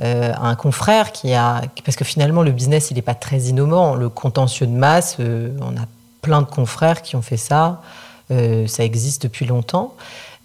euh, 0.02 0.34
un 0.40 0.56
confrère 0.56 1.12
qui 1.12 1.34
a. 1.34 1.62
Parce 1.86 1.96
que 1.96 2.04
finalement, 2.04 2.44
le 2.44 2.52
business, 2.52 2.92
il 2.92 2.96
n'est 2.96 3.02
pas 3.02 3.16
très 3.16 3.40
innovant. 3.44 3.96
Le 3.96 4.10
contentieux 4.10 4.68
de 4.68 4.74
masse, 4.74 5.18
on 5.20 5.78
a 5.78 5.86
plein 6.22 6.42
de 6.42 6.48
confrères 6.48 7.02
qui 7.02 7.16
ont 7.16 7.22
fait 7.22 7.38
ça. 7.38 7.82
ça 8.30 8.84
existe 8.84 9.24
depuis 9.24 9.46
longtemps. 9.46 9.96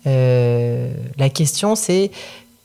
la 0.04 1.28
question, 1.32 1.74
c'est 1.74 2.10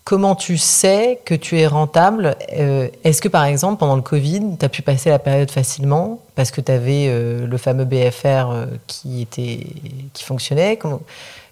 Comment 0.04 0.36
tu 0.36 0.58
sais 0.58 1.20
que 1.26 1.36
tu 1.36 1.60
es 1.60 1.68
rentable 1.68 2.36
euh, 2.54 2.88
Est-ce 3.04 3.22
que 3.22 3.28
par 3.28 3.46
exemple 3.46 3.78
pendant 3.78 3.96
le 3.96 4.02
Covid, 4.02 4.58
tu 4.60 4.66
as 4.66 4.70
pu 4.70 4.82
passer 4.82 5.10
la 5.10 5.20
période 5.20 5.52
facilement 5.52 6.20
parce 6.36 6.50
que 6.50 6.60
tu 6.60 6.72
avais 6.72 7.06
euh, 7.08 7.46
le 7.46 7.58
fameux 7.58 7.86
BFR 7.86 8.26
euh, 8.26 8.66
qui, 8.88 9.22
était, 9.22 9.60
qui 10.14 10.24
fonctionnait? 10.24 10.78
Comment, 10.78 11.02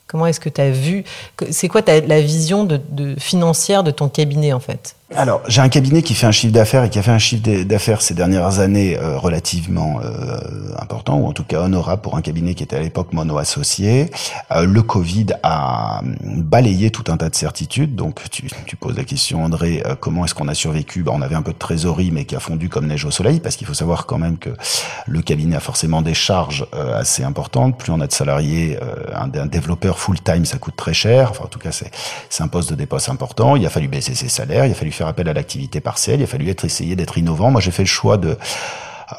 comment 0.07 0.25
est-ce 0.25 0.39
que 0.39 0.49
tu 0.49 0.61
as 0.61 0.71
vu 0.71 1.03
C'est 1.51 1.67
quoi 1.67 1.81
la 1.85 2.21
vision 2.21 2.63
de, 2.63 2.79
financière 3.19 3.83
de 3.83 3.91
ton 3.91 4.09
cabinet 4.09 4.51
en 4.51 4.59
fait? 4.59 4.95
Alors, 5.15 5.41
j'ai 5.47 5.61
un 5.61 5.69
cabinet 5.69 6.03
qui 6.03 6.13
fait 6.13 6.27
un 6.27 6.31
chiffre 6.31 6.53
d'affaires 6.53 6.83
et 6.83 6.89
qui 6.91 6.99
a 6.99 7.01
fait 7.01 7.09
un 7.09 7.17
chiffre 7.17 7.41
d'affaires 7.63 8.03
ces 8.03 8.13
dernières 8.13 8.59
années 8.59 8.95
euh, 8.95 9.17
relativement 9.17 9.99
euh, 10.03 10.39
important, 10.77 11.17
ou 11.17 11.25
en 11.25 11.31
tout 11.31 11.43
cas 11.43 11.61
honorable 11.61 12.03
pour 12.03 12.15
un 12.15 12.21
cabinet 12.21 12.53
qui 12.53 12.61
était 12.61 12.75
à 12.75 12.79
l'époque 12.79 13.11
mono-associé. 13.11 14.11
Euh, 14.51 14.67
le 14.67 14.83
Covid 14.83 15.27
a 15.41 16.01
balayé 16.23 16.91
tout 16.91 17.05
un 17.11 17.17
tas 17.17 17.29
de 17.29 17.35
certitudes. 17.35 17.95
Donc, 17.95 18.21
tu, 18.29 18.47
tu 18.67 18.75
poses 18.75 18.95
la 18.97 19.03
question, 19.03 19.43
André, 19.43 19.81
euh, 19.83 19.95
comment 19.99 20.25
est-ce 20.25 20.35
qu'on 20.35 20.47
a 20.47 20.53
survécu? 20.53 21.01
Bah, 21.01 21.11
On 21.15 21.23
avait 21.23 21.33
un 21.33 21.41
peu 21.41 21.53
de 21.53 21.57
trésorerie, 21.57 22.11
mais 22.11 22.25
qui 22.25 22.35
a 22.35 22.39
fondu 22.39 22.69
comme 22.69 22.85
neige 22.85 23.05
au 23.05 23.11
soleil, 23.11 23.39
parce 23.39 23.55
qu'il 23.55 23.65
faut 23.65 23.73
savoir 23.73 24.05
quand 24.05 24.19
même 24.19 24.37
que 24.37 24.51
le 25.07 25.21
cabinet 25.23 25.55
a 25.55 25.59
forcément 25.59 26.03
des 26.03 26.13
charges 26.13 26.67
assez 26.93 27.23
importantes. 27.23 27.79
Plus 27.79 27.91
on 27.91 27.99
a 27.99 28.05
de 28.05 28.13
salariés, 28.13 28.77
un, 29.13 29.29
un, 29.33 29.45
développeur 29.47 29.97
full-time, 29.97 30.45
ça 30.45 30.59
coûte 30.59 30.75
très 30.75 30.93
cher. 30.93 31.31
Enfin, 31.31 31.45
en 31.45 31.47
tout 31.47 31.59
cas, 31.59 31.71
c'est 31.71 32.43
un 32.43 32.47
poste 32.47 32.69
de 32.69 32.75
dépense 32.75 33.09
important. 33.09 33.55
Il 33.55 33.65
a 33.65 33.69
fallu 33.69 33.87
baisser 33.87 34.13
ses 34.13 34.29
salaires, 34.29 34.67
il 34.67 34.71
a 34.71 34.75
fallu 34.75 34.91
faire 34.99 35.07
appel 35.07 35.27
à 35.29 35.33
l'activité 35.33 35.79
partielle. 35.81 36.19
Il 36.19 36.23
a 36.23 36.27
fallu 36.27 36.47
être 36.49 36.65
essayer 36.65 36.95
d'être 36.95 37.17
innovant. 37.17 37.49
Moi, 37.51 37.61
j'ai 37.61 37.71
fait 37.71 37.87
le 37.89 37.95
choix 37.99 38.17
de 38.17 38.37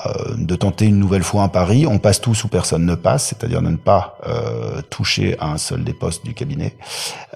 euh, 0.07 0.37
de 0.37 0.55
tenter 0.55 0.85
une 0.87 1.01
nouvelle 1.01 1.25
fois 1.25 1.43
un 1.43 1.49
pari. 1.49 1.85
On 1.85 1.99
passe 1.99 2.21
tous 2.21 2.45
ou 2.45 2.49
personne 2.49 2.85
ne 2.87 2.95
passe, 2.95 3.23
c'est-à-dire 3.29 3.61
de 3.61 3.71
ne 3.71 3.77
pas 3.77 4.19
euh, 4.25 4.83
toucher 4.89 5.37
à 5.41 5.47
un 5.55 5.59
seul 5.59 5.83
des 5.83 5.93
postes 6.03 6.23
du 6.25 6.33
cabinet. 6.33 6.77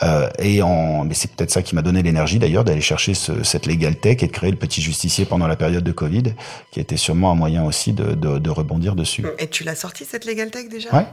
Euh, 0.03 0.29
et 0.39 0.63
en, 0.63 1.05
mais 1.05 1.15
c'est 1.15 1.31
peut-être 1.33 1.51
ça 1.51 1.63
qui 1.63 1.75
m'a 1.75 1.83
donné 1.83 2.01
l'énergie 2.03 2.39
d'ailleurs 2.39 2.63
d'aller 2.63 2.87
chercher 2.93 3.15
ce, 3.15 3.43
cette 3.43 3.67
legal 3.67 3.97
tech 3.97 4.23
et 4.23 4.29
de 4.29 4.33
créer 4.39 4.53
le 4.53 4.57
petit 4.57 4.83
justicier 4.83 5.25
pendant 5.25 5.49
la 5.49 5.57
période 5.57 5.83
de 5.83 5.93
Covid, 5.93 6.35
qui 6.71 6.79
était 6.79 7.01
sûrement 7.07 7.33
un 7.33 7.35
moyen 7.35 7.65
aussi 7.65 7.93
de, 7.93 8.15
de, 8.15 8.39
de 8.39 8.51
rebondir 8.51 8.95
dessus. 8.95 9.25
Et 9.41 9.49
tu 9.49 9.65
l'as 9.65 9.75
sorti 9.75 10.05
cette 10.05 10.25
legal 10.25 10.51
tech 10.51 10.69
déjà? 10.69 10.91
Ouais. 10.97 11.07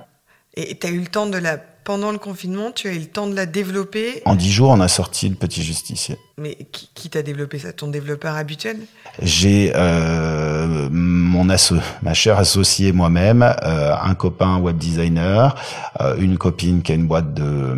Et 0.55 0.77
tu 0.77 0.85
as 0.85 0.91
eu 0.91 0.99
le 0.99 1.07
temps 1.07 1.27
de 1.27 1.39
la 1.39 1.57
pendant 1.83 2.11
le 2.11 2.17
confinement, 2.17 2.71
tu 2.71 2.87
as 2.87 2.93
eu 2.93 2.99
le 2.99 3.05
temps 3.05 3.27
de 3.27 3.35
la 3.35 3.45
développer. 3.45 4.21
En 4.25 4.35
dix 4.35 4.51
jours, 4.51 4.69
on 4.69 4.79
a 4.79 4.87
sorti 4.87 5.29
le 5.29 5.35
petit 5.35 5.63
justicier. 5.63 6.17
Mais 6.37 6.55
qui, 6.71 6.89
qui 6.95 7.09
t'a 7.09 7.21
développé 7.21 7.59
ça? 7.59 7.71
Ton 7.71 7.87
développeur 7.87 8.35
habituel? 8.35 8.77
J'ai 9.21 9.71
euh, 9.75 10.89
mon 10.91 11.49
asso 11.49 11.73
ma 12.01 12.13
chère 12.13 12.39
associée 12.39 12.93
moi-même, 12.93 13.43
euh, 13.43 13.93
un 14.01 14.15
copain 14.15 14.57
web 14.57 14.77
designer, 14.77 15.55
euh, 15.99 16.15
une 16.17 16.37
copine 16.37 16.81
qui 16.81 16.93
a 16.93 16.95
une 16.95 17.05
boîte 17.05 17.33
de, 17.33 17.75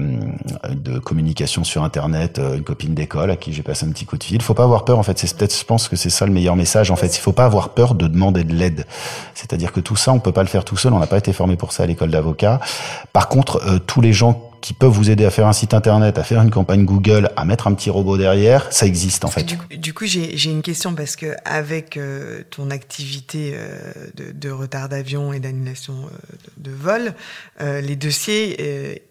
de 0.70 1.00
communication 1.00 1.64
sur 1.64 1.84
Internet, 1.84 2.40
une 2.40 2.64
copine 2.64 2.94
d'école 2.94 3.32
à 3.32 3.36
qui 3.36 3.52
j'ai 3.52 3.64
passé 3.64 3.86
un 3.86 3.92
petit 3.92 4.06
coup 4.06 4.18
de 4.18 4.24
fil. 4.24 4.38
Il 4.38 4.42
faut 4.42 4.54
pas 4.54 4.64
avoir 4.64 4.86
peur, 4.86 4.98
en 4.98 5.04
fait. 5.04 5.20
C'est 5.20 5.36
peut-être, 5.36 5.58
je 5.58 5.66
pense 5.66 5.90
que 5.90 5.96
c'est 5.96 6.10
ça 6.10 6.26
le 6.26 6.32
meilleur 6.32 6.56
message. 6.56 6.92
En 6.92 6.96
fait, 6.96 7.18
il 7.18 7.20
faut 7.20 7.34
pas 7.34 7.46
avoir 7.46 7.70
peur 7.70 7.96
de 7.96 8.08
demander 8.08 8.44
de 8.44 8.54
l'aide. 8.54 8.86
C'est-à-dire 9.34 9.74
que 9.74 9.80
tout 9.82 9.96
ça, 9.96 10.14
on 10.14 10.20
peut 10.20 10.32
pas 10.32 10.44
le 10.44 10.50
faire 10.50 10.64
tout 10.64 10.78
seul. 10.78 10.94
On 10.94 11.00
n'a 11.00 11.08
pas 11.08 11.18
été 11.18 11.34
formé 11.34 11.58
pour 11.58 11.74
ça 11.74 11.84
à 11.84 11.86
l'école 11.86 12.12
d'avocat. 12.12 12.62
Par 13.12 13.28
contre, 13.28 13.62
euh, 13.68 13.80
tous 13.94 14.02
les 14.02 14.12
gens 14.12 14.50
qui 14.62 14.74
peuvent 14.74 14.90
vous 14.92 15.12
aider 15.12 15.24
à 15.24 15.30
faire 15.30 15.46
un 15.46 15.54
site 15.54 15.76
internet, 15.76 16.18
à 16.18 16.24
faire 16.24 16.42
une 16.42 16.50
campagne 16.50 16.84
Google, 16.84 17.30
à 17.36 17.46
mettre 17.46 17.68
un 17.68 17.76
petit 17.76 17.92
robot 17.92 18.18
derrière, 18.18 18.74
ça 18.74 18.88
existe 18.88 19.24
en 19.24 19.28
fait. 19.28 19.44
Du, 19.44 19.78
du 19.78 19.94
coup, 19.94 20.06
j'ai 20.08 20.50
une 20.50 20.64
question 20.64 20.96
parce 20.96 21.16
que 21.16 21.36
avec 21.46 21.96
euh, 21.96 22.42
ton 22.50 22.72
activité 22.72 23.52
euh, 23.54 23.78
de, 24.16 24.32
de, 24.32 24.50
retard 24.50 24.90
d'avion 24.90 25.32
et 25.32 25.40
d'annulation 25.40 25.94
euh, 25.94 26.38
de, 26.58 26.72
de, 26.72 26.76
vol, 26.76 27.14
les 27.60 27.96
dossiers 27.96 29.04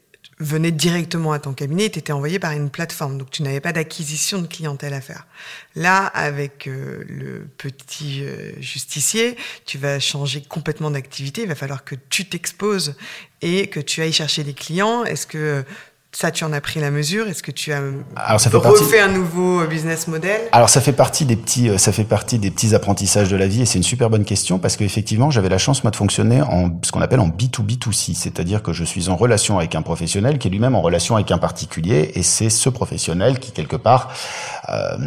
venait 0.42 0.72
directement 0.72 1.32
à 1.32 1.38
ton 1.38 1.52
cabinet 1.52 1.86
et 1.86 1.90
t'étais 1.90 2.12
envoyé 2.12 2.38
par 2.38 2.52
une 2.52 2.70
plateforme. 2.70 3.18
Donc 3.18 3.30
tu 3.30 3.42
n'avais 3.42 3.60
pas 3.60 3.72
d'acquisition 3.72 4.40
de 4.42 4.46
clientèle 4.46 4.92
à 4.94 5.00
faire. 5.00 5.26
Là, 5.74 6.06
avec 6.06 6.66
euh, 6.66 7.04
le 7.08 7.46
petit 7.56 8.24
euh, 8.24 8.52
justicier, 8.60 9.36
tu 9.64 9.78
vas 9.78 10.00
changer 10.00 10.42
complètement 10.42 10.90
d'activité. 10.90 11.42
Il 11.42 11.48
va 11.48 11.54
falloir 11.54 11.84
que 11.84 11.94
tu 12.08 12.24
t'exposes 12.26 12.96
et 13.40 13.68
que 13.68 13.80
tu 13.80 14.02
ailles 14.02 14.12
chercher 14.12 14.44
des 14.44 14.54
clients. 14.54 15.04
Est-ce 15.04 15.26
que 15.26 15.64
ça, 16.14 16.30
tu 16.30 16.44
en 16.44 16.52
as 16.52 16.60
pris 16.60 16.78
la 16.78 16.90
mesure 16.90 17.26
Est-ce 17.26 17.42
que 17.42 17.50
tu 17.50 17.72
as 17.72 17.80
Alors, 18.16 18.38
ça 18.38 18.50
fait 18.50 18.58
refait 18.58 19.00
un 19.00 19.08
nouveau 19.08 19.66
business 19.66 20.08
model? 20.08 20.42
Alors, 20.52 20.68
ça 20.68 20.82
fait 20.82 20.92
partie 20.92 21.24
des 21.24 21.36
petits, 21.36 21.70
euh, 21.70 21.78
ça 21.78 21.90
fait 21.90 22.04
partie 22.04 22.38
des 22.38 22.50
petits 22.50 22.74
apprentissages 22.74 23.30
de 23.30 23.36
la 23.36 23.46
vie, 23.46 23.62
et 23.62 23.66
c'est 23.66 23.78
une 23.78 23.82
super 23.82 24.10
bonne 24.10 24.24
question 24.24 24.58
parce 24.58 24.76
qu'effectivement, 24.76 25.30
j'avais 25.30 25.48
la 25.48 25.56
chance 25.56 25.82
moi 25.84 25.90
de 25.90 25.96
fonctionner 25.96 26.42
en 26.42 26.70
ce 26.82 26.92
qu'on 26.92 27.00
appelle 27.00 27.20
en 27.20 27.28
B2B2C, 27.28 28.14
c'est-à-dire 28.14 28.62
que 28.62 28.74
je 28.74 28.84
suis 28.84 29.08
en 29.08 29.16
relation 29.16 29.56
avec 29.56 29.74
un 29.74 29.80
professionnel 29.80 30.38
qui 30.38 30.48
est 30.48 30.50
lui-même 30.50 30.74
en 30.74 30.82
relation 30.82 31.16
avec 31.16 31.30
un 31.30 31.38
particulier, 31.38 32.12
et 32.14 32.22
c'est 32.22 32.50
ce 32.50 32.68
professionnel 32.68 33.38
qui 33.38 33.52
quelque 33.52 33.76
part 33.76 34.12
euh, 34.68 34.98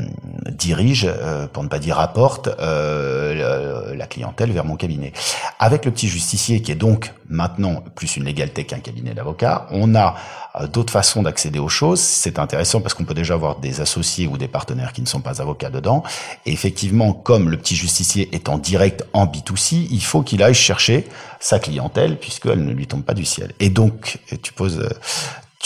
dirige, 0.49 1.07
euh, 1.07 1.45
pour 1.47 1.61
ne 1.61 1.67
pas 1.67 1.79
dire 1.79 1.99
apporte, 1.99 2.49
euh, 2.59 3.95
la 3.95 4.07
clientèle 4.07 4.51
vers 4.51 4.65
mon 4.65 4.75
cabinet. 4.75 5.13
Avec 5.59 5.85
le 5.85 5.91
petit 5.91 6.07
justicier 6.07 6.63
qui 6.63 6.71
est 6.71 6.75
donc 6.75 7.13
maintenant 7.29 7.83
plus 7.95 8.17
une 8.17 8.23
légalité 8.23 8.65
qu'un 8.65 8.79
cabinet 8.79 9.13
d'avocat, 9.13 9.67
on 9.71 9.95
a 9.95 10.15
euh, 10.59 10.67
d'autres 10.67 10.91
façons 10.95 11.23
d'accéder 11.23 11.59
aux 11.59 11.67
choses. 11.67 11.99
C'est 11.99 12.39
intéressant 12.39 12.79
parce 12.79 12.93
qu'on 12.93 13.03
peut 13.03 13.13
déjà 13.13 13.33
avoir 13.33 13.59
des 13.59 13.81
associés 13.81 14.27
ou 14.27 14.37
des 14.37 14.47
partenaires 14.47 14.93
qui 14.93 15.01
ne 15.01 15.07
sont 15.07 15.19
pas 15.19 15.41
avocats 15.41 15.69
dedans. 15.69 16.03
Et 16.45 16.53
effectivement, 16.53 17.11
comme 17.11 17.49
le 17.49 17.57
petit 17.57 17.75
justicier 17.75 18.33
est 18.33 18.47
en 18.47 18.57
direct 18.57 19.03
en 19.11 19.25
B2C, 19.25 19.87
il 19.91 20.01
faut 20.01 20.21
qu'il 20.21 20.41
aille 20.41 20.53
chercher 20.53 21.05
sa 21.41 21.59
clientèle 21.59 22.17
puisqu'elle 22.17 22.63
ne 22.63 22.71
lui 22.71 22.87
tombe 22.87 23.03
pas 23.03 23.13
du 23.13 23.25
ciel. 23.25 23.51
Et 23.59 23.69
donc, 23.69 24.19
tu 24.41 24.53
poses 24.53 24.79
euh, 24.79 24.89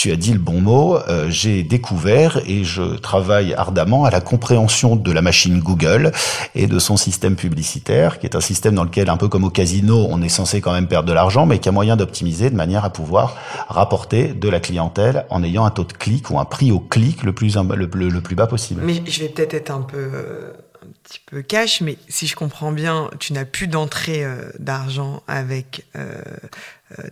tu 0.00 0.10
as 0.10 0.16
dit 0.16 0.32
le 0.32 0.38
bon 0.38 0.62
mot, 0.62 0.96
euh, 0.96 1.28
j'ai 1.28 1.62
découvert 1.62 2.40
et 2.46 2.64
je 2.64 2.96
travaille 2.96 3.52
ardemment 3.52 4.06
à 4.06 4.10
la 4.10 4.22
compréhension 4.22 4.96
de 4.96 5.12
la 5.12 5.20
machine 5.20 5.60
Google 5.60 6.10
et 6.54 6.66
de 6.66 6.78
son 6.78 6.96
système 6.96 7.36
publicitaire, 7.36 8.18
qui 8.18 8.24
est 8.24 8.34
un 8.34 8.40
système 8.40 8.74
dans 8.74 8.84
lequel, 8.84 9.10
un 9.10 9.18
peu 9.18 9.28
comme 9.28 9.44
au 9.44 9.50
casino, 9.50 10.06
on 10.08 10.22
est 10.22 10.30
censé 10.30 10.62
quand 10.62 10.72
même 10.72 10.86
perdre 10.86 11.06
de 11.06 11.12
l'argent, 11.12 11.44
mais 11.44 11.58
qui 11.58 11.68
a 11.68 11.72
moyen 11.72 11.96
d'optimiser 11.96 12.48
de 12.48 12.56
manière 12.56 12.86
à 12.86 12.90
pouvoir 12.90 13.36
rapporter 13.68 14.28
de 14.28 14.48
la 14.48 14.58
clientèle 14.58 15.26
en 15.28 15.44
ayant 15.44 15.66
un 15.66 15.70
taux 15.70 15.84
de 15.84 15.92
clic 15.92 16.30
ou 16.30 16.38
un 16.38 16.46
prix 16.46 16.72
au 16.72 16.80
clic 16.80 17.22
le 17.22 17.34
plus, 17.34 17.58
le, 17.58 18.20
plus 18.22 18.36
bas 18.36 18.46
possible. 18.46 18.80
Mais 18.82 19.02
je 19.04 19.20
vais 19.20 19.28
peut-être 19.28 19.52
être 19.52 19.70
un 19.70 19.82
peu... 19.82 19.98
Euh, 19.98 20.52
un 20.82 20.92
petit 21.04 21.20
peu 21.26 21.42
cash, 21.42 21.82
mais 21.82 21.98
si 22.08 22.26
je 22.26 22.34
comprends 22.34 22.72
bien, 22.72 23.10
tu 23.18 23.32
n'as 23.32 23.44
plus 23.44 23.66
d'entrée 23.66 24.24
euh, 24.24 24.50
d'argent 24.58 25.22
avec 25.28 25.84
euh, 25.94 26.22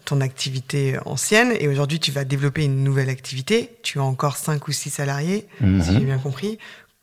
ton 0.04 0.20
activité 0.20 0.96
ancienne 1.04 1.52
et 1.58 1.68
aujourd'hui 1.68 2.00
tu 2.00 2.10
vas 2.10 2.24
développer 2.24 2.64
une 2.64 2.82
nouvelle 2.82 3.08
activité. 3.08 3.70
Tu 3.82 3.98
as 3.98 4.04
encore 4.04 4.36
cinq 4.36 4.68
ou 4.68 4.72
six 4.72 4.90
salariés, 4.90 5.46
si 5.60 5.64
mhm. 5.64 5.82
j'ai 5.82 6.04
bien 6.04 6.18
compris 6.18 6.58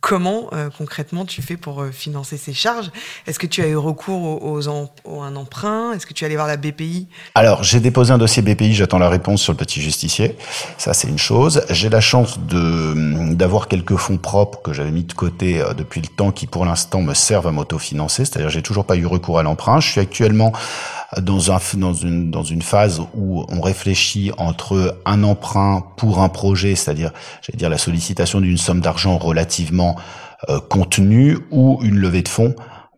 comment 0.06 0.50
euh, 0.54 0.70
concrètement 0.70 1.26
tu 1.26 1.42
fais 1.42 1.58
pour 1.58 1.82
euh, 1.82 1.90
financer 1.90 2.38
ces 2.38 2.54
charges? 2.54 2.92
Est-ce 3.26 3.40
que 3.40 3.48
tu 3.48 3.64
as 3.64 3.68
eu 3.68 3.76
recours 3.76 4.44
aux, 4.44 4.68
aux, 5.04 5.22
un 5.22 5.36
emprunt? 5.36 5.94
Est-ce 5.94 6.06
que 6.06 6.14
tu 6.14 6.24
es 6.24 6.28
allé 6.28 6.36
voir 6.36 6.48
la 6.48 6.58
BPI 6.58 7.08
Alors, 7.34 7.64
j'ai 7.64 7.80
déposé 7.80 8.14
un 8.14 8.20
dossier 8.20 8.44
BPI, 8.44 8.76
j'attends 8.76 9.00
la 9.00 9.10
réponse 9.10 9.42
sur 9.42 9.52
le 9.52 9.58
petit 9.58 9.82
justicier. 9.82 10.38
Ça, 10.78 10.94
c'est 10.94 11.08
une 11.08 11.18
chose. 11.18 11.64
J'ai 11.72 11.90
la 11.90 12.02
chance 12.02 12.38
de 12.38 13.34
d'avoir 13.34 13.68
quelques 13.68 13.96
fonds 13.96 14.20
propres 14.20 14.62
que 14.62 14.74
j'avais 14.74 14.92
mis 14.92 15.06
de 15.06 15.14
côté 15.14 15.60
euh, 15.60 15.74
depuis 15.74 16.02
le 16.02 16.08
temps 16.08 16.32
qui, 16.32 16.46
pour 16.46 16.66
l'instant, 16.66 17.02
me 17.02 17.16
servent 17.16 17.48
à 17.48 17.52
m'autofinancer. 17.52 18.26
C'est-à-dire, 18.26 18.50
j'ai 18.50 18.62
toujours 18.62 18.86
pas 18.86 18.98
eu 18.98 19.08
recours 19.08 19.40
à 19.40 19.44
l'emprunt. 19.44 19.80
Je 19.80 19.90
suis 19.90 20.02
actuellement 20.02 20.54
dans, 21.22 21.52
un, 21.52 21.60
dans, 21.76 21.94
une, 21.94 22.32
dans 22.32 22.44
une 22.44 22.62
phase 22.62 23.02
où 23.14 23.46
on 23.50 23.62
réfléchit 23.62 24.32
entre 24.38 25.00
un 25.06 25.24
emprunt 25.24 25.84
pour 25.98 26.22
un 26.22 26.30
projet, 26.30 26.76
c'est-à-dire, 26.76 27.12
j'allais 27.42 27.58
dire, 27.58 27.70
la 27.70 27.78
sollicitation 27.78 28.42
d'une 28.42 28.58
somme 28.58 28.82
d'argent 28.82 29.18
relativement 29.18 29.96
euh, 30.50 30.60
contenue 30.60 31.38
ou 31.52 31.80
une 31.82 31.98
levée 31.98 32.22
de 32.22 32.28
fonds 32.28 32.56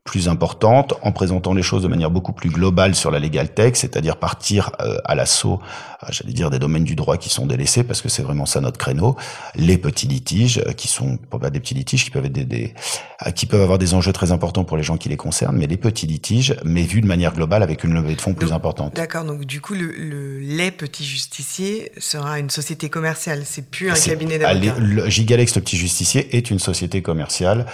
plus 0.07 0.29
importante 0.29 0.95
en 1.03 1.11
présentant 1.11 1.53
les 1.53 1.61
choses 1.61 1.83
de 1.83 1.87
manière 1.87 2.09
beaucoup 2.09 2.31
plus 2.31 2.49
globale 2.49 2.95
sur 2.95 3.11
la 3.11 3.19
legal 3.19 3.53
tech, 3.53 3.73
c'est-à-dire 3.75 4.15
partir 4.15 4.71
euh, 4.79 4.97
à 5.03 5.13
l'assaut, 5.13 5.59
euh, 6.01 6.07
j'allais 6.09 6.33
dire 6.33 6.49
des 6.49 6.59
domaines 6.59 6.85
du 6.85 6.95
droit 6.95 7.17
qui 7.17 7.29
sont 7.29 7.45
délaissés 7.45 7.83
parce 7.83 8.01
que 8.01 8.09
c'est 8.09 8.23
vraiment 8.23 8.45
ça 8.45 8.61
notre 8.61 8.77
créneau, 8.77 9.17
les 9.55 9.77
petits 9.77 10.07
litiges 10.07 10.59
euh, 10.65 10.71
qui 10.71 10.87
sont 10.87 11.17
pas 11.17 11.49
des 11.49 11.59
petits 11.59 11.73
litiges 11.73 12.05
qui 12.05 12.09
peuvent 12.09 12.25
être 12.25 12.31
des, 12.31 12.45
des, 12.45 12.73
qui 13.35 13.45
peuvent 13.45 13.61
avoir 13.61 13.77
des 13.77 13.93
enjeux 13.93 14.13
très 14.13 14.31
importants 14.31 14.63
pour 14.63 14.77
les 14.77 14.83
gens 14.83 14.97
qui 14.97 15.09
les 15.09 15.17
concernent, 15.17 15.57
mais 15.57 15.67
les 15.67 15.77
petits 15.77 16.07
litiges, 16.07 16.55
mais 16.63 16.83
vus 16.83 17.01
de 17.01 17.07
manière 17.07 17.33
globale 17.33 17.61
avec 17.61 17.83
une 17.83 17.93
levée 17.93 18.15
de 18.15 18.21
fonds 18.21 18.33
plus 18.33 18.53
importante. 18.53 18.95
D'accord, 18.95 19.25
donc 19.25 19.43
du 19.43 19.59
coup 19.59 19.73
le, 19.73 19.91
le 19.91 20.39
les 20.39 20.71
petits 20.71 21.05
justiciers 21.05 21.91
sera 21.97 22.39
une 22.39 22.49
société 22.49 22.89
commerciale, 22.89 23.41
c'est 23.43 23.69
plus 23.69 23.91
un 23.91 23.93
cabinet 23.93 24.39
d'avocat. 24.39 24.75
Le 24.79 25.09
Gigalex 25.09 25.55
le 25.55 25.61
petit 25.61 25.77
justicier 25.77 26.37
est 26.37 26.49
une 26.49 26.59
société 26.59 27.01
commerciale 27.01 27.65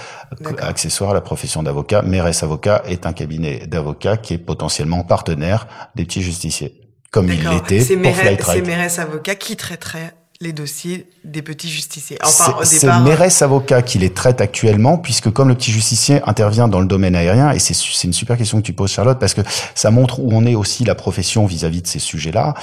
accessoire 0.59 1.11
à 1.11 1.13
la 1.13 1.21
profession 1.21 1.61
d'avocat, 1.61 2.01
mais 2.03 2.22
RS 2.23 2.43
Avocat 2.43 2.83
est 2.85 3.05
un 3.05 3.13
cabinet 3.13 3.67
d'avocats 3.67 4.17
qui 4.17 4.33
est 4.33 4.37
potentiellement 4.37 5.03
partenaire 5.03 5.67
des 5.95 6.05
petits 6.05 6.21
justiciers, 6.21 6.81
comme 7.11 7.31
il 7.31 7.47
l'était 7.47 7.95
pour 7.97 8.15
Flightride. 8.15 8.65
C'est 8.65 8.67
Mérès 8.69 8.99
Avocat 8.99 9.35
qui 9.35 9.55
traiterait 9.55 10.13
les 10.43 10.51
dossiers 10.51 11.07
des 11.23 11.41
petits 11.41 11.69
justiciers. 11.69 12.17
Enfin, 12.23 12.55
c'est 12.63 12.85
Mérès 13.01 13.41
Avocat 13.41 13.81
qui 13.81 13.97
les 13.97 14.11
traite 14.11 14.41
actuellement, 14.41 14.97
puisque 14.97 15.31
comme 15.31 15.47
le 15.47 15.55
petit 15.55 15.71
justicier 15.71 16.21
intervient 16.25 16.67
dans 16.67 16.81
le 16.81 16.85
domaine 16.85 17.15
aérien, 17.15 17.51
et 17.51 17.59
c'est 17.59 18.03
une 18.03 18.13
super 18.13 18.37
question 18.37 18.57
que 18.59 18.65
tu 18.65 18.73
poses, 18.73 18.91
Charlotte, 18.91 19.19
parce 19.19 19.33
que 19.33 19.41
ça 19.73 19.89
montre 19.89 20.19
où 20.19 20.29
on 20.31 20.45
est 20.45 20.55
aussi 20.55 20.83
la 20.83 20.95
profession 20.95 21.45
vis-à-vis 21.45 21.81
de 21.81 21.87
ces 21.87 21.99
sujets-là. 21.99 22.53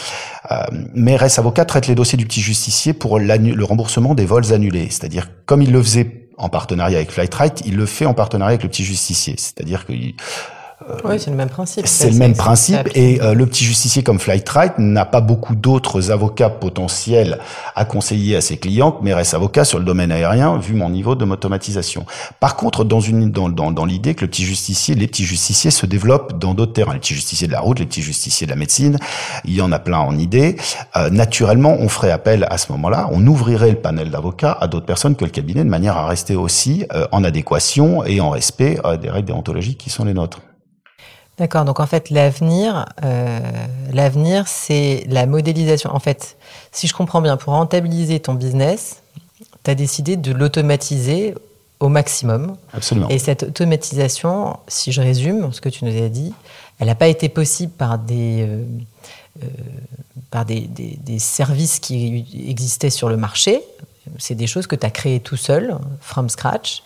Euh, 0.51 0.62
Mérès 0.94 1.38
Avocat 1.38 1.64
traite 1.64 1.87
les 1.87 1.94
dossiers 1.94 2.18
du 2.18 2.27
petit 2.27 2.42
justicier 2.42 2.92
pour 2.92 3.18
le 3.18 3.64
remboursement 3.64 4.14
des 4.14 4.27
vols 4.27 4.53
annulés. 4.53 4.88
C'est-à-dire, 4.90 5.31
comme 5.46 5.62
il 5.62 5.73
le 5.73 5.83
faisait 5.83 6.20
en 6.40 6.48
partenariat 6.48 6.96
avec 6.96 7.11
Flightright, 7.11 7.62
il 7.66 7.76
le 7.76 7.87
fait 7.87 8.07
en 8.07 8.14
partenariat 8.14 8.55
avec 8.55 8.62
le 8.62 8.70
petit 8.70 8.85
justicier. 8.85 9.35
C'est-à-dire 9.37 9.87
que 9.87 9.92
oui, 11.05 11.19
c'est 11.19 11.31
le 11.31 11.37
même 11.37 11.49
principe. 11.49 11.87
C'est 11.87 12.11
le 12.11 12.16
même 12.16 12.35
principe. 12.35 12.88
Et 12.95 13.21
euh, 13.21 13.35
le 13.35 13.47
petit 13.47 13.64
justicier 13.64 14.03
comme 14.03 14.19
Flightright 14.19 14.79
n'a 14.79 15.05
pas 15.05 15.21
beaucoup 15.21 15.55
d'autres 15.55 16.11
avocats 16.11 16.49
potentiels 16.49 17.38
à 17.75 17.85
conseiller 17.85 18.37
à 18.37 18.40
ses 18.40 18.57
clients 18.57 18.99
mais 19.03 19.12
reste 19.14 19.35
avocat 19.35 19.64
sur 19.64 19.79
le 19.79 19.85
domaine 19.85 20.11
aérien, 20.11 20.57
vu 20.59 20.75
mon 20.75 20.90
niveau 20.90 21.14
de 21.14 21.25
automatisation. 21.31 22.07
Par 22.40 22.57
contre, 22.57 22.85
dans, 22.85 23.01
une, 23.01 23.31
dans, 23.31 23.49
dans, 23.49 23.71
dans 23.71 23.85
l'idée 23.85 24.14
que 24.14 24.23
le 24.23 24.29
petit 24.29 24.45
justicier, 24.45 24.95
les 24.95 25.07
petits 25.07 25.25
justiciers 25.25 25.71
se 25.71 25.87
développent 25.87 26.38
dans 26.38 26.55
d'autres 26.55 26.73
terrains. 26.73 26.95
Les 26.95 26.99
petits 26.99 27.14
justiciers 27.14 27.47
de 27.47 27.53
la 27.53 27.61
route, 27.61 27.79
les 27.79 27.87
petits 27.87 28.03
justiciers 28.03 28.47
de 28.47 28.51
la 28.51 28.57
médecine, 28.57 28.99
il 29.45 29.55
y 29.55 29.62
en 29.62 29.71
a 29.71 29.79
plein 29.79 29.99
en 29.99 30.16
idée. 30.19 30.57
Euh, 30.97 31.09
naturellement, 31.11 31.77
on 31.79 31.88
ferait 31.88 32.11
appel 32.11 32.47
à 32.51 32.59
ce 32.59 32.73
moment-là, 32.73 33.09
on 33.12 33.25
ouvrirait 33.27 33.71
le 33.71 33.77
panel 33.77 34.11
d'avocats 34.11 34.57
à 34.61 34.66
d'autres 34.66 34.87
personnes 34.87 35.14
que 35.14 35.25
le 35.25 35.31
cabinet 35.31 35.62
de 35.62 35.69
manière 35.69 35.97
à 35.97 36.07
rester 36.07 36.35
aussi 36.35 36.87
en 37.12 37.23
adéquation 37.23 38.05
et 38.05 38.21
en 38.21 38.31
respect 38.31 38.79
des 39.01 39.11
règles 39.11 39.29
déontologiques 39.29 39.79
qui 39.79 39.90
sont 39.90 40.05
les 40.05 40.14
nôtres. 40.14 40.40
D'accord, 41.40 41.64
donc 41.64 41.81
en 41.81 41.87
fait, 41.87 42.11
l'avenir, 42.11 42.85
euh, 43.03 43.40
l'avenir, 43.94 44.46
c'est 44.46 45.07
la 45.09 45.24
modélisation. 45.24 45.90
En 45.90 45.98
fait, 45.98 46.37
si 46.70 46.87
je 46.87 46.92
comprends 46.92 47.22
bien, 47.22 47.38
pour 47.38 47.55
rentabiliser 47.55 48.20
ton 48.20 48.35
business, 48.35 49.00
tu 49.64 49.70
as 49.70 49.74
décidé 49.74 50.18
de 50.18 50.33
l'automatiser 50.33 51.35
au 51.81 51.88
maximum. 51.88 52.57
Absolument. 52.74 53.09
Et 53.09 53.18
cette 53.18 53.44
automatisation, 53.44 54.59
si 54.68 54.92
je 54.92 55.00
résume 55.00 55.50
ce 55.50 55.62
que 55.62 55.70
tu 55.70 55.87
nous 55.87 56.03
as 56.03 56.11
dit, 56.11 56.35
elle 56.79 56.88
n'a 56.88 56.94
pas 56.94 57.09
été 57.09 57.31
possible 57.31 57.72
par 57.72 57.98
des, 57.98 58.42
euh, 58.42 58.62
euh, 59.42 59.46
par 60.31 60.44
des, 60.44 60.68
des, 60.68 61.18
services 61.18 61.81
qui 61.81 62.26
existaient 62.50 62.90
sur 62.90 63.09
le 63.09 63.16
marché. 63.16 63.62
C'est 64.18 64.35
des 64.35 64.46
choses 64.46 64.66
que 64.66 64.76
tu 64.76 64.85
as 64.85 64.90
créées 64.90 65.20
tout 65.20 65.38
seul, 65.38 65.79
from 66.03 66.29
scratch. 66.29 66.83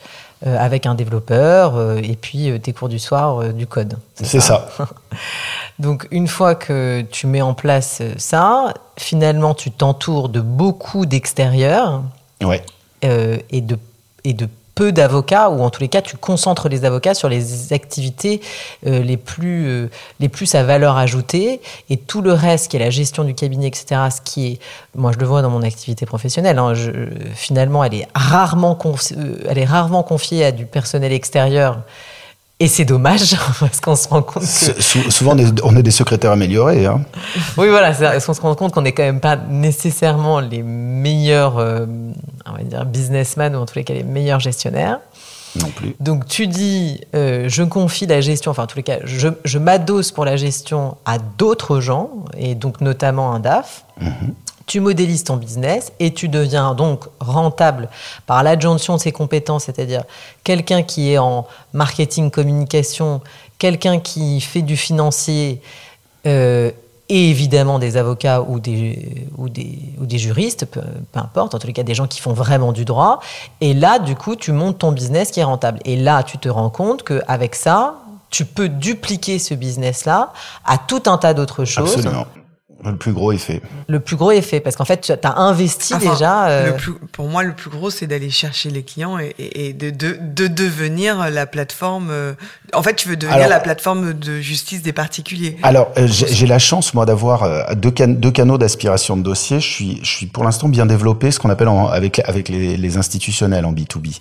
Euh, 0.46 0.58
avec 0.58 0.84
un 0.84 0.94
développeur 0.94 1.76
euh, 1.76 1.96
et 2.02 2.16
puis 2.16 2.50
euh, 2.50 2.58
tes 2.58 2.74
cours 2.74 2.90
du 2.90 2.98
soir 2.98 3.54
du 3.54 3.66
code. 3.66 3.96
C'est 4.14 4.40
ça. 4.40 4.68
Donc 5.78 6.06
une 6.10 6.28
fois 6.28 6.54
que 6.54 7.02
tu 7.10 7.26
mets 7.26 7.40
en 7.40 7.54
place 7.54 8.02
ça, 8.18 8.74
finalement 8.98 9.54
tu 9.54 9.70
t'entoures 9.70 10.28
de 10.28 10.42
beaucoup 10.42 11.06
d'extérieurs 11.06 12.02
ouais. 12.42 12.62
et, 13.00 13.62
de, 13.62 13.78
et 14.24 14.34
de 14.34 14.46
peu 14.74 14.92
d'avocats, 14.92 15.50
ou 15.50 15.62
en 15.62 15.70
tous 15.70 15.80
les 15.80 15.88
cas, 15.88 16.02
tu 16.02 16.16
concentres 16.16 16.68
les 16.68 16.84
avocats 16.84 17.14
sur 17.14 17.28
les 17.28 17.72
activités 17.72 18.40
euh, 18.86 19.02
les, 19.02 19.16
plus, 19.16 19.68
euh, 19.68 19.90
les 20.20 20.28
plus 20.28 20.54
à 20.54 20.62
valeur 20.62 20.96
ajoutée, 20.96 21.60
et 21.90 21.96
tout 21.96 22.22
le 22.22 22.32
reste, 22.32 22.70
qui 22.70 22.76
est 22.76 22.80
la 22.80 22.90
gestion 22.90 23.24
du 23.24 23.34
cabinet, 23.34 23.68
etc., 23.68 24.00
ce 24.10 24.20
qui 24.20 24.46
est, 24.46 24.58
moi 24.94 25.12
je 25.12 25.18
le 25.18 25.26
vois 25.26 25.42
dans 25.42 25.50
mon 25.50 25.62
activité 25.62 26.06
professionnelle, 26.06 26.58
hein, 26.58 26.74
je, 26.74 26.90
finalement, 27.34 27.84
elle 27.84 27.94
est, 27.94 28.08
rarement 28.14 28.78
euh, 28.84 29.36
elle 29.48 29.58
est 29.58 29.64
rarement 29.64 30.02
confiée 30.02 30.44
à 30.44 30.52
du 30.52 30.66
personnel 30.66 31.12
extérieur 31.12 31.78
et 32.60 32.68
c'est 32.68 32.84
dommage, 32.84 33.36
parce 33.60 33.80
qu'on 33.80 33.96
se 33.96 34.08
rend 34.08 34.22
compte 34.22 34.42
que... 34.42 34.80
Souvent, 35.10 35.36
on 35.64 35.76
est 35.76 35.82
des 35.82 35.90
secrétaires 35.90 36.32
améliorés. 36.32 36.86
Hein. 36.86 37.02
Oui, 37.56 37.68
voilà, 37.68 37.92
parce 37.92 38.26
qu'on 38.26 38.34
se 38.34 38.40
rend 38.40 38.54
compte 38.54 38.72
qu'on 38.72 38.82
n'est 38.82 38.92
quand 38.92 39.02
même 39.02 39.20
pas 39.20 39.36
nécessairement 39.36 40.40
les 40.40 40.62
meilleurs, 40.62 41.58
euh, 41.58 41.86
on 42.46 42.52
va 42.52 42.62
dire, 42.62 42.86
businessmen, 42.86 43.56
ou 43.56 43.58
en 43.58 43.66
tous 43.66 43.76
les 43.76 43.84
cas 43.84 43.94
les 43.94 44.04
meilleurs 44.04 44.40
gestionnaires. 44.40 45.00
Non 45.60 45.68
plus. 45.68 45.94
Donc 46.00 46.26
tu 46.26 46.46
dis, 46.46 47.00
euh, 47.14 47.48
je 47.48 47.62
confie 47.62 48.06
la 48.06 48.20
gestion, 48.20 48.50
enfin 48.50 48.64
en 48.64 48.66
tous 48.66 48.76
les 48.76 48.82
cas, 48.82 48.98
je, 49.04 49.28
je 49.44 49.58
m'adosse 49.58 50.10
pour 50.10 50.24
la 50.24 50.36
gestion 50.36 50.96
à 51.04 51.18
d'autres 51.18 51.80
gens, 51.80 52.10
et 52.36 52.54
donc 52.54 52.80
notamment 52.80 53.32
un 53.34 53.40
DAF. 53.40 53.84
Mm-hmm. 54.00 54.08
Tu 54.66 54.80
modélises 54.80 55.24
ton 55.24 55.36
business 55.36 55.92
et 56.00 56.12
tu 56.14 56.28
deviens 56.28 56.74
donc 56.74 57.04
rentable 57.20 57.88
par 58.26 58.42
l'adjonction 58.42 58.96
de 58.96 59.00
ses 59.00 59.12
compétences, 59.12 59.64
c'est-à-dire 59.64 60.04
quelqu'un 60.42 60.82
qui 60.82 61.12
est 61.12 61.18
en 61.18 61.46
marketing, 61.72 62.30
communication, 62.30 63.20
quelqu'un 63.58 64.00
qui 64.00 64.40
fait 64.40 64.62
du 64.62 64.76
financier 64.76 65.60
euh, 66.26 66.70
et 67.08 67.30
évidemment 67.30 67.78
des 67.78 67.96
avocats 67.96 68.40
ou 68.42 68.58
des, 68.60 69.26
ou 69.36 69.48
des, 69.48 69.78
ou 70.00 70.06
des 70.06 70.18
juristes, 70.18 70.64
peu, 70.64 70.80
peu, 71.12 71.20
importe, 71.20 71.54
en 71.54 71.58
tous 71.58 71.66
les 71.66 71.72
cas 71.74 71.82
des 71.82 71.94
gens 71.94 72.06
qui 72.06 72.20
font 72.20 72.32
vraiment 72.32 72.72
du 72.72 72.84
droit. 72.84 73.20
Et 73.60 73.74
là, 73.74 73.98
du 73.98 74.16
coup, 74.16 74.36
tu 74.36 74.52
montes 74.52 74.78
ton 74.78 74.92
business 74.92 75.30
qui 75.30 75.40
est 75.40 75.44
rentable. 75.44 75.80
Et 75.84 75.96
là, 75.96 76.22
tu 76.22 76.38
te 76.38 76.48
rends 76.48 76.70
compte 76.70 77.02
qu'avec 77.02 77.54
ça, 77.54 77.96
tu 78.30 78.44
peux 78.44 78.68
dupliquer 78.68 79.38
ce 79.38 79.54
business-là 79.54 80.32
à 80.64 80.78
tout 80.78 81.02
un 81.06 81.18
tas 81.18 81.34
d'autres 81.34 81.64
choses. 81.64 81.94
Absolument. 81.94 82.26
Le 82.84 82.96
plus 82.96 83.12
gros 83.12 83.32
effet. 83.32 83.60
Le 83.88 84.00
plus 84.00 84.16
gros 84.16 84.30
effet, 84.30 84.60
parce 84.60 84.76
qu'en 84.76 84.84
fait, 84.84 85.00
tu 85.00 85.12
as 85.12 85.38
investi 85.38 85.94
Enfin, 85.94 86.12
déjà. 86.12 86.46
euh, 86.48 86.66
le 86.68 86.76
plus- 86.76 86.94
pour 87.12 87.28
moi, 87.28 87.42
le 87.42 87.54
plus 87.54 87.70
gros, 87.70 87.90
c'est 87.90 88.06
d'aller 88.06 88.30
chercher 88.30 88.70
les 88.70 88.82
clients 88.82 89.18
et, 89.18 89.34
et- 89.38 89.68
et 89.68 89.72
de, 89.72 89.90
de, 89.90 90.18
de 90.20 90.46
devenir 90.46 91.30
la 91.30 91.46
plateforme. 91.46 92.08
euh, 92.10 92.34
En 92.74 92.82
fait, 92.82 92.94
tu 92.96 93.08
veux 93.08 93.16
devenir 93.16 93.36
Alors- 93.38 93.48
la 93.50 93.60
plateforme 93.60 94.12
de 94.14 94.40
justice 94.40 94.82
des 94.82 94.92
particuliers. 94.92 95.56
Alors, 95.62 95.88
euh, 95.96 96.06
j'ai 96.08 96.46
la 96.46 96.58
chance, 96.58 96.92
moi, 96.94 97.06
d'avoir 97.06 97.74
deux, 97.76 97.90
can- 97.92 98.08
deux 98.08 98.30
canaux 98.32 98.58
d'aspiration 98.58 99.16
de 99.16 99.22
dossiers. 99.22 99.60
Je 99.60 99.68
suis, 99.68 99.98
je 100.02 100.10
suis 100.10 100.26
pour 100.26 100.42
l'instant 100.44 100.68
bien 100.68 100.84
développé, 100.86 101.30
ce 101.30 101.38
qu'on 101.38 101.50
appelle 101.50 101.68
en- 101.68 101.86
avec, 101.86 102.18
avec 102.28 102.48
les, 102.48 102.76
les 102.76 102.96
institutionnels 102.96 103.64
en 103.64 103.72
B2B. 103.72 104.18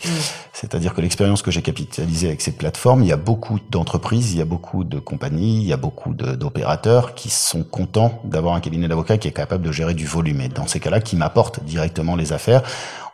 C'est-à-dire 0.53 0.93
que 0.93 1.01
l'expérience 1.01 1.41
que 1.41 1.51
j'ai 1.51 1.61
capitalisée 1.61 2.27
avec 2.27 2.41
ces 2.41 2.51
plateformes, 2.51 3.01
il 3.03 3.09
y 3.09 3.11
a 3.11 3.17
beaucoup 3.17 3.59
d'entreprises, 3.71 4.33
il 4.33 4.37
y 4.37 4.41
a 4.41 4.45
beaucoup 4.45 4.83
de 4.83 4.99
compagnies, 4.99 5.57
il 5.61 5.67
y 5.67 5.73
a 5.73 5.77
beaucoup 5.77 6.13
d'opérateurs 6.13 7.15
qui 7.15 7.29
sont 7.29 7.63
contents 7.63 8.21
d'avoir 8.23 8.52
un 8.55 8.59
cabinet 8.59 8.87
d'avocats 8.87 9.17
qui 9.17 9.27
est 9.27 9.31
capable 9.31 9.63
de 9.63 9.71
gérer 9.71 9.93
du 9.93 10.05
volume. 10.05 10.41
Et 10.41 10.49
dans 10.49 10.67
ces 10.67 10.79
cas-là, 10.79 10.99
qui 10.99 11.15
m'apportent 11.15 11.63
directement 11.63 12.15
les 12.15 12.33
affaires. 12.33 12.63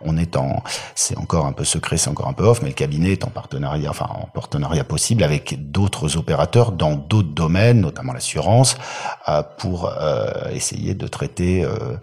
On 0.01 0.17
est 0.17 0.37
en, 0.37 0.63
c'est 0.95 1.17
encore 1.17 1.45
un 1.45 1.51
peu 1.51 1.65
secret, 1.65 1.97
c'est 1.97 2.09
encore 2.09 2.27
un 2.27 2.33
peu 2.33 2.43
off, 2.43 2.61
mais 2.61 2.69
le 2.69 2.73
cabinet 2.73 3.11
est 3.11 3.25
en 3.25 3.29
partenariat, 3.29 3.89
enfin 3.89 4.07
en 4.09 4.27
partenariat 4.27 4.83
possible 4.83 5.23
avec 5.23 5.71
d'autres 5.71 6.17
opérateurs 6.17 6.71
dans 6.71 6.95
d'autres 6.95 7.33
domaines, 7.33 7.81
notamment 7.81 8.13
l'assurance, 8.13 8.77
euh, 9.27 9.43
pour 9.57 9.91
euh, 9.91 10.49
essayer 10.53 10.93
de 10.93 11.07
traiter 11.07 11.63
euh, 11.63 11.97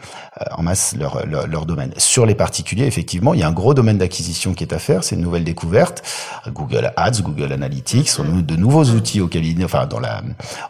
en 0.51 0.63
masse 0.63 0.95
leur, 0.99 1.27
leur, 1.27 1.47
leur 1.47 1.67
domaine. 1.67 1.93
Sur 1.97 2.27
les 2.27 2.35
particuliers, 2.35 2.85
effectivement, 2.85 3.35
il 3.35 3.41
y 3.41 3.43
a 3.43 3.49
un 3.49 3.53
gros 3.53 3.75
domaine 3.75 3.99
d'acquisition 3.99 4.53
qui 4.53 4.65
est 4.65 4.73
à 4.73 4.79
faire, 4.79 5.03
c'est 5.05 5.15
une 5.15 5.23
nouvelle 5.23 5.45
découverte. 5.45 6.03
Google 6.49 6.93
Ads, 6.97 7.23
Google 7.23 7.53
Analytics, 7.53 8.09
sont 8.09 8.25
de 8.25 8.57
nouveaux 8.57 8.85
outils 8.85 9.21
au 9.21 9.29
cabinet, 9.29 9.65
enfin 9.65 9.87
dans 9.87 10.01
la, 10.01 10.23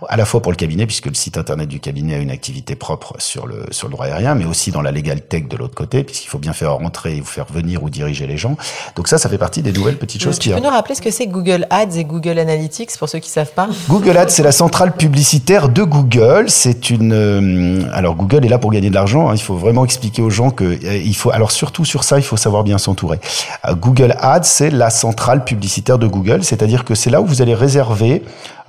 à 0.08 0.16
la 0.16 0.24
fois 0.24 0.42
pour 0.42 0.52
le 0.52 0.56
cabinet, 0.56 0.86
puisque 0.86 1.06
le 1.06 1.14
site 1.14 1.38
internet 1.38 1.68
du 1.68 1.80
cabinet 1.80 2.14
a 2.14 2.18
une 2.18 2.30
activité 2.30 2.76
propre 2.76 3.16
sur 3.18 3.46
le 3.46 3.66
sur 3.70 3.88
le 3.88 3.92
droit 3.92 4.06
aérien, 4.06 4.34
mais 4.34 4.44
aussi 4.44 4.70
dans 4.70 4.82
la 4.82 4.92
legal 4.92 5.20
tech 5.20 5.48
de 5.48 5.56
l'autre 5.56 5.74
côté, 5.74 6.04
puisqu'il 6.04 6.28
faut 6.28 6.38
bien 6.38 6.52
faire 6.52 6.74
rentrer 6.74 7.15
ou 7.20 7.24
faire 7.24 7.46
venir 7.52 7.82
ou 7.82 7.90
diriger 7.90 8.26
les 8.26 8.36
gens. 8.36 8.56
Donc 8.94 9.08
ça, 9.08 9.18
ça 9.18 9.28
fait 9.28 9.38
partie 9.38 9.62
des 9.62 9.72
nouvelles 9.72 9.98
petites 9.98 10.22
choses 10.22 10.38
tu 10.38 10.48
qui 10.48 10.54
peux 10.54 10.60
nous 10.60 10.70
rappeler 10.70 10.94
ce 10.94 11.02
que 11.02 11.10
c'est 11.10 11.26
Google 11.26 11.66
Ads 11.70 11.96
et 11.96 12.04
Google 12.04 12.38
Analytics 12.38 12.96
pour 12.98 13.08
ceux 13.08 13.18
qui 13.18 13.30
savent 13.30 13.52
pas 13.52 13.68
Google 13.88 14.16
Ads, 14.16 14.28
c'est 14.30 14.42
la 14.42 14.52
centrale 14.52 14.92
publicitaire 14.92 15.68
de 15.68 15.82
Google. 15.82 16.46
C'est 16.48 16.90
une. 16.90 17.12
euh, 17.12 17.82
alors 17.92 18.14
Google 18.14 18.44
est 18.44 18.48
là 18.48 18.58
pour 18.58 18.70
gagner 18.70 18.90
de 18.90 18.94
l'argent. 18.94 19.28
hein. 19.28 19.34
Il 19.34 19.42
faut 19.42 19.56
vraiment 19.56 19.84
expliquer 19.84 20.22
aux 20.22 20.30
gens 20.30 20.50
que 20.50 20.64
euh, 20.64 20.96
il 20.96 21.14
faut. 21.16 21.30
Alors 21.30 21.50
surtout 21.50 21.84
sur 21.84 22.04
ça, 22.04 22.18
il 22.18 22.22
faut 22.24 22.36
savoir 22.36 22.64
bien 22.64 22.78
s'entourer. 22.78 23.18
Euh, 23.66 23.74
Google 23.74 24.14
Ads, 24.18 24.42
c'est 24.44 24.70
la 24.70 24.90
centrale 24.90 25.44
publicitaire 25.44 25.98
de 25.98 26.06
Google. 26.06 26.42
C'est-à-dire 26.44 26.84
que 26.84 26.94
c'est 26.94 27.10
là 27.10 27.20
où 27.20 27.26
vous 27.26 27.42
allez 27.42 27.54
réserver. 27.54 28.22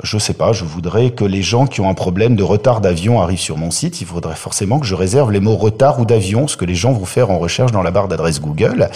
Je 0.04 0.18
sais 0.18 0.34
pas. 0.34 0.54
Je 0.54 0.64
voudrais 0.64 1.10
que 1.10 1.26
les 1.26 1.41
gens 1.41 1.66
qui 1.66 1.82
ont 1.82 1.89
un 1.89 1.93
problème 1.93 2.36
de 2.36 2.43
retard 2.43 2.82
d'avion 2.82 3.22
arrivent 3.22 3.39
sur 3.39 3.58
mon 3.58 3.72
site. 3.72 4.00
Il 4.02 4.08
faudrait 4.08 4.36
forcément 4.36 4.80
que 4.80 4.86
je 4.86 4.95
réserve 4.95 5.32
les 5.32 5.39
mots 5.39 5.56
retard 5.56 6.00
ou 6.00 6.06
d'avion, 6.06 6.48
ce 6.48 6.56
que 6.56 6.66
les 6.66 6.76
gens 6.76 6.91
vont 6.91 7.06
faire 7.06 7.32
en 7.32 7.39
recherche 7.39 7.72
dans 7.72 7.82
la 7.82 7.91
barre 7.91 8.08
d'adresse 8.08 8.39
Google. 8.39 8.89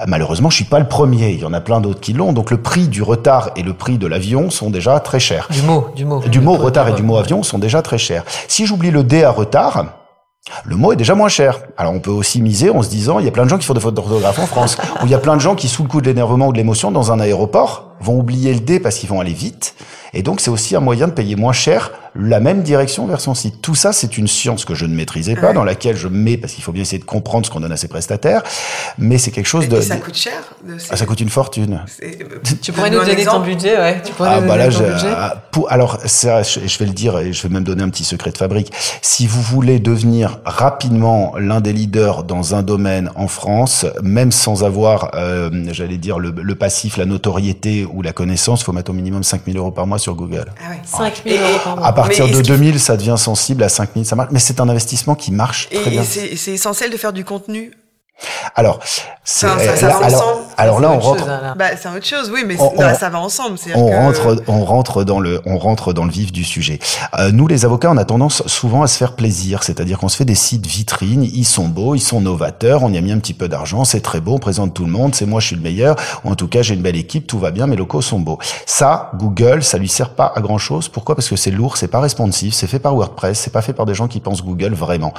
Euh, 0.00 0.04
Malheureusement, 0.06 0.48
je 0.48 0.56
suis 0.56 0.64
pas 0.64 0.78
le 0.78 0.88
premier. 0.88 1.30
Il 1.30 1.40
y 1.40 1.44
en 1.44 1.52
a 1.52 1.60
plein 1.60 1.80
d'autres 1.80 2.00
qui 2.00 2.12
l'ont. 2.12 2.32
Donc 2.32 2.50
le 2.50 2.62
prix 2.62 2.88
du 2.88 3.02
retard 3.02 3.50
et 3.56 3.62
le 3.62 3.74
prix 3.74 3.98
de 3.98 4.06
l'avion 4.06 4.50
sont 4.50 4.70
déjà 4.70 4.98
très 5.00 5.20
chers. 5.20 5.48
Du 5.50 5.62
mot, 5.62 5.88
du 5.94 6.04
mot. 6.04 6.20
Du 6.20 6.40
mot 6.40 6.54
retard 6.54 6.88
et 6.88 6.92
du 6.92 7.02
mot 7.02 7.16
avion 7.16 7.42
sont 7.42 7.58
déjà 7.58 7.82
très 7.82 7.98
chers. 7.98 8.24
Si 8.48 8.66
j'oublie 8.66 8.90
le 8.90 9.04
D 9.04 9.24
à 9.24 9.30
retard, 9.30 9.84
le 10.64 10.76
mot 10.76 10.92
est 10.92 10.96
déjà 10.96 11.14
moins 11.14 11.28
cher. 11.28 11.60
Alors 11.76 11.92
on 11.92 12.00
peut 12.00 12.10
aussi 12.10 12.40
miser 12.40 12.70
en 12.70 12.82
se 12.82 12.88
disant, 12.88 13.18
il 13.18 13.24
y 13.24 13.28
a 13.28 13.32
plein 13.32 13.44
de 13.44 13.50
gens 13.50 13.58
qui 13.58 13.66
font 13.66 13.74
des 13.74 13.80
fautes 13.80 13.94
d'orthographe 13.94 14.38
en 14.38 14.46
France, 14.46 14.78
ou 15.02 15.06
il 15.06 15.10
y 15.10 15.14
a 15.14 15.18
plein 15.18 15.36
de 15.36 15.40
gens 15.40 15.54
qui, 15.54 15.68
sous 15.68 15.82
le 15.82 15.88
coup 15.88 16.00
de 16.00 16.06
l'énervement 16.06 16.48
ou 16.48 16.52
de 16.52 16.58
l'émotion, 16.58 16.90
dans 16.90 17.12
un 17.12 17.20
aéroport, 17.20 17.87
vont 18.00 18.18
oublier 18.18 18.52
le 18.54 18.60
D 18.60 18.80
parce 18.80 18.96
qu'ils 18.98 19.08
vont 19.08 19.20
aller 19.20 19.32
vite. 19.32 19.74
Et 20.14 20.22
donc 20.22 20.40
c'est 20.40 20.50
aussi 20.50 20.74
un 20.74 20.80
moyen 20.80 21.06
de 21.06 21.12
payer 21.12 21.36
moins 21.36 21.52
cher 21.52 21.92
la 22.20 22.40
même 22.40 22.62
direction 22.62 23.06
vers 23.06 23.20
son 23.20 23.34
site. 23.34 23.60
Tout 23.62 23.74
ça, 23.76 23.92
c'est 23.92 24.16
une 24.18 24.26
science 24.26 24.64
que 24.64 24.74
je 24.74 24.86
ne 24.86 24.94
maîtrisais 24.94 25.36
pas, 25.36 25.48
Ouais. 25.48 25.52
dans 25.54 25.62
laquelle 25.62 25.94
je 25.96 26.08
mets, 26.08 26.36
parce 26.38 26.54
qu'il 26.54 26.64
faut 26.64 26.72
bien 26.72 26.82
essayer 26.82 26.98
de 26.98 27.04
comprendre 27.04 27.46
ce 27.46 27.50
qu'on 27.50 27.60
donne 27.60 27.70
à 27.70 27.76
ses 27.76 27.86
prestataires, 27.86 28.42
mais 28.96 29.18
c'est 29.18 29.30
quelque 29.30 29.46
chose 29.46 29.66
Et, 29.66 29.68
de... 29.68 29.76
et 29.76 29.82
ça 29.82 29.96
de- 29.96 30.00
coûte 30.00 30.16
cher. 30.16 30.32
de- 30.66 30.76
Ah, 30.90 30.96
ça 30.96 31.04
coûte 31.06 31.20
une 31.20 31.28
fortune. 31.28 31.80
c'est- 31.86 32.18
Tu 32.62 32.72
pourrais 32.72 32.90
nous 32.90 32.98
donner 33.04 33.24
ton 33.24 33.40
budget, 33.40 33.76
ouais. 33.78 34.02
Tu 34.04 34.12
pourrais 34.14 34.30
Ah 34.32 34.40
nous 34.40 34.48
bah 34.48 34.56
donner 34.56 34.70
là, 34.70 34.74
ton 34.74 34.84
budget 34.94 35.14
ah, 35.14 35.42
pour, 35.52 35.70
alors 35.70 35.98
ça, 36.06 36.42
je, 36.42 36.60
je 36.66 36.78
vais 36.78 36.86
le 36.86 36.92
dire 36.92 37.18
et 37.18 37.32
je 37.32 37.42
vais 37.42 37.50
même 37.50 37.62
donner 37.62 37.82
un 37.84 37.90
petit 37.90 38.04
secret 38.04 38.32
de 38.32 38.38
fabrique. 38.38 38.72
Si 39.02 39.26
vous 39.26 39.42
voulez 39.42 39.78
devenir 39.78 40.38
rapidement 40.44 41.34
l'un 41.38 41.60
des 41.60 41.74
leaders 41.74 42.24
dans 42.24 42.54
un 42.54 42.62
domaine 42.62 43.10
en 43.14 43.28
France, 43.28 43.84
même 44.02 44.32
sans 44.32 44.64
avoir, 44.64 45.10
euh, 45.14 45.50
j'allais 45.72 45.98
dire 45.98 46.18
le, 46.18 46.30
le 46.36 46.54
passif, 46.56 46.96
la 46.96 47.04
notoriété 47.04 47.84
ou 47.92 48.02
la 48.02 48.12
connaissance, 48.12 48.62
faut 48.62 48.72
mettre 48.72 48.90
au 48.90 48.94
minimum 48.94 49.22
5000 49.22 49.56
euros 49.56 49.70
par 49.70 49.86
mois 49.86 49.98
sur 49.98 50.14
Google. 50.14 50.52
Ah 50.64 50.70
ouais. 50.70 50.80
5 50.84 51.22
000 51.26 51.36
euros 51.42 51.58
par 51.64 51.76
mois. 51.76 51.86
À 51.86 51.92
partir 51.92 52.26
de 52.26 52.30
est-ce 52.32 52.42
qu'il- 52.42 52.48
2000, 52.56 52.80
ça 52.80 52.96
devient 52.96 53.14
sensible 53.18 53.62
à 53.62 53.68
5000, 53.68 54.04
ça 54.04 54.16
marche. 54.16 54.30
Mais 54.32 54.38
c'est 54.38 54.60
un 54.60 54.68
investissement 54.68 55.14
qui 55.14 55.32
marche 55.32 55.68
très 55.70 55.88
Et, 55.88 55.90
bien. 55.90 56.02
c'est 56.04 56.52
essentiel 56.52 56.90
de 56.90 56.96
faire 56.96 57.12
du 57.12 57.24
contenu. 57.24 57.72
Alors, 58.56 58.80
c'est, 59.24 59.46
Ça- 59.46 59.58
ça- 59.58 59.76
ça 59.76 59.88
là, 59.88 59.98
va 59.98 60.06
alors, 60.06 60.22
ensemble. 60.22 60.42
alors 60.56 60.80
là, 60.80 60.90
on 60.90 60.98
rentre, 60.98 61.18
chose, 61.20 61.28
là. 61.28 61.54
Bah, 61.56 61.64
c'est 61.80 61.88
autre 61.88 62.04
chose, 62.06 62.30
oui, 62.34 62.42
mais 62.46 62.56
On- 62.58 62.80
là, 62.80 62.92
on- 62.94 62.98
ça 62.98 63.08
va 63.10 63.20
ensemble. 63.20 63.56
on 63.76 63.88
que- 63.88 63.94
rentre, 63.94 64.42
on 64.48 64.64
rentre 64.64 65.04
dans 65.04 65.20
le, 65.20 65.40
on 65.46 65.58
rentre 65.58 65.92
dans 65.92 66.04
le 66.04 66.10
vif 66.10 66.32
du 66.32 66.42
sujet. 66.44 66.78
Euh, 67.18 67.30
nous, 67.30 67.46
les 67.46 67.64
avocats, 67.64 67.90
on 67.90 67.96
a 67.96 68.04
tendance 68.04 68.42
souvent 68.46 68.82
à 68.82 68.86
se 68.88 68.96
faire 68.96 69.12
plaisir, 69.14 69.62
c'est-à-dire 69.62 69.98
qu'on 69.98 70.08
se 70.08 70.16
fait 70.16 70.24
des 70.24 70.34
sites 70.34 70.66
vitrines, 70.66 71.22
ils 71.22 71.44
sont 71.44 71.68
beaux, 71.68 71.94
ils 71.94 72.00
sont 72.00 72.20
novateurs, 72.20 72.82
on 72.82 72.92
y 72.92 72.98
a 72.98 73.00
mis 73.00 73.12
un 73.12 73.18
petit 73.18 73.34
peu 73.34 73.48
d'argent, 73.48 73.84
c'est 73.84 74.00
très 74.00 74.20
beau, 74.20 74.34
on 74.34 74.38
présente 74.38 74.74
tout 74.74 74.84
le 74.84 74.90
monde, 74.90 75.14
c'est 75.14 75.26
moi, 75.26 75.40
je 75.40 75.46
suis 75.48 75.56
le 75.56 75.62
meilleur, 75.62 75.94
ou 76.24 76.30
en 76.30 76.34
tout 76.34 76.48
cas, 76.48 76.62
j'ai 76.62 76.74
une 76.74 76.82
belle 76.82 76.96
équipe, 76.96 77.26
tout 77.26 77.38
va 77.38 77.50
bien, 77.52 77.66
mes 77.68 77.76
locaux 77.76 78.02
sont 78.02 78.18
beaux. 78.18 78.38
Ça, 78.66 79.12
Google, 79.16 79.62
ça 79.62 79.78
lui 79.78 79.88
sert 79.88 80.10
pas 80.10 80.32
à 80.34 80.40
grand 80.40 80.58
chose. 80.58 80.88
Pourquoi? 80.88 81.14
Parce 81.14 81.28
que 81.28 81.36
c'est 81.36 81.50
lourd, 81.52 81.76
c'est 81.76 81.88
pas 81.88 82.00
responsive, 82.00 82.52
c'est 82.54 82.66
fait 82.66 82.78
par 82.80 82.94
WordPress, 82.96 83.38
c'est 83.38 83.52
pas 83.52 83.62
fait 83.62 83.74
par 83.74 83.86
des 83.86 83.94
gens 83.94 84.08
qui 84.08 84.18
pensent 84.20 84.42
Google 84.42 84.74
vraiment. 84.74 85.12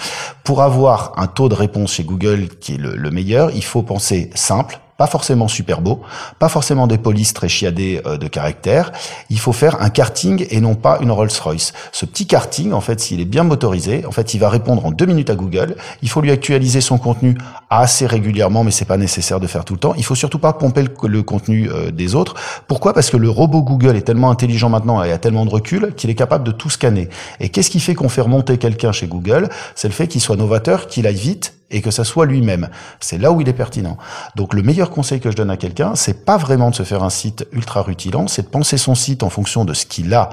Pour 0.43 0.61
avoir 0.63 1.13
un 1.17 1.27
taux 1.27 1.47
de 1.47 1.55
réponse 1.55 1.93
chez 1.93 2.03
Google 2.03 2.49
qui 2.59 2.73
est 2.73 2.77
le, 2.77 2.88
le 2.95 3.11
meilleur, 3.11 3.51
il 3.51 3.63
faut 3.63 3.83
penser 3.83 4.29
simple, 4.35 4.79
pas 4.99 5.07
forcément 5.07 5.47
super 5.47 5.79
beau, 5.79 6.01
pas 6.39 6.49
forcément 6.49 6.85
des 6.85 6.97
polices 6.97 7.33
très 7.33 7.47
chiadées 7.47 8.01
euh, 8.05 8.17
de 8.17 8.27
caractère. 8.27 8.91
Il 9.29 9.39
faut 9.39 9.53
faire 9.53 9.81
un 9.81 9.89
karting 9.89 10.45
et 10.49 10.59
non 10.59 10.75
pas 10.75 10.99
une 10.99 11.09
Rolls-Royce. 11.09 11.71
Ce 11.93 12.05
petit 12.05 12.27
karting, 12.27 12.73
en 12.73 12.81
fait, 12.81 12.99
s'il 12.99 13.21
est 13.21 13.25
bien 13.25 13.43
motorisé, 13.43 14.05
en 14.05 14.11
fait, 14.11 14.33
il 14.33 14.39
va 14.39 14.49
répondre 14.49 14.85
en 14.85 14.91
deux 14.91 15.05
minutes 15.05 15.29
à 15.29 15.35
Google. 15.35 15.77
Il 16.01 16.09
faut 16.09 16.19
lui 16.19 16.31
actualiser 16.31 16.81
son 16.81 16.97
contenu 16.97 17.37
assez 17.69 18.05
régulièrement, 18.05 18.65
mais 18.65 18.71
c'est 18.71 18.83
pas 18.83 18.97
nécessaire 18.97 19.39
de 19.39 19.47
faire 19.47 19.63
tout 19.63 19.73
le 19.73 19.79
temps. 19.79 19.93
Il 19.95 20.03
faut 20.03 20.15
surtout 20.15 20.39
pas 20.39 20.51
pomper 20.51 20.83
le, 20.83 20.89
le 21.07 21.23
contenu 21.23 21.69
euh, 21.69 21.91
des 21.91 22.13
autres. 22.13 22.35
Pourquoi? 22.67 22.93
Parce 22.93 23.09
que 23.09 23.15
le 23.15 23.29
robot 23.29 23.61
Google 23.61 23.95
est 23.95 24.01
tellement 24.01 24.31
intelligent 24.31 24.67
maintenant 24.67 25.01
et 25.01 25.13
a 25.13 25.17
tellement 25.17 25.45
de 25.45 25.51
recul 25.51 25.93
qu'il 25.95 26.09
est 26.09 26.15
capable 26.15 26.43
de 26.43 26.51
tout 26.51 26.69
scanner. 26.69 27.07
Et 27.39 27.47
qu'est-ce 27.47 27.69
qui 27.69 27.79
fait 27.79 27.95
qu'on 27.95 28.09
fait 28.09 28.19
remonter 28.19 28.57
quelqu'un 28.57 28.91
chez 28.91 29.07
Google? 29.07 29.47
C'est 29.75 29.87
le 29.87 29.93
fait 29.93 30.07
qu'il 30.07 30.19
soit 30.19 30.35
novateur, 30.35 30.87
qu'il 30.87 31.07
aille 31.07 31.15
vite 31.15 31.53
et 31.71 31.81
que 31.81 31.91
ça 31.91 32.03
soit 32.03 32.25
lui-même. 32.25 32.69
C'est 32.99 33.17
là 33.17 33.31
où 33.31 33.41
il 33.41 33.49
est 33.49 33.53
pertinent. 33.53 33.97
Donc 34.35 34.53
le 34.53 34.63
meilleur 34.63 34.89
conseil 34.89 35.19
que 35.19 35.31
je 35.31 35.35
donne 35.35 35.49
à 35.49 35.57
quelqu'un, 35.57 35.95
c'est 35.95 36.25
pas 36.25 36.37
vraiment 36.37 36.69
de 36.69 36.75
se 36.75 36.83
faire 36.83 37.03
un 37.03 37.09
site 37.09 37.47
ultra 37.51 37.81
rutilant, 37.81 38.27
c'est 38.27 38.43
de 38.43 38.47
penser 38.47 38.77
son 38.77 38.95
site 38.95 39.23
en 39.23 39.29
fonction 39.29 39.65
de 39.65 39.73
ce 39.73 39.85
qu'il 39.85 40.13
a 40.13 40.29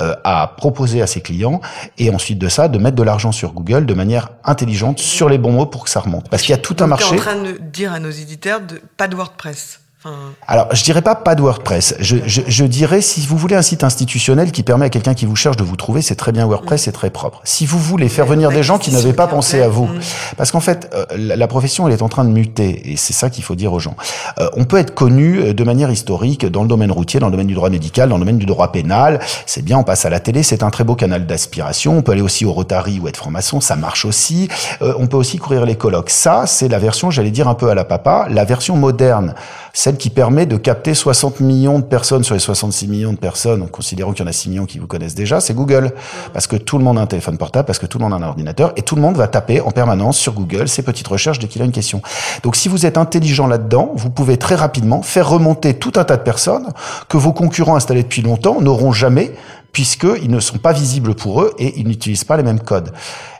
euh, 0.00 0.14
à 0.22 0.54
proposer 0.56 1.02
à 1.02 1.06
ses 1.08 1.20
clients 1.20 1.60
et 1.98 2.10
ensuite 2.10 2.38
de 2.38 2.48
ça 2.48 2.68
de 2.68 2.78
mettre 2.78 2.96
de 2.96 3.02
l'argent 3.02 3.32
sur 3.32 3.52
Google 3.52 3.84
de 3.84 3.94
manière 3.94 4.28
intelligente 4.44 5.00
sur 5.00 5.28
les 5.28 5.38
bons 5.38 5.52
mots 5.52 5.66
pour 5.66 5.84
que 5.84 5.90
ça 5.90 6.00
remonte. 6.00 6.28
Parce 6.28 6.42
qu'il 6.42 6.52
y 6.52 6.54
a 6.54 6.58
tout 6.58 6.76
un 6.80 6.86
Donc, 6.86 6.98
t'es 6.98 7.04
marché. 7.04 7.16
en 7.16 7.18
train 7.18 7.42
de 7.42 7.58
dire 7.58 7.92
à 7.92 7.98
nos 7.98 8.10
éditeurs 8.10 8.60
de 8.60 8.80
pas 8.96 9.08
de 9.08 9.16
WordPress. 9.16 9.80
Enfin, 10.04 10.14
Alors, 10.46 10.68
je 10.72 10.84
dirais 10.84 11.02
pas 11.02 11.16
pas 11.16 11.34
de 11.34 11.42
WordPress. 11.42 11.96
Je, 11.98 12.18
je, 12.24 12.42
je 12.46 12.64
dirais 12.64 13.00
si 13.00 13.26
vous 13.26 13.36
voulez 13.36 13.56
un 13.56 13.62
site 13.62 13.82
institutionnel 13.82 14.52
qui 14.52 14.62
permet 14.62 14.86
à 14.86 14.90
quelqu'un 14.90 15.14
qui 15.14 15.26
vous 15.26 15.34
cherche 15.34 15.56
de 15.56 15.64
vous 15.64 15.74
trouver, 15.74 16.02
c'est 16.02 16.14
très 16.14 16.30
bien 16.30 16.46
WordPress, 16.46 16.82
c'est 16.84 16.92
très 16.92 17.10
propre. 17.10 17.40
Si 17.42 17.66
vous 17.66 17.80
voulez 17.80 18.08
faire 18.08 18.26
venir 18.26 18.50
des 18.50 18.62
gens 18.62 18.78
qui 18.78 18.92
n'avaient 18.92 19.12
pas 19.12 19.26
pensé 19.26 19.60
à 19.60 19.68
vous, 19.68 19.86
Mm. 19.86 20.00
parce 20.36 20.50
qu'en 20.50 20.60
fait, 20.60 20.88
euh, 20.94 21.04
la, 21.16 21.48
profession 21.48 21.88
elle 21.88 21.94
est 21.94 22.02
en 22.02 22.08
train 22.08 22.24
de 22.24 22.30
muter 22.30 22.92
et 22.92 22.96
c'est 22.96 23.12
ça 23.12 23.30
qu'il 23.30 23.42
faut 23.42 23.54
dire 23.54 23.72
aux 23.72 23.80
gens. 23.80 23.96
Euh, 24.38 24.48
on 24.56 24.64
peut 24.64 24.76
être 24.76 24.94
connu 24.94 25.40
euh, 25.40 25.54
de 25.54 25.64
manière 25.64 25.90
historique 25.90 26.46
dans 26.46 26.62
le 26.62 26.68
domaine 26.68 26.92
routier, 26.92 27.18
dans 27.20 27.26
le 27.26 27.32
domaine 27.32 27.46
du 27.46 27.54
droit 27.54 27.70
médical, 27.70 28.08
dans 28.08 28.16
le 28.16 28.20
domaine 28.20 28.38
du 28.38 28.46
droit 28.46 28.70
pénal. 28.70 29.18
C'est 29.46 29.62
bien, 29.62 29.78
on 29.78 29.84
passe 29.84 30.04
à 30.04 30.10
la 30.10 30.20
télé, 30.20 30.42
c'est 30.42 30.62
un 30.62 30.70
très 30.70 30.84
beau 30.84 30.94
canal 30.94 31.26
d'aspiration. 31.26 31.96
On 31.98 32.02
peut 32.02 32.12
aller 32.12 32.22
aussi 32.22 32.44
au 32.44 32.52
Rotary 32.52 33.00
ou 33.00 33.08
être 33.08 33.16
franc-maçon, 33.16 33.60
ça 33.60 33.76
marche 33.76 34.04
aussi. 34.04 34.48
Euh, 34.82 34.94
on 34.98 35.06
peut 35.06 35.16
aussi 35.16 35.38
courir 35.38 35.64
les 35.66 35.76
colloques. 35.76 36.10
Ça, 36.10 36.44
c'est 36.46 36.68
la 36.68 36.78
version, 36.78 37.10
j'allais 37.10 37.30
dire 37.30 37.48
un 37.48 37.54
peu 37.54 37.68
à 37.68 37.74
la 37.74 37.84
papa, 37.84 38.26
la 38.30 38.44
version 38.44 38.76
moderne. 38.76 39.34
Celle 39.78 39.96
qui 39.96 40.10
permet 40.10 40.44
de 40.44 40.56
capter 40.56 40.92
60 40.92 41.38
millions 41.38 41.78
de 41.78 41.84
personnes 41.84 42.24
sur 42.24 42.34
les 42.34 42.40
66 42.40 42.88
millions 42.88 43.12
de 43.12 43.16
personnes, 43.16 43.62
en 43.62 43.68
considérant 43.68 44.12
qu'il 44.12 44.24
y 44.24 44.26
en 44.26 44.28
a 44.28 44.32
6 44.32 44.48
millions 44.48 44.66
qui 44.66 44.80
vous 44.80 44.88
connaissent 44.88 45.14
déjà, 45.14 45.40
c'est 45.40 45.54
Google. 45.54 45.92
Parce 46.32 46.48
que 46.48 46.56
tout 46.56 46.78
le 46.78 46.84
monde 46.84 46.98
a 46.98 47.02
un 47.02 47.06
téléphone 47.06 47.38
portable, 47.38 47.64
parce 47.64 47.78
que 47.78 47.86
tout 47.86 47.98
le 47.98 48.02
monde 48.02 48.12
a 48.12 48.16
un 48.16 48.28
ordinateur, 48.28 48.72
et 48.74 48.82
tout 48.82 48.96
le 48.96 49.02
monde 49.02 49.16
va 49.16 49.28
taper 49.28 49.60
en 49.60 49.70
permanence 49.70 50.18
sur 50.18 50.32
Google 50.32 50.68
ses 50.68 50.82
petites 50.82 51.06
recherches 51.06 51.38
dès 51.38 51.46
qu'il 51.46 51.62
a 51.62 51.64
une 51.64 51.70
question. 51.70 52.02
Donc 52.42 52.56
si 52.56 52.68
vous 52.68 52.86
êtes 52.86 52.98
intelligent 52.98 53.46
là-dedans, 53.46 53.92
vous 53.94 54.10
pouvez 54.10 54.36
très 54.36 54.56
rapidement 54.56 55.00
faire 55.02 55.28
remonter 55.28 55.74
tout 55.74 55.92
un 55.94 56.02
tas 56.02 56.16
de 56.16 56.22
personnes 56.22 56.72
que 57.08 57.16
vos 57.16 57.32
concurrents 57.32 57.76
installés 57.76 58.02
depuis 58.02 58.22
longtemps 58.22 58.60
n'auront 58.60 58.90
jamais, 58.90 59.32
puisqu'ils 59.70 60.28
ne 60.28 60.40
sont 60.40 60.58
pas 60.58 60.72
visibles 60.72 61.14
pour 61.14 61.40
eux 61.42 61.54
et 61.56 61.78
ils 61.78 61.86
n'utilisent 61.86 62.24
pas 62.24 62.36
les 62.36 62.42
mêmes 62.42 62.58
codes. 62.58 62.92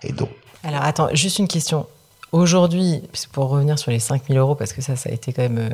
Et 0.04 0.12
donc... 0.12 0.28
Alors 0.62 0.82
attends, 0.82 1.08
juste 1.14 1.40
une 1.40 1.48
question. 1.48 1.86
Aujourd'hui, 2.30 3.02
pour 3.32 3.48
revenir 3.48 3.78
sur 3.78 3.90
les 3.90 3.98
5000 3.98 4.36
euros, 4.36 4.54
parce 4.54 4.74
que 4.74 4.82
ça, 4.82 4.96
ça 4.96 5.08
a 5.08 5.12
été 5.12 5.32
quand 5.32 5.42
même, 5.42 5.58
euh, 5.58 5.70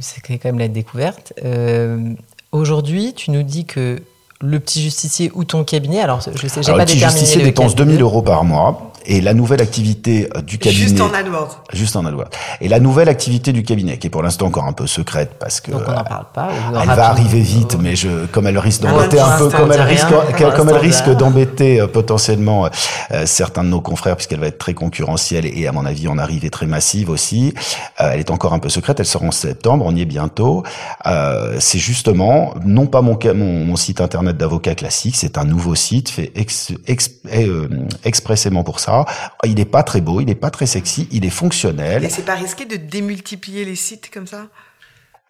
c'est 0.00 0.20
quand 0.20 0.44
même 0.44 0.58
la 0.58 0.68
découverte. 0.68 1.32
Euh, 1.44 2.12
aujourd'hui, 2.52 3.12
tu 3.14 3.30
nous 3.30 3.42
dis 3.42 3.64
que 3.64 4.00
le 4.40 4.60
petit 4.60 4.82
justicier 4.82 5.30
ou 5.34 5.44
ton 5.44 5.64
cabinet, 5.64 6.00
alors 6.00 6.20
je 6.20 6.46
sais, 6.46 6.62
j'ai 6.62 6.72
pas 6.72 6.84
déterminé. 6.84 6.84
Le 6.84 6.86
petit 6.86 6.98
justicier 6.98 7.42
dépense 7.42 7.74
2000 7.74 8.02
euros 8.02 8.22
par 8.22 8.44
mois 8.44 8.92
et 9.06 9.20
la 9.20 9.34
nouvelle 9.34 9.62
activité 9.62 10.28
euh, 10.36 10.42
du 10.42 10.58
cabinet. 10.58 10.82
Juste 10.82 11.00
en 11.00 11.12
AdWords. 11.12 11.62
Juste 11.72 11.96
en 11.96 12.04
AdWords. 12.04 12.28
Et 12.60 12.68
la 12.68 12.80
nouvelle 12.80 13.08
activité 13.08 13.52
du 13.52 13.62
cabinet, 13.62 13.98
qui 13.98 14.08
est 14.08 14.10
pour 14.10 14.22
l'instant 14.22 14.46
encore 14.46 14.64
un 14.64 14.72
peu 14.72 14.86
secrète 14.86 15.32
parce 15.38 15.60
que. 15.60 15.70
Donc 15.70 15.82
on 15.86 15.92
n'en 15.92 16.04
parle 16.04 16.26
pas. 16.32 16.48
Elle 16.80 16.88
va 16.88 17.08
arriver 17.08 17.40
vite, 17.40 17.76
mais 17.80 17.96
je, 17.96 18.26
comme 18.26 18.46
elle 18.46 18.58
risque 18.58 18.82
d'embêter 18.82 19.20
un 19.20 19.38
peu, 19.38 19.48
comme 19.48 19.72
elle 19.72 19.80
risque, 19.82 20.06
comme 20.56 20.68
elle 20.68 20.76
risque 20.76 21.10
d'embêter 21.10 21.80
euh, 21.80 21.86
potentiellement 21.86 22.68
euh, 23.12 23.26
certains 23.26 23.64
de 23.64 23.68
nos 23.68 23.80
confrères, 23.80 24.16
puisqu'elle 24.16 24.40
va 24.40 24.46
être 24.46 24.58
très 24.58 24.74
concurrentielle 24.74 25.46
et 25.46 25.66
à 25.66 25.72
mon 25.72 25.86
avis 25.86 26.08
en 26.08 26.18
arrivée 26.18 26.50
très 26.50 26.66
massive 26.66 27.10
aussi. 27.10 27.54
elle 27.98 28.20
est 28.20 28.30
encore 28.30 28.52
un 28.52 28.58
peu 28.58 28.68
secrète. 28.68 29.00
Elle 29.00 29.06
sort 29.06 29.22
en 29.22 29.30
septembre. 29.30 29.84
On 29.86 29.94
y 29.94 30.02
est 30.02 30.06
bientôt. 30.06 30.64
c'est 31.58 31.78
justement 31.78 32.54
non 32.64 32.86
pas 32.86 33.02
mon, 33.02 33.18
mon, 33.34 33.64
mon 33.64 33.76
site 33.76 34.00
internet 34.00 34.36
d'avocat 34.36 34.74
classique, 34.74 35.16
c'est 35.16 35.38
un 35.38 35.44
nouveau 35.44 35.74
site 35.74 36.08
fait 36.08 36.32
ex, 36.34 36.72
expressément 38.04 38.64
pour 38.64 38.80
ça 38.80 38.95
il 39.44 39.56
n'est 39.56 39.64
pas 39.64 39.82
très 39.82 40.00
beau, 40.00 40.20
il 40.20 40.26
n'est 40.26 40.34
pas 40.34 40.50
très 40.50 40.66
sexy, 40.66 41.08
il 41.10 41.24
est 41.24 41.30
fonctionnel. 41.30 42.04
Et 42.04 42.08
c'est 42.08 42.24
pas 42.24 42.34
risqué 42.34 42.64
de 42.64 42.76
démultiplier 42.76 43.64
les 43.64 43.76
sites 43.76 44.10
comme 44.12 44.26
ça? 44.26 44.46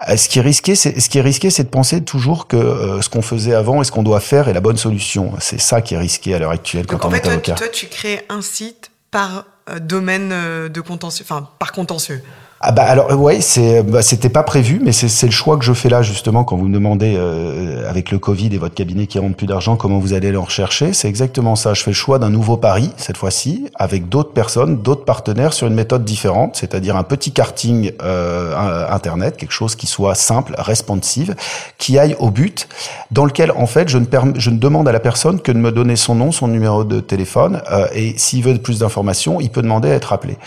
Euh, 0.08 0.16
ce 0.16 0.28
qui 0.28 0.38
est 0.38 0.42
risqué, 0.42 0.74
c'est 0.74 1.00
ce 1.00 1.08
qui 1.08 1.18
est 1.18 1.22
risqué, 1.22 1.48
c'est 1.48 1.64
de 1.64 1.68
penser 1.68 2.04
toujours 2.04 2.48
que 2.48 2.56
euh, 2.56 3.00
ce 3.00 3.08
qu'on 3.08 3.22
faisait 3.22 3.54
avant 3.54 3.80
et 3.80 3.84
ce 3.84 3.90
qu'on 3.90 4.02
doit 4.02 4.20
faire 4.20 4.48
est 4.48 4.52
la 4.52 4.60
bonne 4.60 4.76
solution. 4.76 5.32
C'est 5.40 5.60
ça 5.60 5.80
qui 5.80 5.94
est 5.94 5.98
risqué 5.98 6.34
à 6.34 6.38
l'heure 6.38 6.50
actuelle 6.50 6.86
quand 6.86 7.02
on 7.04 7.10
fait, 7.10 7.16
est 7.18 7.28
avocat. 7.28 7.54
Toi, 7.54 7.68
tu 7.68 7.86
crées 7.86 8.24
un 8.28 8.42
site 8.42 8.90
par 9.10 9.46
euh, 9.70 9.78
domaine 9.78 10.68
de 10.68 10.80
contentieux, 10.82 11.24
enfin 11.26 11.48
par 11.58 11.72
contentieux. 11.72 12.22
Ah 12.62 12.72
bah 12.72 12.84
alors 12.84 13.12
ouais, 13.20 13.42
c'est 13.42 13.82
bah, 13.82 14.00
c'était 14.00 14.30
pas 14.30 14.42
prévu, 14.42 14.80
mais 14.82 14.90
c'est 14.90 15.26
le 15.26 15.32
choix 15.32 15.58
que 15.58 15.64
je 15.64 15.74
fais 15.74 15.90
là 15.90 16.00
justement 16.00 16.42
quand 16.42 16.56
vous 16.56 16.68
me 16.68 16.72
demandez 16.72 17.14
euh, 17.14 17.88
avec 17.88 18.10
le 18.10 18.18
Covid 18.18 18.48
et 18.54 18.56
votre 18.56 18.74
cabinet 18.74 19.06
qui 19.06 19.18
rentre 19.18 19.36
plus 19.36 19.46
d'argent, 19.46 19.76
comment 19.76 19.98
vous 19.98 20.14
allez 20.14 20.34
en 20.34 20.44
rechercher. 20.44 20.94
C'est 20.94 21.06
exactement 21.08 21.54
ça. 21.54 21.74
Je 21.74 21.82
fais 21.82 21.90
le 21.90 21.94
choix 21.94 22.18
d'un 22.18 22.30
nouveau 22.30 22.56
pari 22.56 22.92
cette 22.96 23.18
fois-ci 23.18 23.66
avec 23.74 24.08
d'autres 24.08 24.32
personnes, 24.32 24.78
d'autres 24.78 25.04
partenaires 25.04 25.52
sur 25.52 25.66
une 25.66 25.74
méthode 25.74 26.02
différente, 26.06 26.56
c'est-à-dire 26.56 26.96
un 26.96 27.02
petit 27.02 27.30
karting 27.30 27.92
euh, 28.02 28.88
internet, 28.88 29.36
quelque 29.36 29.52
chose 29.52 29.76
qui 29.76 29.86
soit 29.86 30.14
simple, 30.14 30.54
responsive, 30.56 31.34
qui 31.76 31.98
aille 31.98 32.16
au 32.20 32.30
but, 32.30 32.68
dans 33.10 33.26
lequel 33.26 33.50
en 33.50 33.66
fait 33.66 33.90
je 33.90 33.98
ne 33.98 34.06
je 34.36 34.48
ne 34.48 34.56
demande 34.56 34.88
à 34.88 34.92
la 34.92 35.00
personne 35.00 35.42
que 35.42 35.52
de 35.52 35.58
me 35.58 35.72
donner 35.72 35.96
son 35.96 36.14
nom, 36.14 36.32
son 36.32 36.48
numéro 36.48 36.84
de 36.84 37.00
téléphone 37.00 37.60
euh, 37.70 37.86
et 37.92 38.16
s'il 38.16 38.42
veut 38.42 38.56
plus 38.56 38.78
d'informations, 38.78 39.42
il 39.42 39.50
peut 39.50 39.62
demander 39.62 39.90
à 39.90 39.94
être 39.94 40.14
appelé. 40.14 40.38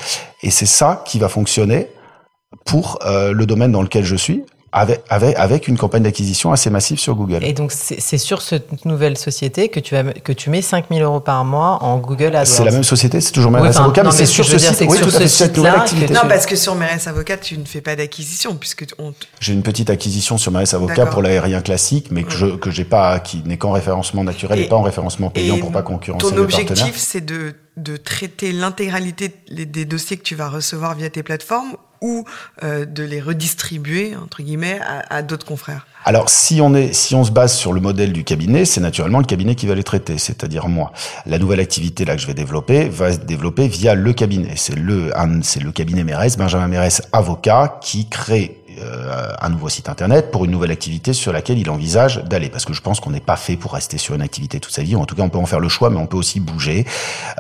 Et 0.42 0.50
c'est 0.50 0.66
ça 0.66 1.04
qui 1.06 1.20
va 1.20 1.30
fonctionner 1.30 1.88
pour 2.66 3.00
euh, 3.06 3.32
le 3.32 3.46
domaine 3.46 3.72
dans 3.72 3.82
lequel 3.82 4.06
je 4.06 4.16
suis, 4.16 4.44
avec, 4.72 5.02
avec, 5.10 5.36
avec 5.38 5.68
une 5.68 5.78
campagne 5.78 6.04
d'acquisition 6.04 6.52
assez 6.52 6.70
massive 6.70 7.00
sur 7.00 7.16
Google. 7.16 7.44
Et 7.44 7.54
donc, 7.54 7.72
c'est 7.72 8.18
sur 8.18 8.42
cette 8.42 8.86
nouvelle 8.86 9.18
société 9.18 9.70
que 9.70 9.80
tu, 9.80 9.96
as, 9.96 10.04
que 10.04 10.32
tu 10.32 10.50
mets 10.50 10.62
5000 10.62 11.02
euros 11.02 11.20
par 11.20 11.44
mois 11.44 11.82
en 11.82 11.98
Google 11.98 12.28
AdWords. 12.28 12.46
C'est 12.46 12.64
la 12.64 12.72
même 12.72 12.84
société, 12.84 13.20
c'est 13.22 13.32
toujours 13.32 13.52
Mérès 13.52 13.76
Avocat, 13.78 14.04
mais 14.04 14.12
c'est 14.12 14.26
sur 14.26 14.46
ce 14.46 14.58
site, 14.58 14.86
oui, 14.88 15.00
tout 15.00 15.10
à 15.10 15.12
fait, 15.12 15.28
cette 15.28 15.58
nouvelle 15.58 15.76
activité. 15.76 16.14
Non, 16.14 16.22
parce 16.28 16.46
que 16.46 16.56
sur 16.56 16.76
Mérès 16.76 17.06
Avocat, 17.08 17.38
tu 17.38 17.58
ne 17.58 17.66
fais 17.66 17.82
pas 17.82 17.96
d'acquisition, 17.96 18.56
puisque 18.56 18.86
on... 19.00 19.14
J'ai 19.40 19.54
une 19.54 19.64
petite 19.64 19.90
acquisition 19.90 20.38
sur 20.38 20.52
Mérès 20.52 20.74
Avocat 20.74 21.08
pour 21.08 21.22
l'aérien 21.22 21.62
classique, 21.62 22.10
mais 22.12 22.24
que 22.24 22.32
je 22.32 22.46
que 22.60 22.72
j'ai 22.72 22.84
pas, 22.84 23.20
qui 23.20 23.42
n'est 23.46 23.58
qu'en 23.58 23.72
référencement 23.72 24.24
naturel 24.24 24.60
et, 24.60 24.68
pas 24.68 24.76
en 24.76 24.82
référencement 24.82 25.30
payant 25.30 25.58
pour 25.58 25.72
pas 25.72 25.82
concurrencer 25.82 26.30
Ton 26.30 26.38
objectif, 26.38 26.96
c'est 26.96 27.26
de, 27.26 27.54
de 27.78 27.98
traiter 27.98 28.52
l'intégralité 28.52 29.34
des 29.50 29.86
dossiers 29.86 30.18
que 30.18 30.24
tu 30.24 30.36
vas 30.36 30.50
recevoir 30.50 30.96
via 30.96 31.10
tes 31.10 31.24
plateformes 31.24 31.76
ou 32.02 32.26
euh, 32.64 32.86
de 32.86 33.04
les 33.04 33.22
redistribuer 33.22 34.16
entre 34.16 34.42
guillemets 34.44 34.80
à, 34.82 35.14
à 35.14 35.22
d'autres 35.22 35.46
confrères 35.46 35.86
alors 36.06 36.30
si 36.30 36.62
on 36.62 36.74
est 36.74 36.94
si 36.94 37.14
on 37.14 37.24
se 37.26 37.32
base 37.32 37.54
sur 37.54 37.74
le 37.74 37.82
modèle 37.82 38.14
du 38.14 38.24
cabinet, 38.24 38.64
c'est 38.64 38.80
naturellement 38.80 39.20
le 39.20 39.26
cabinet 39.26 39.56
qui 39.56 39.68
va 39.68 39.76
les 39.76 39.84
traiter, 39.84 40.18
c'est-à-dire 40.18 40.70
moi. 40.70 40.94
La 41.26 41.38
nouvelle 41.38 41.60
activité 41.60 42.06
là 42.06 42.16
que 42.16 42.22
je 42.22 42.28
vais 42.28 42.34
développer 42.34 42.88
va 42.88 43.12
se 43.12 43.18
développer 43.18 43.68
via 43.68 43.96
le 43.96 44.14
cabinet. 44.14 44.54
C'est 44.56 44.76
le 44.76 45.12
c'est 45.44 45.62
le 45.62 45.72
cabinet 45.72 46.06
Mérès, 46.06 46.38
Benjamin 46.38 46.68
Mérès 46.68 47.02
avocat 47.12 47.80
qui 47.82 48.08
crée 48.08 48.59
euh, 48.80 49.34
un 49.42 49.50
nouveau 49.50 49.70
site 49.70 49.90
internet 49.90 50.32
pour 50.32 50.46
une 50.46 50.52
nouvelle 50.52 50.72
activité 50.72 51.14
sur 51.14 51.34
laquelle 51.34 51.58
il 51.58 51.70
envisage 51.70 52.24
d'aller. 52.26 52.50
Parce 52.50 52.66
que 52.66 52.74
je 52.74 52.82
pense 52.82 53.00
qu'on 53.00 53.10
n'est 53.10 53.20
pas 53.20 53.36
fait 53.36 53.56
pour 53.56 53.74
rester 53.74 53.98
sur 53.98 54.16
une 54.16 54.22
activité 54.22 54.60
toute 54.60 54.74
sa 54.74 54.84
vie. 54.84 54.96
En 54.96 55.06
tout 55.06 55.16
cas, 55.16 55.24
on 55.24 55.30
peut 55.30 55.38
en 55.38 55.46
faire 55.46 55.60
le 55.60 55.70
choix, 55.70 55.90
mais 55.90 55.98
on 55.98 56.08
peut 56.08 56.18
aussi 56.18 56.40
bouger. 56.40 56.86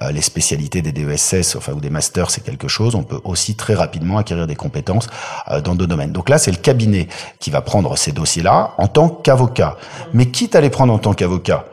Euh, 0.02 0.12
les 0.12 0.22
spécialités 0.22 0.82
des 0.82 0.92
DESS, 0.92 1.56
enfin 1.56 1.74
ou 1.74 1.80
des 1.80 1.90
masters, 1.90 2.32
c'est 2.32 2.44
quelque 2.44 2.68
chose. 2.68 2.96
On 2.96 3.04
peut 3.04 3.20
aussi 3.24 3.56
très 3.56 3.76
rapidement 3.76 4.18
acquérir 4.18 4.48
des 4.48 4.56
compétences 4.56 5.08
euh, 5.50 5.62
dans 5.62 5.76
deux 5.76 5.88
domaines. 5.88 6.12
Donc 6.12 6.30
là, 6.30 6.38
c'est 6.38 6.52
le 6.52 6.58
cabinet 6.58 7.08
qui 7.40 7.52
va 7.52 7.62
prendre 7.62 7.98
ces 7.98 8.12
dossiers-là 8.12 8.74
en 8.78 8.88
tant 8.88 9.10
qu'avocat. 9.10 9.78
Mais 10.14 10.32
quitte 10.32 10.56
à 10.56 10.62
les 10.62 10.70
prendre 10.70 10.94
en 10.94 11.00
tant 11.00 11.14
qu'avocat, 11.14 11.66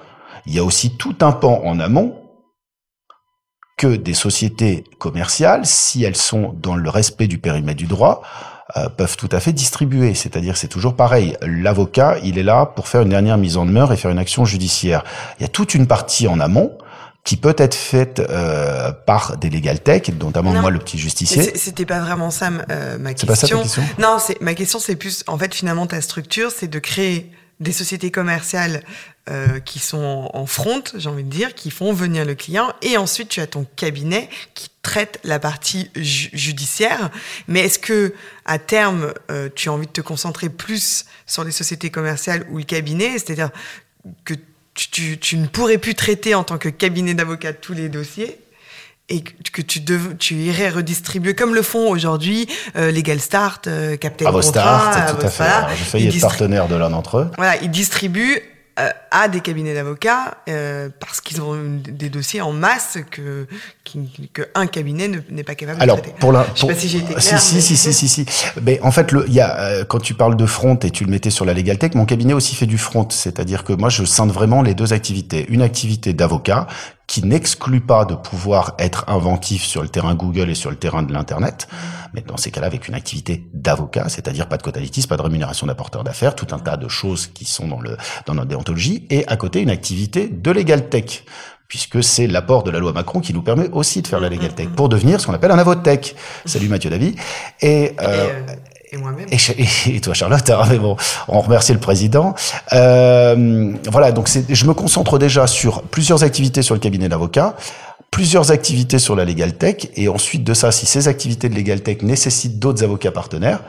il 0.47 0.55
y 0.55 0.59
a 0.59 0.65
aussi 0.65 0.97
tout 0.97 1.17
un 1.21 1.33
pan 1.33 1.63
en 1.65 1.81
amont 1.81 2.15
que 3.77 3.89
des 3.89 4.15
sociétés 4.15 4.85
commerciales, 4.99 5.67
si 5.67 6.03
elles 6.03 6.17
sont 6.17 6.55
dans 6.63 6.77
le 6.77 6.89
respect 6.89 7.27
du 7.27 7.39
périmètre 7.39 7.79
du 7.79 7.87
droit, 7.87 8.23
euh, 8.77 8.89
peuvent 8.89 9.17
tout 9.17 9.29
à 9.31 9.39
fait 9.39 9.53
distribuer. 9.53 10.15
C'est-à-dire, 10.15 10.57
c'est 10.57 10.69
toujours 10.69 10.97
pareil. 10.97 11.37
L'avocat, 11.43 12.17
il 12.25 12.39
est 12.39 12.43
là 12.43 12.67
pour 12.67 12.89
faire 12.89 13.03
une 13.03 13.11
dernière 13.11 13.39
mise 13.39 13.57
en 13.57 13.65
demeure 13.65 13.93
et 13.93 13.97
faire 13.97 14.11
une 14.11 14.19
action 14.19 14.45
judiciaire. 14.45 15.05
Il 15.39 15.43
y 15.43 15.47
a 15.47 15.49
toute 15.49 15.75
une 15.75 15.87
partie 15.87 16.27
en 16.27 16.41
amont 16.41 16.77
qui 17.23 17.37
peut 17.37 17.57
être 17.59 17.75
faite 17.75 18.21
euh, 18.21 18.93
par 18.93 19.37
des 19.37 19.51
legal 19.51 19.81
tech, 19.81 20.03
notamment 20.21 20.53
moi 20.53 20.71
le 20.71 20.79
petit 20.79 20.97
justicier. 20.97 21.53
C'était 21.57 21.85
pas 21.85 21.99
vraiment 21.99 22.31
ça 22.31 22.51
euh, 22.71 22.99
ma 22.99 23.15
question. 23.15 23.27
C'est 23.27 23.27
pas 23.27 23.35
ça 23.35 23.49
ta 23.49 23.63
question? 23.63 23.83
Non, 23.99 24.19
c'est 24.21 24.41
ma 24.41 24.55
question, 24.55 24.79
c'est 24.79 24.95
plus 24.95 25.25
en 25.27 25.37
fait 25.37 25.53
finalement 25.53 25.87
ta 25.89 26.01
structure, 26.01 26.53
c'est 26.53 26.69
de 26.69 26.79
créer 26.79 27.33
des 27.61 27.73
sociétés 27.73 28.11
commerciales 28.11 28.83
euh, 29.29 29.61
qui 29.61 29.79
sont 29.79 30.31
en 30.33 30.47
front, 30.47 30.83
j'ai 30.95 31.09
envie 31.09 31.25
de 31.25 31.31
dire, 31.31 31.55
qui 31.55 31.71
font 31.71 31.93
venir 31.93 32.25
le 32.25 32.35
client, 32.35 32.73
et 32.83 32.97
ensuite 32.97 33.29
tu 33.29 33.41
as 33.41 33.47
ton 33.47 33.67
cabinet 33.77 34.29
qui 34.55 34.69
traite 34.83 35.19
la 35.25 35.39
partie 35.39 35.91
judiciaire. 35.97 37.11
Mais 37.49 37.61
est-ce 37.61 37.79
que 37.79 38.15
à 38.45 38.59
terme, 38.59 39.13
euh, 39.31 39.49
tu 39.55 39.69
as 39.69 39.73
envie 39.73 39.87
de 39.87 39.93
te 39.93 40.01
concentrer 40.01 40.49
plus 40.49 41.07
sur 41.27 41.45
les 41.45 41.51
sociétés 41.51 41.91
commerciales 41.91 42.47
ou 42.51 42.59
le 42.59 42.65
cabinet, 42.65 43.13
c'est-à-dire 43.13 43.51
que 44.25 44.35
tu, 44.75 45.19
tu, 45.19 45.37
ne 45.39 45.47
pourrais 45.47 45.79
plus 45.79 45.95
traiter 45.95 46.35
en 46.35 46.45
tant 46.45 46.59
que 46.59 46.69
cabinet 46.69 47.15
d'avocat 47.15 47.53
tous 47.55 47.73
les 47.73 47.89
dossiers? 47.89 48.39
Et 49.09 49.23
que 49.23 49.63
tu, 49.63 49.85
tu 50.19 50.35
irais 50.35 50.69
redistribuer 50.69 51.35
comme 51.35 51.55
le 51.55 51.63
font 51.63 51.91
aujourd'hui 51.91 52.49
euh, 52.77 52.91
Legal 52.91 53.21
Start, 53.21 53.69
euh, 53.69 53.97
Captain 53.97 54.31
Contrat, 54.31 55.15
tout 55.17 55.25
à 55.27 55.29
fait. 55.29 55.45
J'ai 55.77 55.85
failli 55.85 56.09
être 56.09 56.21
partenaire 56.21 56.67
de 56.67 56.75
l'un 56.75 56.91
d'entre 56.91 57.19
eux. 57.19 57.31
Voilà, 57.37 57.57
ils 57.63 57.71
distribuent 57.71 58.43
euh, 58.79 58.91
à 59.17 59.29
des 59.29 59.41
cabinets 59.41 59.73
d'avocats 59.73 60.37
euh, 60.47 60.91
parce 61.01 61.23
qu'ils 61.23 61.41
ont 61.41 61.57
des 61.57 62.11
dossiers 62.11 62.43
en 62.43 62.53
masse 62.53 62.99
que 63.11 63.47
qu'un 63.83 64.67
cabinet 64.67 65.11
n'est 65.31 65.43
pas 65.43 65.55
capable 65.55 65.81
Alors, 65.81 65.97
de 65.97 66.03
traiter. 66.03 66.19
Pour 66.21 66.33
la, 66.33 66.47
Je 66.55 66.61
sais 66.61 66.67
pas 66.67 66.75
si 66.75 66.89
j'ai 66.89 66.99
été 66.99 67.15
clair. 67.15 67.41
Si, 67.41 67.63
si, 67.63 67.77
si, 67.79 67.93
si, 67.95 68.09
si, 68.09 68.27
Mais 68.63 68.79
en 68.83 68.91
fait, 68.91 69.15
il 69.27 69.33
y 69.33 69.41
a, 69.41 69.59
euh, 69.59 69.85
quand 69.87 70.01
tu 70.01 70.13
parles 70.13 70.37
de 70.37 70.45
front 70.45 70.77
et 70.77 70.91
tu 70.91 71.05
le 71.05 71.11
mettais 71.11 71.31
sur 71.31 71.47
la 71.47 71.55
Legal 71.55 71.79
Tech, 71.79 71.95
mon 71.95 72.05
cabinet 72.05 72.35
aussi 72.35 72.55
fait 72.55 72.67
du 72.67 72.77
front. 72.77 73.09
C'est-à-dire 73.09 73.65
que 73.65 73.73
moi, 73.73 73.89
je 73.89 74.05
scinde 74.05 74.33
vraiment 74.33 74.61
les 74.61 74.75
deux 74.75 74.93
activités. 74.93 75.47
Une 75.49 75.63
activité 75.63 76.13
d'avocat 76.13 76.67
qui 77.07 77.25
n'exclut 77.25 77.81
pas 77.81 78.05
de 78.05 78.15
pouvoir 78.15 78.75
être 78.79 79.05
inventif 79.09 79.65
sur 79.65 79.83
le 79.83 79.89
terrain 79.89 80.15
Google 80.15 80.51
et 80.51 80.55
sur 80.55 80.71
le 80.71 80.77
terrain 80.77 81.03
de 81.03 81.13
l'Internet, 81.13 81.69
mais 82.15 82.21
dans 82.23 82.37
ces 82.37 82.51
cas-là 82.51 82.67
avec 82.67 82.89
une 82.89 82.95
activité 82.95 83.47
d'avocat, 83.55 84.09
c'est-à-dire 84.09 84.49
pas 84.49 84.57
de 84.57 84.63
quota 84.63 84.81
pas 85.09 85.17
de 85.17 85.23
rémunération 85.23 85.67
d'apporteur 85.67 86.03
d'affaires, 86.03 86.35
tout 86.35 86.49
un 86.53 86.59
tas 86.59 86.77
de 86.77 86.89
choses 86.89 87.29
qui 87.29 87.45
sont 87.45 87.69
dans, 87.69 87.81
le, 87.81 87.97
dans 88.27 88.35
notre 88.35 88.49
déontologie, 88.49 89.06
et 89.11 89.27
à 89.27 89.37
côté 89.37 89.61
une 89.61 89.71
activité 89.71 90.29
de 90.29 90.51
legal 90.51 90.89
tech 90.89 91.25
puisque 91.69 92.03
c'est 92.03 92.27
l'apport 92.27 92.63
de 92.63 92.71
la 92.71 92.79
loi 92.79 92.93
Macron 92.93 93.21
qui 93.21 93.35
nous 93.35 93.43
permet 93.43 93.69
aussi 93.73 94.03
de 94.03 94.07
faire 94.07 94.21
la 94.21 94.29
legal 94.29 94.55
tech 94.55 94.69
pour 94.69 94.89
devenir 94.89 95.21
ce 95.21 95.27
qu'on 95.27 95.35
appelle 95.35 95.51
un 95.51 95.59
avotech. 95.59 96.15
Salut 96.45 96.69
Mathieu 96.69 96.91
Davy. 96.91 97.17
Et, 97.61 97.93
euh, 98.01 98.05
euh 98.07 98.43
et 98.93 98.97
moi-même. 98.99 99.27
Et, 99.87 100.01
toi, 100.01 100.15
Charlotte, 100.15 100.49
hein, 100.49 100.63
mais 100.71 100.79
bon, 100.79 100.97
on 101.27 101.41
remercie 101.41 101.73
le 101.73 101.81
président. 101.81 102.35
Euh, 102.73 103.73
voilà, 103.91 104.13
donc 104.13 104.31
je 104.49 104.67
me 104.67 104.75
concentre 104.75 105.19
déjà 105.19 105.49
sur 105.49 105.83
plusieurs 105.83 106.23
activités 106.23 106.63
sur 106.63 106.75
le 106.75 106.81
cabinet 106.81 107.09
d'avocat, 107.09 107.57
plusieurs 108.13 108.53
activités 108.53 109.01
sur 109.01 109.17
la 109.17 109.25
legal 109.25 109.55
tech, 109.55 109.89
et 109.97 110.09
ensuite 110.09 110.45
de 110.45 110.55
ça, 110.55 110.71
si 110.71 110.87
ces 110.87 111.09
activités 111.09 111.49
de 111.49 111.55
legal 111.57 111.81
tech 111.81 112.03
nécessitent 112.03 112.61
d'autres 112.61 112.85
avocats 112.85 113.11
partenaires, 113.11 113.61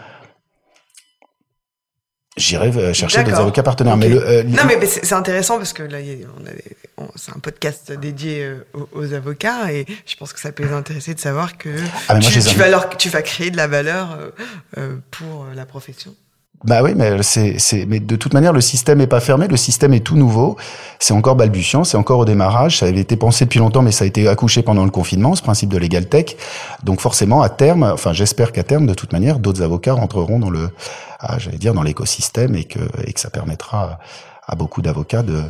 j'irai 2.37 2.93
chercher 2.93 3.23
des 3.23 3.33
avocats 3.33 3.63
partenaires. 3.63 3.97
Mais 3.97 4.09
le, 4.09 4.43
non, 4.43 4.63
mais 4.65 4.85
c'est 4.85 5.13
intéressant 5.13 5.57
parce 5.57 5.73
que 5.73 5.83
là, 5.83 5.97
c'est 7.15 7.35
un 7.35 7.39
podcast 7.39 7.91
dédié 7.91 8.51
aux, 8.73 8.89
aux, 8.93 9.13
avocats 9.13 9.71
et 9.71 9.85
je 10.05 10.15
pense 10.15 10.33
que 10.33 10.39
ça 10.39 10.51
peut 10.51 10.63
les 10.63 10.73
intéresser 10.73 11.13
de 11.13 11.19
savoir 11.19 11.57
que 11.57 11.69
ah, 12.07 12.19
tu, 12.19 12.39
tu, 12.39 12.55
vas 12.55 12.69
leur, 12.69 12.89
tu 12.97 13.09
vas 13.09 13.21
créer 13.21 13.51
de 13.51 13.57
la 13.57 13.67
valeur 13.67 14.17
pour 15.11 15.47
la 15.55 15.65
profession. 15.65 16.15
Bah 16.63 16.81
oui, 16.81 16.93
mais 16.95 17.21
c'est, 17.21 17.59
c'est, 17.59 17.85
mais 17.85 17.99
de 17.99 18.15
toute 18.15 18.33
manière, 18.33 18.51
le 18.51 18.61
système 18.61 18.99
est 18.99 19.07
pas 19.07 19.19
fermé, 19.19 19.47
le 19.47 19.57
système 19.57 19.93
est 19.93 19.99
tout 19.99 20.15
nouveau. 20.15 20.57
C'est 20.99 21.13
encore 21.13 21.35
balbutiant, 21.35 21.83
c'est 21.83 21.97
encore 21.97 22.19
au 22.19 22.25
démarrage. 22.25 22.79
Ça 22.79 22.87
avait 22.87 22.99
été 22.99 23.15
pensé 23.15 23.45
depuis 23.45 23.59
longtemps, 23.59 23.83
mais 23.83 23.91
ça 23.91 24.05
a 24.05 24.07
été 24.07 24.27
accouché 24.27 24.63
pendant 24.63 24.83
le 24.83 24.89
confinement, 24.89 25.35
ce 25.35 25.43
principe 25.43 25.69
de 25.69 25.77
legal 25.77 26.07
tech. 26.07 26.35
Donc 26.83 26.99
forcément, 26.99 27.43
à 27.43 27.49
terme, 27.49 27.83
enfin, 27.83 28.11
j'espère 28.11 28.51
qu'à 28.51 28.63
terme, 28.63 28.87
de 28.87 28.95
toute 28.95 29.13
manière, 29.13 29.37
d'autres 29.37 29.61
avocats 29.61 29.93
rentreront 29.93 30.39
dans 30.39 30.49
le, 30.49 30.71
ah, 31.19 31.37
j'allais 31.37 31.59
dire, 31.59 31.75
dans 31.75 31.83
l'écosystème 31.83 32.55
et 32.55 32.63
que, 32.63 32.79
et 33.05 33.13
que 33.13 33.19
ça 33.19 33.29
permettra 33.29 33.99
à 34.47 34.55
beaucoup 34.55 34.81
d'avocats 34.81 35.23
de, 35.23 35.43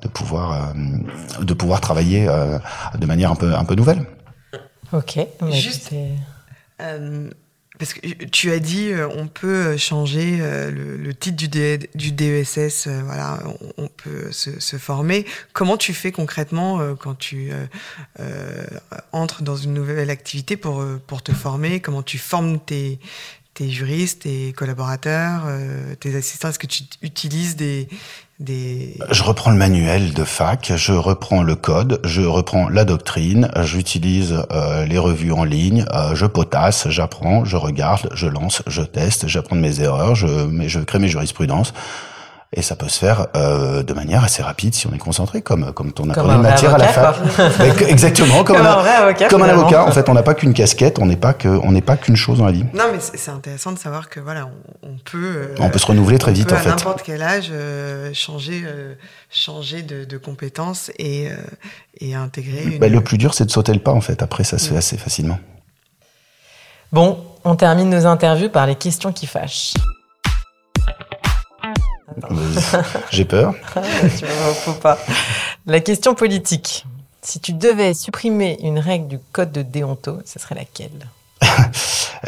de 0.00 0.08
pouvoir, 0.08 0.52
euh, 0.52 1.42
de 1.42 1.54
pouvoir 1.54 1.80
travailler 1.80 2.28
euh, 2.28 2.58
de 2.96 3.06
manière 3.06 3.32
un 3.32 3.36
peu, 3.36 3.54
un 3.54 3.64
peu 3.64 3.74
nouvelle. 3.74 4.04
Ok. 4.92 5.18
Juste. 5.50 5.92
Euh, 6.80 7.30
parce 7.78 7.92
que 7.92 8.24
tu 8.26 8.50
as 8.50 8.58
dit, 8.58 8.90
euh, 8.90 9.08
on 9.08 9.26
peut 9.26 9.46
euh, 9.46 9.76
changer 9.76 10.38
euh, 10.40 10.70
le, 10.70 11.14
titre 11.14 11.36
du, 11.36 11.48
du 11.94 12.12
DESS, 12.12 12.88
voilà, 13.04 13.42
on, 13.76 13.88
peut 13.88 14.32
se, 14.32 14.76
former. 14.78 15.26
Comment 15.52 15.76
tu 15.76 15.94
fais 15.94 16.12
concrètement 16.12 16.94
quand 16.96 17.14
tu 17.14 17.50
entres 19.12 19.42
dans 19.42 19.56
une 19.56 19.72
nouvelle 19.72 20.10
activité 20.10 20.56
pour, 20.56 20.84
pour 21.06 21.22
te 21.22 21.32
former? 21.32 21.80
Comment 21.80 22.02
tu 22.02 22.18
formes 22.18 22.58
tes, 22.60 22.98
tes 23.54 23.70
juristes, 23.70 24.22
tes 24.22 24.52
collaborateurs, 24.52 25.46
tes 26.00 26.14
assistants? 26.14 26.50
Est-ce 26.50 26.58
que 26.58 26.66
tu 26.66 26.84
utilises 27.02 27.56
des, 27.56 27.88
je 28.38 29.22
reprends 29.22 29.50
le 29.50 29.56
manuel 29.56 30.12
de 30.12 30.22
fac, 30.24 30.72
je 30.76 30.92
reprends 30.92 31.42
le 31.42 31.54
code, 31.56 32.00
je 32.04 32.20
reprends 32.20 32.68
la 32.68 32.84
doctrine, 32.84 33.50
j'utilise 33.62 34.44
euh, 34.50 34.84
les 34.84 34.98
revues 34.98 35.32
en 35.32 35.44
ligne, 35.44 35.86
euh, 35.94 36.14
je 36.14 36.26
potasse, 36.26 36.86
j'apprends, 36.90 37.46
je 37.46 37.56
regarde, 37.56 38.10
je 38.12 38.26
lance, 38.26 38.62
je 38.66 38.82
teste, 38.82 39.26
j'apprends 39.26 39.56
mes 39.56 39.80
erreurs, 39.80 40.14
je 40.14 40.80
crée 40.80 40.98
mes 40.98 41.08
jurisprudences. 41.08 41.72
Et 42.52 42.62
ça 42.62 42.76
peut 42.76 42.88
se 42.88 42.98
faire 42.98 43.26
euh, 43.34 43.82
de 43.82 43.92
manière 43.92 44.22
assez 44.22 44.42
rapide 44.42 44.72
si 44.72 44.86
on 44.86 44.92
est 44.92 44.98
concentré, 44.98 45.42
comme 45.42 45.72
comme 45.72 45.92
on 45.98 46.10
apprenait 46.10 46.34
une 46.34 46.42
matière 46.42 46.74
à 46.74 46.78
la 46.78 46.88
fac. 46.88 47.16
exactement, 47.82 48.44
comme, 48.44 48.56
un, 48.64 48.64
avocat, 48.64 49.28
comme 49.28 49.42
un 49.42 49.48
avocat. 49.48 49.84
En 49.84 49.90
fait, 49.90 50.08
on 50.08 50.14
n'a 50.14 50.22
pas 50.22 50.34
qu'une 50.34 50.54
casquette, 50.54 51.00
on 51.00 51.06
n'est 51.06 51.16
pas 51.16 51.34
que 51.34 51.48
on 51.48 51.72
n'est 51.72 51.80
pas 51.80 51.96
qu'une 51.96 52.14
chose 52.14 52.38
dans 52.38 52.46
la 52.46 52.52
vie. 52.52 52.64
Non, 52.72 52.84
mais 52.92 53.00
c'est 53.00 53.30
intéressant 53.32 53.72
de 53.72 53.78
savoir 53.78 54.08
que 54.08 54.20
voilà, 54.20 54.48
on, 54.84 54.96
peut. 55.04 55.18
Euh, 55.18 55.54
on 55.58 55.70
peut 55.70 55.80
se 55.80 55.86
renouveler 55.86 56.18
très 56.18 56.32
vite 56.32 56.52
en 56.52 56.56
fait. 56.56 56.68
À 56.68 56.76
n'importe 56.76 57.02
quel 57.02 57.20
âge, 57.20 57.48
euh, 57.50 58.14
changer 58.14 58.64
changer 59.28 59.82
de, 59.82 60.04
de 60.04 60.16
compétences 60.16 60.92
et 60.98 61.28
et 62.00 62.14
intégrer. 62.14 62.62
Une... 62.62 62.78
Ben, 62.78 62.92
le 62.92 63.00
plus 63.00 63.18
dur, 63.18 63.34
c'est 63.34 63.44
de 63.44 63.50
sauter 63.50 63.72
le 63.72 63.80
pas 63.80 63.92
en 63.92 64.00
fait. 64.00 64.22
Après, 64.22 64.44
ça 64.44 64.58
se 64.58 64.68
fait 64.68 64.76
assez 64.76 64.96
facilement. 64.96 65.38
Bon, 66.92 67.18
on 67.44 67.56
termine 67.56 67.90
nos 67.90 68.06
interviews 68.06 68.48
par 68.48 68.66
les 68.66 68.76
questions 68.76 69.12
qui 69.12 69.26
fâchent. 69.26 69.74
J'ai 73.10 73.24
peur. 73.24 73.54
faut 74.64 74.72
pas. 74.72 74.98
La 75.66 75.80
question 75.80 76.14
politique. 76.14 76.84
Si 77.22 77.40
tu 77.40 77.52
devais 77.52 77.92
supprimer 77.92 78.56
une 78.62 78.78
règle 78.78 79.08
du 79.08 79.18
code 79.32 79.50
de 79.50 79.62
déonto, 79.62 80.18
ce 80.24 80.38
serait 80.38 80.54
laquelle? 80.54 81.08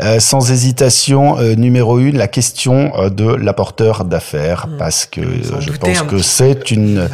euh, 0.01 0.21
sans 0.21 0.53
hésitation, 0.53 1.39
euh, 1.39 1.55
numéro 1.55 1.99
une, 1.99 2.17
la 2.17 2.29
question 2.29 2.93
euh, 2.97 3.11
de 3.11 3.25
l'apporteur 3.25 4.05
d'affaires, 4.05 4.69
hmm. 4.69 4.77
parce 4.79 5.07
que 5.07 5.23
je 5.61 5.73
pense 5.73 6.03
que 6.03 6.19
c'est 6.19 6.71
une, 6.71 7.09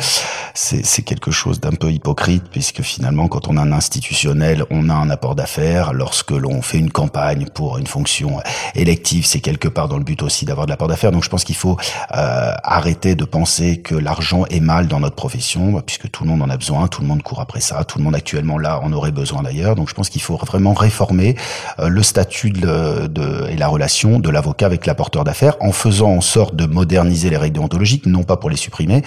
c'est 0.54 1.02
quelque 1.02 1.30
chose 1.30 1.60
d'un 1.60 1.72
peu 1.72 1.90
hypocrite, 1.90 2.44
puisque 2.50 2.82
finalement, 2.82 3.28
quand 3.28 3.48
on 3.48 3.56
a 3.56 3.62
un 3.62 3.72
institutionnel, 3.72 4.64
on 4.70 4.90
a 4.90 4.94
un 4.94 5.08
apport 5.08 5.34
d'affaires. 5.34 5.92
Lorsque 5.92 6.30
l'on 6.30 6.60
fait 6.62 6.78
une 6.78 6.90
campagne 6.90 7.46
pour 7.46 7.78
une 7.78 7.86
fonction 7.86 8.40
élective, 8.74 9.24
c'est 9.24 9.40
quelque 9.40 9.68
part 9.68 9.88
dans 9.88 9.98
le 9.98 10.04
but 10.04 10.22
aussi 10.22 10.44
d'avoir 10.44 10.66
de 10.66 10.70
l'apport 10.70 10.88
d'affaires. 10.88 11.12
Donc, 11.12 11.24
je 11.24 11.30
pense 11.30 11.44
qu'il 11.44 11.56
faut 11.56 11.76
arrêter 12.10 13.14
de 13.14 13.24
penser 13.24 13.78
que 13.78 13.94
l'argent 13.94 14.44
est 14.46 14.60
mal 14.60 14.88
dans 14.88 15.00
notre 15.00 15.16
profession, 15.16 15.80
puisque 15.84 16.10
tout 16.10 16.24
le 16.24 16.30
monde 16.30 16.42
en 16.42 16.50
a 16.50 16.56
besoin, 16.56 16.86
tout 16.86 17.00
le 17.00 17.08
monde 17.08 17.22
court 17.22 17.40
après 17.40 17.60
ça, 17.60 17.82
tout 17.84 17.98
le 17.98 18.04
monde 18.04 18.14
actuellement 18.14 18.58
là 18.58 18.80
en 18.80 18.92
aurait 18.92 19.12
besoin 19.12 19.42
d'ailleurs. 19.42 19.74
Donc, 19.74 19.88
je 19.88 19.94
pense 19.94 20.08
qu'il 20.08 20.22
faut 20.22 20.36
vraiment 20.36 20.74
réformer 20.74 21.36
le 21.78 22.02
statut 22.02 22.50
de, 22.50 22.73
de, 23.08 23.48
et 23.50 23.56
la 23.56 23.68
relation 23.68 24.18
de 24.18 24.30
l'avocat 24.30 24.66
avec 24.66 24.86
l'apporteur 24.86 25.24
d'affaires 25.24 25.56
en 25.60 25.72
faisant 25.72 26.10
en 26.10 26.20
sorte 26.20 26.56
de 26.56 26.66
moderniser 26.66 27.30
les 27.30 27.36
règles 27.36 27.54
déontologiques, 27.54 28.06
non 28.06 28.22
pas 28.22 28.36
pour 28.36 28.50
les 28.50 28.56
supprimer, 28.56 29.02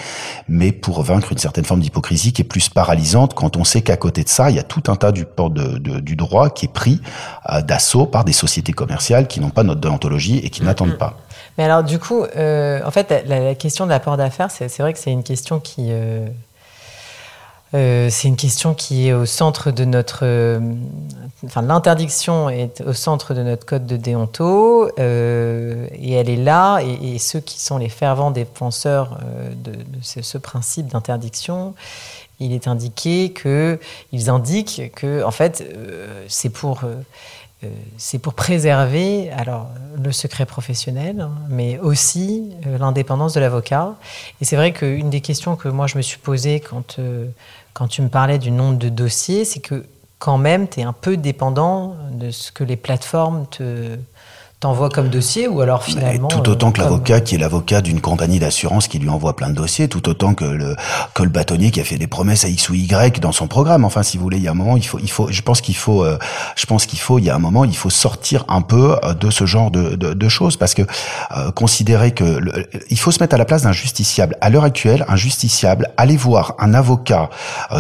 mais 0.48 0.72
pour 0.72 1.02
vaincre 1.02 1.32
une 1.32 1.38
certaine 1.38 1.66
forme 1.66 1.82
d'hypocrisie 1.82 2.34
qui 2.34 2.42
est 2.42 2.46
plus 2.46 2.70
paralysante 2.70 3.34
quand 3.34 3.58
on 3.58 3.64
sait 3.64 3.82
qu'à 3.82 3.98
côté 3.98 4.24
de 4.24 4.30
ça, 4.30 4.50
il 4.50 4.56
y 4.56 4.60
a 4.60 4.64
tout 4.64 4.84
un 4.88 4.96
tas 4.96 5.12
du, 5.12 5.26
de, 5.26 5.78
de, 5.78 6.00
du 6.00 6.16
droit 6.16 6.50
qui 6.50 6.66
est 6.66 6.74
pris 6.74 7.02
euh, 7.52 7.62
d'assaut 7.62 8.06
par 8.06 8.24
des 8.24 8.34
sociétés 8.34 8.74
commerciales 8.74 9.28
qui 9.28 9.40
n'ont 9.40 9.50
pas 9.50 9.64
notre 9.64 9.82
déontologie 9.82 10.40
et 10.40 10.50
qui 10.50 10.64
n'attendent 10.64 10.98
pas. 10.98 11.18
Mais 11.58 11.64
alors 11.64 11.84
du 11.84 12.00
coup, 12.00 12.24
euh, 12.36 12.82
en 12.86 12.92
fait, 12.92 13.24
la, 13.28 13.56
question 13.56 13.86
de 13.86 13.92
l'apport 13.92 14.18
d'affaires, 14.18 14.52
c'est 14.52 14.78
vrai 14.80 14.94
que 14.94 15.00
c'est 15.00 15.12
une 15.12 15.24
question 15.24 15.60
qui... 15.60 15.92
Euh, 17.74 18.08
c'est 18.10 18.30
une 18.30 18.38
question 18.38 18.74
qui 18.74 19.08
est 19.08 19.14
au 19.14 19.26
centre 19.26 19.72
de 19.72 19.84
notre. 19.84 20.20
Euh, 20.24 20.60
enfin, 21.46 21.62
l'interdiction 21.62 22.50
est 22.50 22.82
au 22.82 22.94
centre 22.94 23.34
de 23.34 23.44
notre 23.44 23.66
code 23.66 23.86
de 23.86 23.98
déonto 23.98 24.90
euh, 25.00 25.88
et 25.92 26.14
elle 26.14 26.30
est 26.30 26.38
là. 26.38 26.80
Et, 26.80 27.20
ceux 27.20 27.42
qui 27.42 27.60
sont 27.60 27.78
les 27.78 27.90
fervents 27.90 28.32
défenseurs 28.32 29.20
de, 29.52 29.74
ce, 30.02 30.38
principe 30.38 30.88
d'interdiction, 30.88 31.74
il 32.40 32.54
est 32.54 32.68
indiqué 32.68 33.34
que 33.34 33.80
ils 34.14 34.30
indiquent 34.30 34.92
que 34.96 35.24
en 35.24 35.32
fait 35.32 35.68
c'est 36.28 36.50
pour 36.50 36.82
c'est 37.98 38.20
pour 38.20 38.34
préserver 38.34 39.32
alors 39.32 39.70
le 40.02 40.12
secret 40.12 40.46
professionnel, 40.46 41.22
hein, 41.22 41.32
mais 41.50 41.80
aussi 41.80 42.52
l'indépendance 42.80 43.34
de 43.34 43.40
l'avocat. 43.40 43.96
Et 44.42 44.46
c'est 44.46 44.56
vrai 44.56 44.74
qu'une 44.74 45.10
des 45.10 45.22
questions 45.22 45.56
que 45.56 45.68
moi 45.68 45.88
je 45.88 45.98
me 45.98 46.02
suis 46.02 46.20
posée 46.20 46.60
quand 46.60 47.00
quand 47.78 47.88
tu 47.88 48.02
me 48.02 48.10
parlais 48.10 48.40
du 48.40 48.50
nombre 48.50 48.80
de 48.80 48.90
dossiers, 48.90 49.46
c'est 49.46 49.60
que 49.60 49.86
quand 50.18 50.40
même, 50.40 50.68
tu 50.68 50.80
es 50.80 50.84
un 50.84 50.94
peu 50.94 51.16
dépendant 51.16 51.96
de 52.12 52.32
ce 52.32 52.52
que 52.52 52.64
les 52.64 52.76
plateformes 52.76 53.46
te, 53.52 53.98
t'envoie 54.60 54.90
comme 54.90 55.10
dossier 55.10 55.48
ou 55.48 55.62
alors 55.62 55.84
finalement 55.84 56.30
tout 56.30 56.50
autant 56.50 56.72
que 56.72 56.82
euh, 56.82 56.86
l'avocat 56.86 57.22
qui 57.22 57.36
est 57.36 57.38
l'avocat 57.38 57.82
d'une 57.82 58.02
compagnie 58.02 58.40
d'assurance 58.40 58.88
qui 58.88 58.98
lui 58.98 59.08
envoie 59.08 59.36
plein 59.36 59.50
de 59.50 59.54
dossiers 59.54 59.88
tout 59.88 60.10
autant 60.10 60.34
que 60.34 60.46
le 60.46 60.76
que 61.14 61.22
le 61.22 61.30
bâtonnier 61.30 61.70
qui 61.70 61.80
a 61.80 61.84
fait 61.84 62.00
des 62.00 62.08
promesses 62.08 62.44
à 62.44 62.50
X 62.50 62.70
ou 62.70 62.74
Y 62.74 63.20
dans 63.20 63.32
son 63.32 63.48
programme. 63.48 63.86
Enfin 63.86 64.02
si 64.02 64.18
vous 64.18 64.24
voulez 64.24 64.38
il 64.38 64.44
y 64.44 64.48
a 64.48 64.52
un 64.52 64.56
moment 64.56 64.76
il 64.76 64.84
faut 64.84 64.98
il 64.98 65.12
faut 65.12 65.28
je 65.30 65.42
pense 65.44 65.62
qu'il 65.62 65.76
faut 65.76 66.04
euh, 66.04 66.18
je 66.56 66.66
pense 66.66 66.88
qu'il 66.88 66.98
faut 66.98 67.20
il 67.20 67.26
y 67.26 67.30
a 67.30 67.36
un 67.36 67.40
moment 67.40 67.66
il 67.66 67.78
faut 67.78 67.92
sortir 67.92 68.46
un 68.48 68.64
peu 68.64 68.96
euh, 69.04 69.14
de 69.14 69.30
ce 69.30 69.46
genre 69.46 69.70
de 69.70 69.96
de, 69.96 70.16
de 70.16 70.30
choses 70.30 70.58
parce 70.58 70.74
que 70.74 70.82
considérer 71.54 72.12
que 72.12 72.40
il 72.90 72.98
faut 72.98 73.12
se 73.12 73.22
mettre 73.22 73.36
à 73.36 73.38
la 73.38 73.46
place 73.46 73.62
d'un 73.62 73.72
justiciable. 73.72 74.38
À 74.42 74.50
l'heure 74.50 74.64
actuelle 74.64 75.06
un 75.08 75.18
justiciable 75.18 75.92
aller 75.98 76.18
voir 76.18 76.56
un 76.58 76.74
avocat 76.74 77.30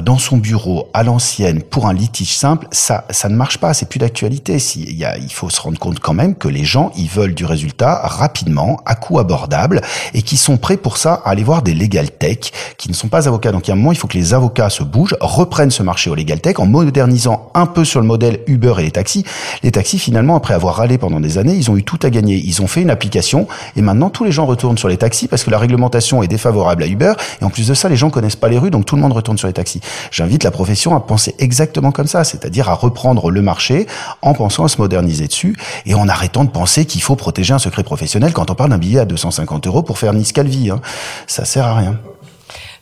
dans 0.03 0.19
son 0.19 0.37
bureau 0.37 0.91
à 0.93 1.01
l'ancienne 1.01 1.63
pour 1.63 1.87
un 1.87 1.93
litige 1.93 2.37
simple 2.37 2.67
ça 2.71 3.05
ça 3.09 3.29
ne 3.29 3.35
marche 3.35 3.57
pas 3.57 3.73
c'est 3.73 3.89
plus 3.89 3.97
d'actualité. 3.97 4.57
Il 4.75 4.95
y 4.95 5.05
a 5.05 5.17
il 5.17 5.33
faut 5.33 5.49
se 5.49 5.59
rendre 5.59 5.79
compte 5.79 5.99
quand 5.99 6.13
même 6.13 6.35
que 6.35 6.47
les 6.47 6.66
gens, 6.67 6.91
ils 6.95 7.09
veulent 7.09 7.33
du 7.33 7.45
résultat 7.45 8.01
rapidement, 8.03 8.79
à 8.85 8.93
coût 8.93 9.17
abordable, 9.17 9.81
et 10.13 10.21
qui 10.21 10.37
sont 10.37 10.57
prêts 10.57 10.77
pour 10.77 10.97
ça 10.97 11.21
à 11.25 11.31
aller 11.31 11.43
voir 11.43 11.63
des 11.63 11.73
legal 11.73 12.11
tech, 12.11 12.51
qui 12.77 12.89
ne 12.89 12.93
sont 12.93 13.07
pas 13.07 13.27
avocats. 13.27 13.51
Donc 13.51 13.67
il 13.67 13.69
y 13.69 13.71
a 13.71 13.73
un 13.73 13.77
moment, 13.77 13.91
il 13.91 13.97
faut 13.97 14.07
que 14.07 14.17
les 14.17 14.33
avocats 14.33 14.69
se 14.69 14.83
bougent, 14.83 15.15
reprennent 15.19 15.71
ce 15.71 15.81
marché 15.81 16.09
au 16.09 16.15
legal 16.15 16.39
tech, 16.41 16.59
en 16.59 16.67
modernisant 16.67 17.49
un 17.55 17.65
peu 17.65 17.83
sur 17.83 17.99
le 17.99 18.05
modèle 18.05 18.41
Uber 18.45 18.75
et 18.77 18.83
les 18.83 18.91
taxis. 18.91 19.25
Les 19.63 19.71
taxis, 19.71 19.97
finalement, 19.97 20.35
après 20.35 20.53
avoir 20.53 20.75
râlé 20.75 20.97
pendant 20.97 21.19
des 21.19 21.37
années, 21.37 21.55
ils 21.55 21.71
ont 21.71 21.77
eu 21.77 21.83
tout 21.83 21.99
à 22.03 22.09
gagner. 22.09 22.35
Ils 22.35 22.61
ont 22.61 22.67
fait 22.67 22.81
une 22.81 22.89
application, 22.89 23.47
et 23.75 23.81
maintenant 23.81 24.09
tous 24.09 24.23
les 24.23 24.31
gens 24.31 24.45
retournent 24.45 24.77
sur 24.77 24.89
les 24.89 24.97
taxis 24.97 25.27
parce 25.27 25.43
que 25.43 25.49
la 25.49 25.57
réglementation 25.57 26.21
est 26.21 26.27
défavorable 26.27 26.83
à 26.83 26.87
Uber, 26.87 27.13
et 27.41 27.45
en 27.45 27.49
plus 27.49 27.67
de 27.67 27.73
ça, 27.73 27.89
les 27.89 27.95
gens 27.95 28.09
connaissent 28.09 28.35
pas 28.35 28.49
les 28.49 28.57
rues, 28.57 28.71
donc 28.71 28.85
tout 28.85 28.95
le 28.95 29.01
monde 29.01 29.13
retourne 29.13 29.37
sur 29.37 29.47
les 29.47 29.53
taxis. 29.53 29.81
J'invite 30.11 30.43
la 30.43 30.51
profession 30.51 30.95
à 30.95 30.99
penser 30.99 31.35
exactement 31.39 31.91
comme 31.91 32.07
ça, 32.07 32.23
c'est-à-dire 32.23 32.69
à 32.69 32.73
reprendre 32.73 33.31
le 33.31 33.41
marché 33.41 33.87
en 34.21 34.33
pensant 34.33 34.65
à 34.65 34.67
se 34.67 34.77
moderniser 34.79 35.27
dessus, 35.27 35.55
et 35.85 35.93
en 35.93 36.07
arrêtant 36.07 36.43
de 36.43 36.49
penser 36.57 36.85
qu'il 36.85 37.03
faut 37.03 37.15
protéger 37.15 37.53
un 37.53 37.59
secret 37.59 37.83
professionnel 37.83 38.33
quand 38.33 38.49
on 38.49 38.55
parle 38.55 38.71
d'un 38.71 38.79
billet 38.79 38.99
à 38.99 39.05
250 39.05 39.67
euros 39.67 39.83
pour 39.83 39.99
faire 39.99 40.11
Nice 40.13 40.31
Calvi. 40.31 40.71
Hein. 40.71 40.81
Ça 41.27 41.45
sert 41.45 41.65
à 41.65 41.75
rien. 41.75 41.99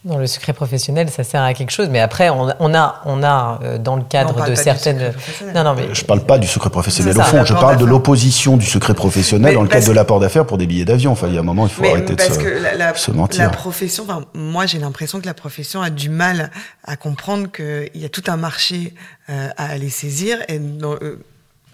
Non, 0.05 0.17
le 0.17 0.28
secret 0.28 0.53
professionnel, 0.53 1.09
ça 1.09 1.26
sert 1.26 1.41
à 1.41 1.53
quelque 1.53 1.71
chose, 1.71 1.89
mais 1.89 1.99
après, 1.99 2.30
on, 2.30 2.47
a, 2.47 3.01
on 3.05 3.23
a 3.23 3.59
euh, 3.63 3.78
dans 3.78 3.97
le 3.97 4.03
cadre 4.03 4.47
de 4.47 4.55
certaines. 4.55 5.13
Non, 5.53 5.63
non, 5.63 5.73
mais 5.73 5.93
je 5.93 6.05
parle 6.05 6.21
pas 6.21 6.38
du 6.38 6.47
secret 6.47 6.69
professionnel 6.69 7.17
au 7.17 7.23
fond. 7.23 7.43
Je 7.43 7.53
parle 7.53 7.78
de 7.78 7.86
l'opposition 7.86 8.55
du 8.55 8.65
secret 8.65 8.93
professionnel 8.93 9.55
dans 9.55 9.63
le 9.63 9.67
cadre 9.67 9.88
de 9.88 9.91
l'apport 9.91 10.21
d'affaires 10.21 10.45
pour 10.45 10.57
des 10.57 10.67
billets 10.67 10.86
d'avion. 10.86 11.11
Enfin, 11.11 11.28
il 11.28 11.34
y 11.34 11.38
a 11.38 11.41
un 11.41 11.43
moment, 11.43 11.65
il 11.65 11.73
faut 11.73 11.84
arrêter 11.84 12.15
de 12.15 12.21
se, 12.21 12.39
que 12.39 12.78
la, 12.78 12.95
se, 12.95 13.11
mentir. 13.11 13.43
La 13.43 13.49
profession, 13.49 14.03
enfin, 14.03 14.23
moi, 14.36 14.67
j'ai 14.67 14.80
l'impression 14.80 15.19
que 15.19 15.26
la 15.26 15.34
profession 15.34 15.82
a 15.82 15.89
du 15.89 16.09
mal 16.09 16.49
à 16.86 16.95
comprendre 16.95 17.51
qu'il 17.51 17.89
y 18.01 18.05
a 18.05 18.09
tout 18.09 18.23
un 18.28 18.38
marché 18.38 18.93
euh, 19.30 19.49
à 19.57 19.65
aller 19.65 19.89
saisir 19.89 20.38
et 20.47 20.59
euh, 20.59 21.17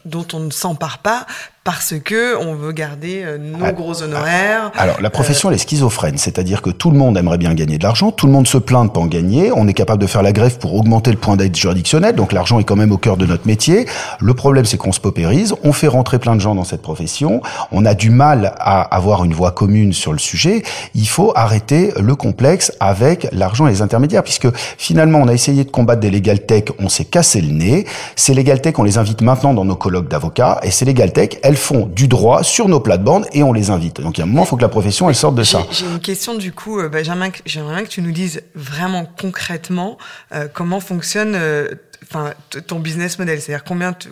dont 0.06 0.26
on 0.34 0.40
ne 0.40 0.52
s'empare 0.52 1.00
pas 1.00 1.26
parce 1.64 1.94
que 2.04 2.36
on 2.44 2.56
veut 2.56 2.72
garder 2.72 3.22
euh, 3.24 3.38
nos 3.38 3.64
ah, 3.64 3.72
gros 3.72 4.02
honoraires. 4.02 4.72
Ah, 4.76 4.82
alors 4.82 5.00
la 5.00 5.12
profession 5.12 5.50
elle 5.50 5.56
est 5.56 5.60
schizophrène, 5.60 6.18
c'est-à-dire 6.18 6.64
que 6.64 6.72
tout 6.72 6.90
le 6.90 6.98
monde 6.98 7.16
aimerait 7.20 7.38
bien 7.38 7.54
gagner 7.54 7.78
de 7.78 7.84
l'argent, 7.84 8.12
tout 8.12 8.26
le 8.26 8.32
monde 8.32 8.48
se 8.48 8.58
plaint 8.58 8.88
de 8.88 8.92
pas 8.92 9.00
en 9.00 9.06
gagner, 9.06 9.52
on 9.56 9.68
est 9.68 9.74
capable 9.74 10.02
de 10.02 10.08
faire 10.08 10.24
la 10.24 10.32
grève 10.32 10.58
pour 10.58 10.74
augmenter 10.74 11.12
le 11.12 11.18
point 11.18 11.36
d'aide 11.38 11.56
juridictionnel, 11.56 12.16
donc 12.16 12.32
l'argent 12.32 12.60
est 12.60 12.64
quand 12.64 12.76
même 12.76 12.92
au 12.92 12.98
cœur 12.98 13.16
de 13.16 13.28
notre 13.28 13.46
métier. 13.46 13.86
Le 14.20 14.34
problème 14.34 14.66
c'est 14.66 14.78
qu'on 14.78 14.92
se 14.92 15.00
paupérise, 15.00 15.54
on 15.64 15.72
fait 15.72 15.88
rentrer 15.88 16.18
plein 16.18 16.36
de 16.36 16.42
gens 16.42 16.56
dans 16.56 16.64
cette 16.64 16.82
profession, 16.82 17.42
on 17.72 17.86
a 17.86 17.94
du 17.94 18.10
mal 18.10 18.56
à 18.58 18.82
avoir 18.82 19.24
une 19.24 19.34
voix 19.34 19.52
commune 19.52 19.94
sur 19.94 20.14
le 20.14 20.20
sujet. 20.20 20.64
Il 20.96 21.08
faut 21.08 21.32
arrêter 21.36 21.94
le 22.00 22.16
complexe 22.16 22.72
avec 22.80 23.28
l'argent 23.34 23.68
et 23.68 23.72
les 23.72 23.84
intermédiaires, 23.84 24.24
puisque 24.24 24.48
finalement 24.56 25.20
on 25.20 25.28
a 25.28 25.34
essayé 25.34 25.64
de 25.64 25.70
combattre 25.70 26.02
des 26.02 26.10
legal 26.10 26.44
tech, 26.44 26.66
on 26.80 26.90
s'est 26.90 27.06
cassé 27.06 27.40
le 27.40 27.52
nez. 27.52 27.86
Ces 28.16 28.34
legal 28.34 28.62
tech 28.62 28.80
on 28.80 28.84
les 28.84 28.98
invite 28.98 29.22
maintenant 29.22 29.54
dans 29.54 29.66
nos 29.66 29.76
colloques 29.76 30.08
d'avocats, 30.08 30.60
et 30.64 30.72
ces 30.72 30.86
legal 30.86 31.14
tech 31.14 31.30
elles 31.44 31.51
font 31.56 31.86
du 31.86 32.08
droit 32.08 32.44
sur 32.44 32.68
nos 32.68 32.80
plates-bandes 32.80 33.26
et 33.34 33.44
on 33.44 33.54
les 33.54 33.70
invite. 33.70 34.02
Donc 34.02 34.18
il 34.18 34.22
y 34.22 34.24
a 34.24 34.26
un 34.26 34.28
moment, 34.28 34.44
il 34.44 34.48
faut 34.48 34.58
que 34.58 34.62
la 34.62 34.70
profession 34.70 35.10
elle 35.10 35.16
sorte 35.16 35.36
de 35.36 35.44
ça. 35.44 35.66
J'ai 35.72 35.86
une 35.86 36.00
question 36.00 36.36
du 36.36 36.52
coup, 36.52 36.80
euh, 36.80 36.90
Benjamin, 36.90 37.30
j'aimerais 37.46 37.76
bien 37.76 37.84
que 37.84 37.90
tu 37.90 38.02
nous 38.02 38.12
dises 38.12 38.42
vraiment 38.56 39.06
concrètement 39.06 39.98
euh, 40.34 40.48
comment 40.52 40.80
fonctionne 40.80 41.34
euh, 41.36 41.70
enfin 42.04 42.34
ton 42.68 42.80
business 42.80 43.20
model, 43.20 43.42
c'est-à-dire 43.42 43.64
combien 43.64 43.94
tu, 43.94 44.10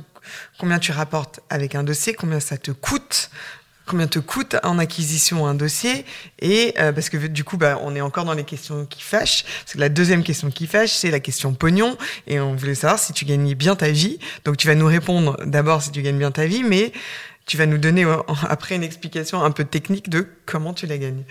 combien 0.58 0.80
tu 0.80 0.92
rapportes 0.92 1.40
avec 1.50 1.76
un 1.76 1.84
dossier, 1.84 2.14
combien 2.14 2.40
ça 2.40 2.58
te 2.58 2.72
coûte 2.72 3.30
combien 3.86 4.06
te 4.06 4.20
coûte 4.20 4.56
en 4.62 4.78
acquisition 4.78 5.48
un 5.48 5.56
dossier 5.56 6.06
et 6.40 6.76
parce 6.76 7.10
que 7.10 7.18
du 7.26 7.44
coup 7.44 7.58
bah, 7.58 7.80
on 7.82 7.96
est 7.96 8.02
encore 8.02 8.24
dans 8.24 8.36
les 8.36 8.44
questions 8.44 8.86
qui 8.86 9.02
fâchent 9.02 9.44
parce 9.64 9.74
que 9.74 9.80
la 9.80 9.90
deuxième 9.90 10.22
question 10.22 10.52
qui 10.52 10.68
fâche 10.68 10.92
c'est 10.92 11.10
la 11.10 11.20
question 11.20 11.56
pognon 11.56 11.98
et 12.28 12.40
on 12.40 12.54
voulait 12.54 12.76
savoir 12.76 13.00
si 13.00 13.14
tu 13.14 13.26
gagnais 13.26 13.56
bien 13.56 13.76
ta 13.76 13.90
vie 13.90 14.20
donc 14.46 14.58
tu 14.58 14.68
vas 14.68 14.76
nous 14.76 14.86
répondre 14.86 15.38
d'abord 15.44 15.82
si 15.82 15.90
tu 15.90 16.04
gagnes 16.04 16.20
bien 16.20 16.30
ta 16.30 16.46
vie 16.46 16.62
mais 16.62 16.94
tu 17.50 17.58
vas 17.58 17.66
nous 17.66 17.80
donner 17.80 18.06
après 18.48 18.76
une 18.76 18.84
explication 18.84 19.44
un 19.44 19.50
peu 19.50 19.64
technique 19.64 20.08
de 20.08 20.28
comment 20.46 20.72
tu 20.72 20.86
l'as 20.86 21.00
gagné. 21.00 21.26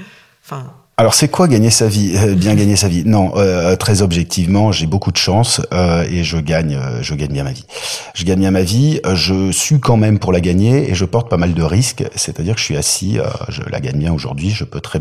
Enfin. 0.44 0.72
Alors 0.96 1.14
c'est 1.14 1.28
quoi 1.28 1.46
gagner 1.46 1.70
sa 1.70 1.86
vie, 1.86 2.16
euh, 2.16 2.34
bien 2.34 2.56
gagner 2.56 2.74
sa 2.74 2.88
vie? 2.88 3.04
Non, 3.04 3.36
euh, 3.36 3.76
très 3.76 4.02
objectivement, 4.02 4.72
j'ai 4.72 4.88
beaucoup 4.88 5.12
de 5.12 5.16
chance 5.16 5.60
euh, 5.72 6.02
et 6.10 6.24
je 6.24 6.38
gagne, 6.38 6.76
je 7.02 7.14
gagne 7.14 7.32
bien 7.32 7.44
ma 7.44 7.52
vie. 7.52 7.66
Je 8.14 8.24
gagne 8.24 8.40
bien 8.40 8.50
ma 8.50 8.62
vie. 8.62 9.00
Je 9.14 9.52
suis 9.52 9.78
quand 9.78 9.96
même 9.96 10.18
pour 10.18 10.32
la 10.32 10.40
gagner 10.40 10.90
et 10.90 10.94
je 10.96 11.04
porte 11.04 11.30
pas 11.30 11.36
mal 11.36 11.54
de 11.54 11.62
risques. 11.62 12.02
C'est-à-dire 12.16 12.54
que 12.54 12.60
je 12.60 12.64
suis 12.64 12.76
assis, 12.76 13.18
je 13.48 13.62
la 13.70 13.78
gagne 13.78 13.98
bien 13.98 14.12
aujourd'hui. 14.12 14.50
Je 14.50 14.64
peux 14.64 14.80
très 14.80 15.00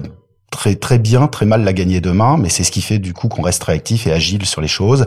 très 0.52 0.76
très 0.76 0.98
bien, 0.98 1.28
très 1.28 1.46
mal 1.46 1.64
la 1.64 1.74
gagner 1.74 2.02
demain, 2.02 2.38
mais 2.38 2.50
c'est 2.50 2.64
ce 2.64 2.72
qui 2.72 2.82
fait 2.82 3.00
du 3.00 3.14
coup 3.14 3.28
qu'on 3.28 3.42
reste 3.42 3.64
réactif 3.64 4.08
et 4.08 4.12
agile 4.12 4.46
sur 4.46 4.62
les 4.62 4.68
choses. 4.68 5.06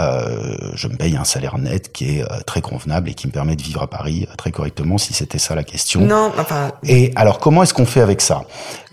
Euh, 0.00 0.56
je 0.74 0.88
me 0.88 0.96
paye 0.96 1.16
un 1.16 1.24
salaire 1.24 1.58
net 1.58 1.92
qui 1.92 2.18
est 2.18 2.22
euh, 2.22 2.40
très 2.46 2.60
convenable 2.60 3.10
et 3.10 3.14
qui 3.14 3.28
me 3.28 3.32
permet 3.32 3.54
de 3.54 3.62
vivre 3.62 3.82
à 3.82 3.86
Paris 3.86 4.26
euh, 4.28 4.34
très 4.34 4.50
correctement, 4.50 4.98
si 4.98 5.14
c'était 5.14 5.38
ça 5.38 5.54
la 5.54 5.62
question. 5.62 6.00
Non, 6.00 6.32
enfin. 6.38 6.72
Et 6.82 7.12
alors 7.14 7.38
comment 7.38 7.62
est-ce 7.62 7.74
qu'on 7.74 7.86
fait 7.86 8.00
avec 8.00 8.20
ça? 8.20 8.42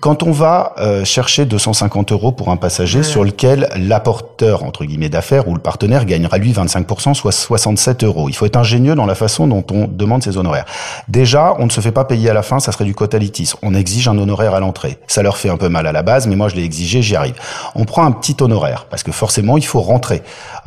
Quand 0.01 0.23
on 0.23 0.31
va 0.31 0.73
euh, 0.79 1.05
chercher 1.05 1.45
250 1.45 2.11
euros 2.11 2.31
pour 2.31 2.49
un 2.49 2.57
passager 2.57 3.03
sur 3.03 3.23
lequel 3.23 3.69
l'apporteur 3.75 4.63
entre 4.63 4.83
guillemets 4.83 5.09
d'affaires 5.09 5.47
ou 5.47 5.53
le 5.53 5.61
partenaire 5.61 6.05
gagnera 6.05 6.39
lui 6.39 6.51
25%, 6.53 7.13
soit 7.13 7.31
67 7.31 8.03
euros. 8.03 8.27
Il 8.27 8.33
faut 8.33 8.47
être 8.47 8.57
ingénieux 8.57 8.95
dans 8.95 9.05
la 9.05 9.13
façon 9.13 9.45
dont 9.45 9.63
on 9.71 9.87
demande 9.87 10.23
ses 10.23 10.37
honoraires. 10.37 10.65
Déjà, 11.07 11.53
on 11.59 11.65
ne 11.65 11.69
se 11.69 11.81
fait 11.81 11.91
pas 11.91 12.03
payer 12.03 12.31
à 12.31 12.33
la 12.33 12.41
fin, 12.41 12.59
ça 12.59 12.71
serait 12.71 12.85
du 12.85 12.95
quotalitis. 12.95 13.53
On 13.61 13.75
exige 13.75 14.07
un 14.07 14.17
honoraire 14.17 14.55
à 14.55 14.59
l'entrée. 14.59 14.97
Ça 15.05 15.21
leur 15.21 15.37
fait 15.37 15.49
un 15.49 15.57
peu 15.57 15.69
mal 15.71 15.87
à 15.87 15.91
la 15.91 16.03
base, 16.03 16.27
mais 16.27 16.35
moi 16.35 16.49
je 16.49 16.55
l'ai 16.55 16.63
exigé, 16.63 17.01
j'y 17.01 17.15
arrive. 17.15 17.35
On 17.75 17.85
prend 17.85 18.05
un 18.05 18.11
petit 18.11 18.35
honoraire 18.39 18.85
parce 18.89 19.03
que 19.03 19.11
forcément 19.11 19.57
il 19.57 19.65
faut 19.65 19.81
rentrer 19.81 20.21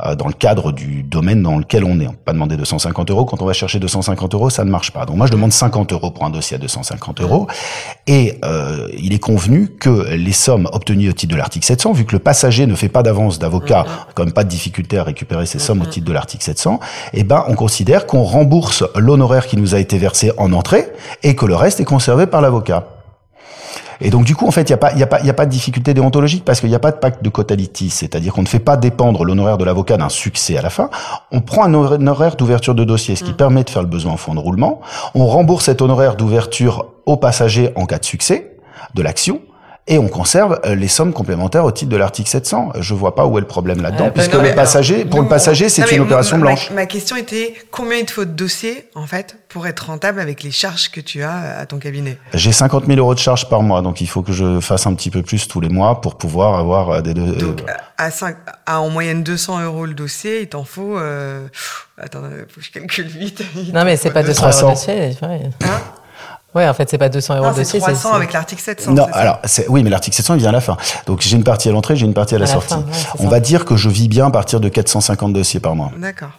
euh, 0.05 0.15
dans 0.15 0.27
le 0.27 0.33
cadre 0.33 0.71
du 0.71 1.03
domaine 1.03 1.41
dans 1.41 1.57
lequel 1.57 1.85
on 1.85 1.99
est. 1.99 2.07
On 2.07 2.11
peut 2.11 2.17
pas 2.25 2.33
demander 2.33 2.57
250 2.57 3.11
euros 3.11 3.25
quand 3.25 3.41
on 3.41 3.45
va 3.45 3.53
chercher 3.53 3.79
250 3.79 4.33
euros, 4.33 4.49
ça 4.49 4.65
ne 4.65 4.69
marche 4.69 4.91
pas. 4.91 5.05
Donc 5.05 5.15
moi 5.17 5.27
je 5.27 5.31
demande 5.31 5.53
50 5.53 5.93
euros 5.93 6.11
pour 6.11 6.25
un 6.25 6.29
dossier 6.29 6.55
à 6.55 6.59
250 6.59 7.21
euros 7.21 7.47
et 8.07 8.39
euh, 8.43 8.87
il 8.97 9.13
est 9.13 9.19
convenu 9.19 9.69
que 9.69 10.13
les 10.13 10.33
sommes 10.33 10.67
obtenues 10.73 11.09
au 11.09 11.13
titre 11.13 11.33
de 11.33 11.37
l'article 11.37 11.65
700, 11.65 11.93
vu 11.93 12.05
que 12.05 12.13
le 12.13 12.19
passager 12.19 12.65
ne 12.65 12.75
fait 12.75 12.89
pas 12.89 13.03
d'avance 13.03 13.39
d'avocat, 13.39 13.85
quand 14.13 14.25
même 14.25 14.33
pas 14.33 14.43
de 14.43 14.49
difficulté 14.49 14.97
à 14.97 15.03
récupérer 15.03 15.45
ces 15.45 15.59
sommes 15.59 15.81
au 15.81 15.85
titre 15.85 16.05
de 16.05 16.13
l'article 16.13 16.43
700, 16.43 16.79
eh 17.13 17.23
ben 17.23 17.43
on 17.47 17.55
considère 17.55 18.05
qu'on 18.05 18.23
rembourse 18.23 18.83
l'honoraire 18.95 19.47
qui 19.47 19.57
nous 19.57 19.75
a 19.75 19.79
été 19.79 19.97
versé 19.97 20.31
en 20.37 20.53
entrée 20.53 20.87
et 21.23 21.35
que 21.35 21.45
le 21.45 21.55
reste 21.55 21.79
est 21.79 21.85
conservé 21.85 22.27
par 22.27 22.41
l'avocat. 22.41 22.94
Et 24.01 24.09
donc 24.09 24.25
du 24.25 24.35
coup, 24.35 24.47
en 24.47 24.51
fait, 24.51 24.63
il 24.63 24.71
n'y 24.71 24.73
a 24.73 24.77
pas, 24.77 24.93
y 24.93 25.03
a 25.03 25.07
pas, 25.07 25.21
y 25.21 25.29
a 25.29 25.33
pas 25.33 25.45
de 25.45 25.51
difficulté 25.51 25.93
déontologique 25.93 26.45
parce 26.45 26.59
qu'il 26.59 26.69
n'y 26.69 26.75
a 26.75 26.79
pas 26.79 26.91
de 26.91 26.97
pacte 26.97 27.23
de 27.23 27.29
cotalité, 27.29 27.89
c'est-à-dire 27.89 28.33
qu'on 28.33 28.41
ne 28.41 28.47
fait 28.47 28.59
pas 28.59 28.77
dépendre 28.77 29.23
l'honoraire 29.23 29.57
de 29.57 29.65
l'avocat 29.65 29.97
d'un 29.97 30.09
succès 30.09 30.57
à 30.57 30.61
la 30.61 30.69
fin. 30.69 30.89
On 31.31 31.41
prend 31.41 31.63
un 31.63 31.73
honoraire 31.73 32.35
d'ouverture 32.35 32.75
de 32.75 32.83
dossier, 32.83 33.15
ce 33.15 33.23
qui 33.23 33.31
mm. 33.31 33.37
permet 33.37 33.63
de 33.63 33.69
faire 33.69 33.81
le 33.81 33.87
besoin 33.87 34.13
en 34.13 34.17
fonds 34.17 34.35
de 34.35 34.39
roulement. 34.39 34.81
On 35.13 35.25
rembourse 35.25 35.65
cet 35.65 35.81
honoraire 35.81 36.15
d'ouverture 36.15 36.87
au 37.05 37.17
passager 37.17 37.71
en 37.75 37.85
cas 37.85 37.99
de 37.99 38.05
succès 38.05 38.57
de 38.93 39.01
l'action 39.01 39.41
et 39.87 39.99
on 39.99 40.07
conserve 40.07 40.59
euh, 40.65 40.73
les 40.73 40.87
sommes 40.87 41.13
complémentaires 41.13 41.63
au 41.63 41.71
titre 41.71 41.91
de 41.91 41.97
l'article 41.97 42.27
700. 42.27 42.73
Je 42.79 42.93
vois 42.95 43.13
pas 43.13 43.27
où 43.27 43.37
est 43.37 43.41
le 43.41 43.47
problème 43.47 43.83
là-dedans, 43.83 44.07
euh, 44.07 44.09
puisque 44.09 44.33
le 44.33 44.55
passager, 44.55 45.05
pour 45.05 45.21
le 45.21 45.27
passager, 45.27 45.69
c'est 45.69 45.89
une 45.91 46.01
opération 46.01 46.39
blanche. 46.39 46.71
Ma, 46.71 46.87
question 46.87 47.15
était 47.15 47.53
combien 47.69 47.97
il 47.97 48.05
te 48.05 48.11
faut 48.11 48.25
de 48.25 48.31
dossiers, 48.31 48.89
en 48.95 49.05
fait, 49.05 49.37
pour 49.47 49.67
être 49.67 49.87
rentable 49.87 50.19
avec 50.19 50.41
les 50.41 50.49
charges 50.49 50.89
que 50.89 51.01
tu 51.01 51.21
as 51.21 51.59
à 51.59 51.65
ton 51.67 51.77
cabinet? 51.77 52.17
J'ai 52.33 52.51
50 52.51 52.87
000 52.87 52.97
euros 52.97 53.13
de 53.13 53.19
charges 53.19 53.47
par 53.47 53.61
mois, 53.61 53.83
donc 53.83 54.01
il 54.01 54.07
faut 54.07 54.23
que 54.23 54.33
je 54.33 54.59
fasse 54.59 54.87
un 54.87 54.95
petit 54.95 55.11
peu 55.11 55.21
plus 55.21 55.47
tous 55.47 55.61
les 55.61 55.69
mois 55.69 56.01
pour 56.01 56.17
pouvoir 56.17 56.57
avoir 56.57 56.89
euh, 56.89 57.01
des... 57.01 57.13
Donc, 57.13 57.61
à, 57.97 58.09
5, 58.09 58.37
à 58.65 58.81
en 58.81 58.89
moyenne 58.89 59.21
200 59.21 59.65
euros 59.65 59.85
le 59.85 59.93
dossier, 59.93 60.41
il 60.41 60.47
t'en 60.47 60.63
faut... 60.63 60.97
Euh... 60.97 61.47
Attends, 62.01 62.23
faut 62.49 62.59
que 62.59 62.65
je 62.65 62.71
calcule 62.71 63.07
vite. 63.07 63.43
Non, 63.73 63.85
mais 63.85 63.97
c'est 63.97 64.11
pas 64.11 64.23
200 64.23 64.47
euros 64.47 64.69
le 64.69 64.73
dossier. 64.73 65.17
Hein? 65.21 65.81
Ouais, 66.55 66.67
en 66.67 66.73
fait, 66.73 66.89
c'est 66.89 66.97
pas 66.97 67.09
200 67.09 67.35
euros 67.35 67.51
de 67.51 67.55
dossier. 67.57 67.81
C'est 67.81 67.91
300 67.91 68.13
avec 68.13 68.31
l'article 68.31 68.61
700. 68.61 68.93
Non, 68.93 69.07
alors, 69.11 69.39
oui, 69.67 69.83
mais 69.83 69.89
l'article 69.89 70.15
700, 70.15 70.35
il 70.35 70.39
vient 70.39 70.49
à 70.49 70.53
la 70.53 70.61
fin. 70.61 70.77
Donc, 71.05 71.21
j'ai 71.21 71.35
une 71.35 71.43
partie 71.43 71.67
à 71.67 71.73
l'entrée, 71.73 71.97
j'ai 71.97 72.05
une 72.05 72.13
partie 72.13 72.33
à 72.33 72.39
la 72.39 72.47
sortie. 72.47 72.75
On 73.19 73.27
va 73.27 73.41
dire 73.41 73.65
que 73.65 73.75
je 73.75 73.89
vis 73.89 74.07
bien 74.07 74.27
à 74.27 74.31
partir 74.31 74.61
de 74.61 74.69
450 74.69 75.33
dossiers 75.33 75.59
par 75.59 75.75
mois. 75.75 75.91
D'accord. 75.97 76.31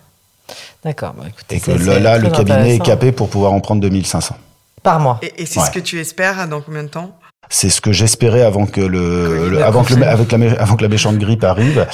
D'accord. 0.82 1.14
Bah, 1.18 1.24
et 1.50 1.60
que 1.60 1.70
là, 1.72 2.18
le 2.18 2.30
cabinet 2.30 2.76
est 2.76 2.78
capé 2.80 3.12
pour 3.12 3.28
pouvoir 3.28 3.52
en 3.52 3.60
prendre 3.60 3.82
2500. 3.82 4.36
Par 4.82 5.00
mois. 5.00 5.20
Et, 5.36 5.44
c'est 5.44 5.60
ce 5.60 5.70
que 5.70 5.80
tu 5.80 6.00
espères 6.00 6.48
dans 6.48 6.60
combien 6.60 6.84
de 6.84 6.88
temps? 6.88 7.10
C'est 7.48 7.70
ce 7.70 7.80
que 7.80 7.92
j'espérais 7.92 8.42
avant 8.42 8.66
que 8.66 8.80
le, 8.80 9.62
avant 9.62 9.84
que 9.84 9.94
avec 9.94 10.32
la 10.32 10.60
avant 10.60 10.76
que 10.76 10.82
la 10.82 10.88
méchante 10.88 11.18
grippe 11.18 11.44
arrive. 11.44 11.86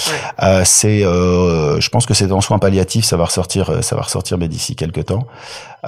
Euh, 0.42 0.62
c'est, 0.64 1.04
euh, 1.04 1.80
je 1.80 1.88
pense 1.90 2.06
que 2.06 2.14
c'est 2.14 2.30
en 2.32 2.40
soins 2.40 2.58
palliatifs, 2.58 3.04
ça 3.04 3.16
va 3.16 3.24
ressortir, 3.24 3.70
euh, 3.70 3.82
ça 3.82 3.96
va 3.96 4.02
ressortir, 4.02 4.38
mais 4.38 4.48
d'ici 4.48 4.76
quelques 4.76 5.06
temps. 5.06 5.26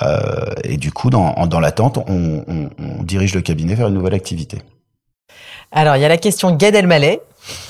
Euh, 0.03 0.55
et 0.65 0.77
du 0.77 0.93
coup, 0.93 1.11
dans, 1.11 1.47
dans 1.47 1.61
l'attente, 1.61 1.99
on, 1.99 2.45
on, 2.47 2.71
on, 2.79 3.03
dirige 3.03 3.35
le 3.35 3.41
cabinet 3.41 3.75
vers 3.75 3.89
une 3.89 3.95
nouvelle 3.95 4.15
activité. 4.15 4.59
Alors, 5.71 5.97
il 5.97 6.03
y 6.03 6.05
a 6.05 6.09
la 6.09 6.19
question 6.19 6.55
Gad 6.55 6.75
Elmaleh. 6.75 7.21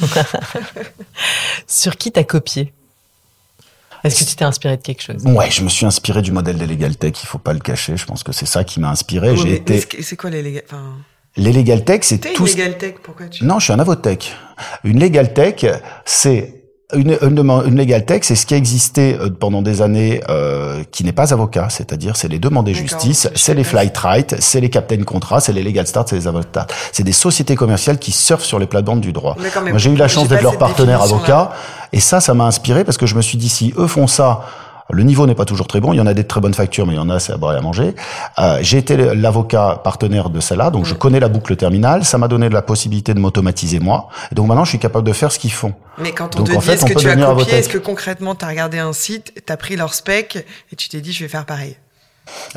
Sur 1.67 1.97
qui 1.97 2.13
t'as 2.13 2.25
copié? 2.25 2.73
Est-ce 4.05 4.23
que 4.23 4.29
tu 4.29 4.37
t'es 4.37 4.45
inspiré 4.45 4.77
de 4.77 4.83
quelque 4.83 5.03
chose? 5.03 5.25
Ouais, 5.25 5.51
je 5.51 5.63
me 5.63 5.69
suis 5.69 5.87
inspiré 5.87 6.21
du 6.21 6.31
modèle 6.31 6.59
des 6.59 6.67
Legal 6.67 6.95
Tech, 6.95 7.15
il 7.23 7.27
faut 7.27 7.39
pas 7.39 7.55
le 7.55 7.59
cacher. 7.59 7.97
Je 7.97 8.05
pense 8.05 8.23
que 8.23 8.33
c'est 8.33 8.47
ça 8.47 8.63
qui 8.63 8.79
m'a 8.79 8.91
inspiré. 8.91 9.35
J'ai 9.37 9.55
été. 9.55 9.83
C'est 10.03 10.17
quoi 10.17 10.31
les 10.31 10.43
Legal 10.43 10.63
enfin... 10.67 10.97
Les 11.37 11.53
legal 11.53 11.85
tech, 11.85 12.01
c'est 12.03 12.19
tout. 12.19 12.47
Une 12.47 12.53
legal 12.53 12.79
tech, 12.79 12.95
pourquoi 13.03 13.27
tu 13.27 13.45
Non, 13.45 13.59
je 13.59 13.65
suis 13.65 13.73
un 13.73 13.79
avotech. 13.79 14.37
Une 14.85 15.01
legal 15.01 15.33
tech, 15.35 15.67
c'est 16.05 16.65
une, 16.95 17.19
une, 17.23 17.39
une 17.67 17.77
legal 17.77 18.05
tech, 18.05 18.21
c'est 18.23 18.37
ce 18.37 18.47
qui 18.47 18.55
a 18.55 18.57
existé 18.57 19.17
euh, 19.19 19.31
pendant 19.31 19.61
des 19.63 19.83
années, 19.83 20.21
euh, 20.29 20.85
qui 20.93 21.03
n'est 21.03 21.13
pas 21.13 21.33
avocat, 21.33 21.69
c'est-à-dire 21.71 22.17
c'est 22.17 22.29
les 22.29 22.39
demandés 22.39 22.73
justice, 22.73 23.29
c'est 23.35 23.55
les 23.55 23.65
flight 23.65 23.97
right, 23.99 24.37
c'est 24.39 24.61
les 24.61 24.71
captain 24.71 25.03
contrat, 25.03 25.41
c'est 25.41 25.53
les 25.53 25.65
legal 25.65 25.89
start, 25.89 26.09
c'est 26.09 26.17
les 26.17 26.29
avocats. 26.29 26.69
C'est 26.93 27.03
des 27.03 27.13
sociétés 27.13 27.57
commerciales 27.57 27.99
qui 27.99 28.13
surfent 28.13 28.45
sur 28.45 28.61
les 28.61 28.67
plates-bandes 28.67 29.01
du 29.01 29.13
droit. 29.13 29.37
Moi, 29.67 29.79
j'ai 29.79 29.91
eu 29.91 29.97
la 29.97 30.09
chance 30.09 30.29
d'être 30.29 30.43
leur 30.43 30.59
partenaire 30.59 31.03
avocat, 31.03 31.51
et 31.93 32.01
ça, 32.01 32.21
ça 32.21 32.35
m'a 32.35 32.45
inspiré 32.45 32.85
parce 32.85 32.97
que 32.97 33.07
je 33.07 33.17
me 33.17 33.23
suis 33.23 33.39
dit 33.39 33.49
si 33.49 33.75
eux 33.77 33.89
font 33.89 34.07
ça 34.07 34.43
le 34.91 35.03
niveau 35.03 35.27
n'est 35.27 35.35
pas 35.35 35.45
toujours 35.45 35.67
très 35.67 35.81
bon. 35.81 35.93
Il 35.93 35.97
y 35.97 36.01
en 36.01 36.07
a 36.07 36.15
des 36.15 36.25
très 36.25 36.41
bonnes 36.41 36.55
factures, 36.55 36.87
mais 36.87 36.95
il 36.95 36.97
y 36.97 37.01
en 37.01 37.09
a, 37.09 37.19
c'est 37.19 37.33
à 37.33 37.37
boire 37.37 37.55
et 37.55 37.59
à 37.59 37.61
manger. 37.61 37.95
Euh, 38.39 38.59
j'ai 38.61 38.79
été 38.79 38.97
l'avocat 38.97 39.81
partenaire 39.83 40.31
de 40.31 40.41
celle-là, 40.41 40.71
donc 40.71 40.85
je 40.85 40.95
connais 40.95 41.21
la 41.21 41.29
boucle 41.29 41.57
terminale. 41.57 42.05
Ça 42.05 42.19
m'a 42.19 42.29
donné 42.29 42.49
la 42.49 42.63
possibilité 42.63 43.15
de 43.15 43.19
m'automatiser 43.19 43.81
moi. 43.81 44.09
Et 44.31 44.35
donc 44.35 44.47
maintenant, 44.47 44.65
je 44.65 44.71
suis 44.71 44.79
capable 44.79 45.07
de 45.07 45.13
faire 45.13 45.33
ce 45.33 45.39
qu'ils 45.39 45.53
font. 45.53 45.75
Mais 45.99 46.13
quand 46.13 46.39
on 46.39 46.45
te 46.45 46.51
dit, 46.51 46.71
est-ce 46.71 46.85
que 46.85 46.99
tu 46.99 47.09
as 47.09 47.17
copié, 47.17 47.55
est-ce 47.55 47.69
que 47.69 47.79
concrètement, 47.79 48.35
tu 48.35 48.45
as 48.45 48.49
regardé 48.49 48.79
un 48.79 48.93
site, 48.93 49.33
tu 49.47 49.53
as 49.53 49.57
pris 49.57 49.77
leur 49.77 49.95
spec 49.95 50.45
et 50.71 50.77
tu 50.77 50.89
t'es 50.89 51.01
dit, 51.01 51.13
je 51.13 51.25
vais 51.25 51.29
faire 51.29 51.47
pareil? 51.47 51.77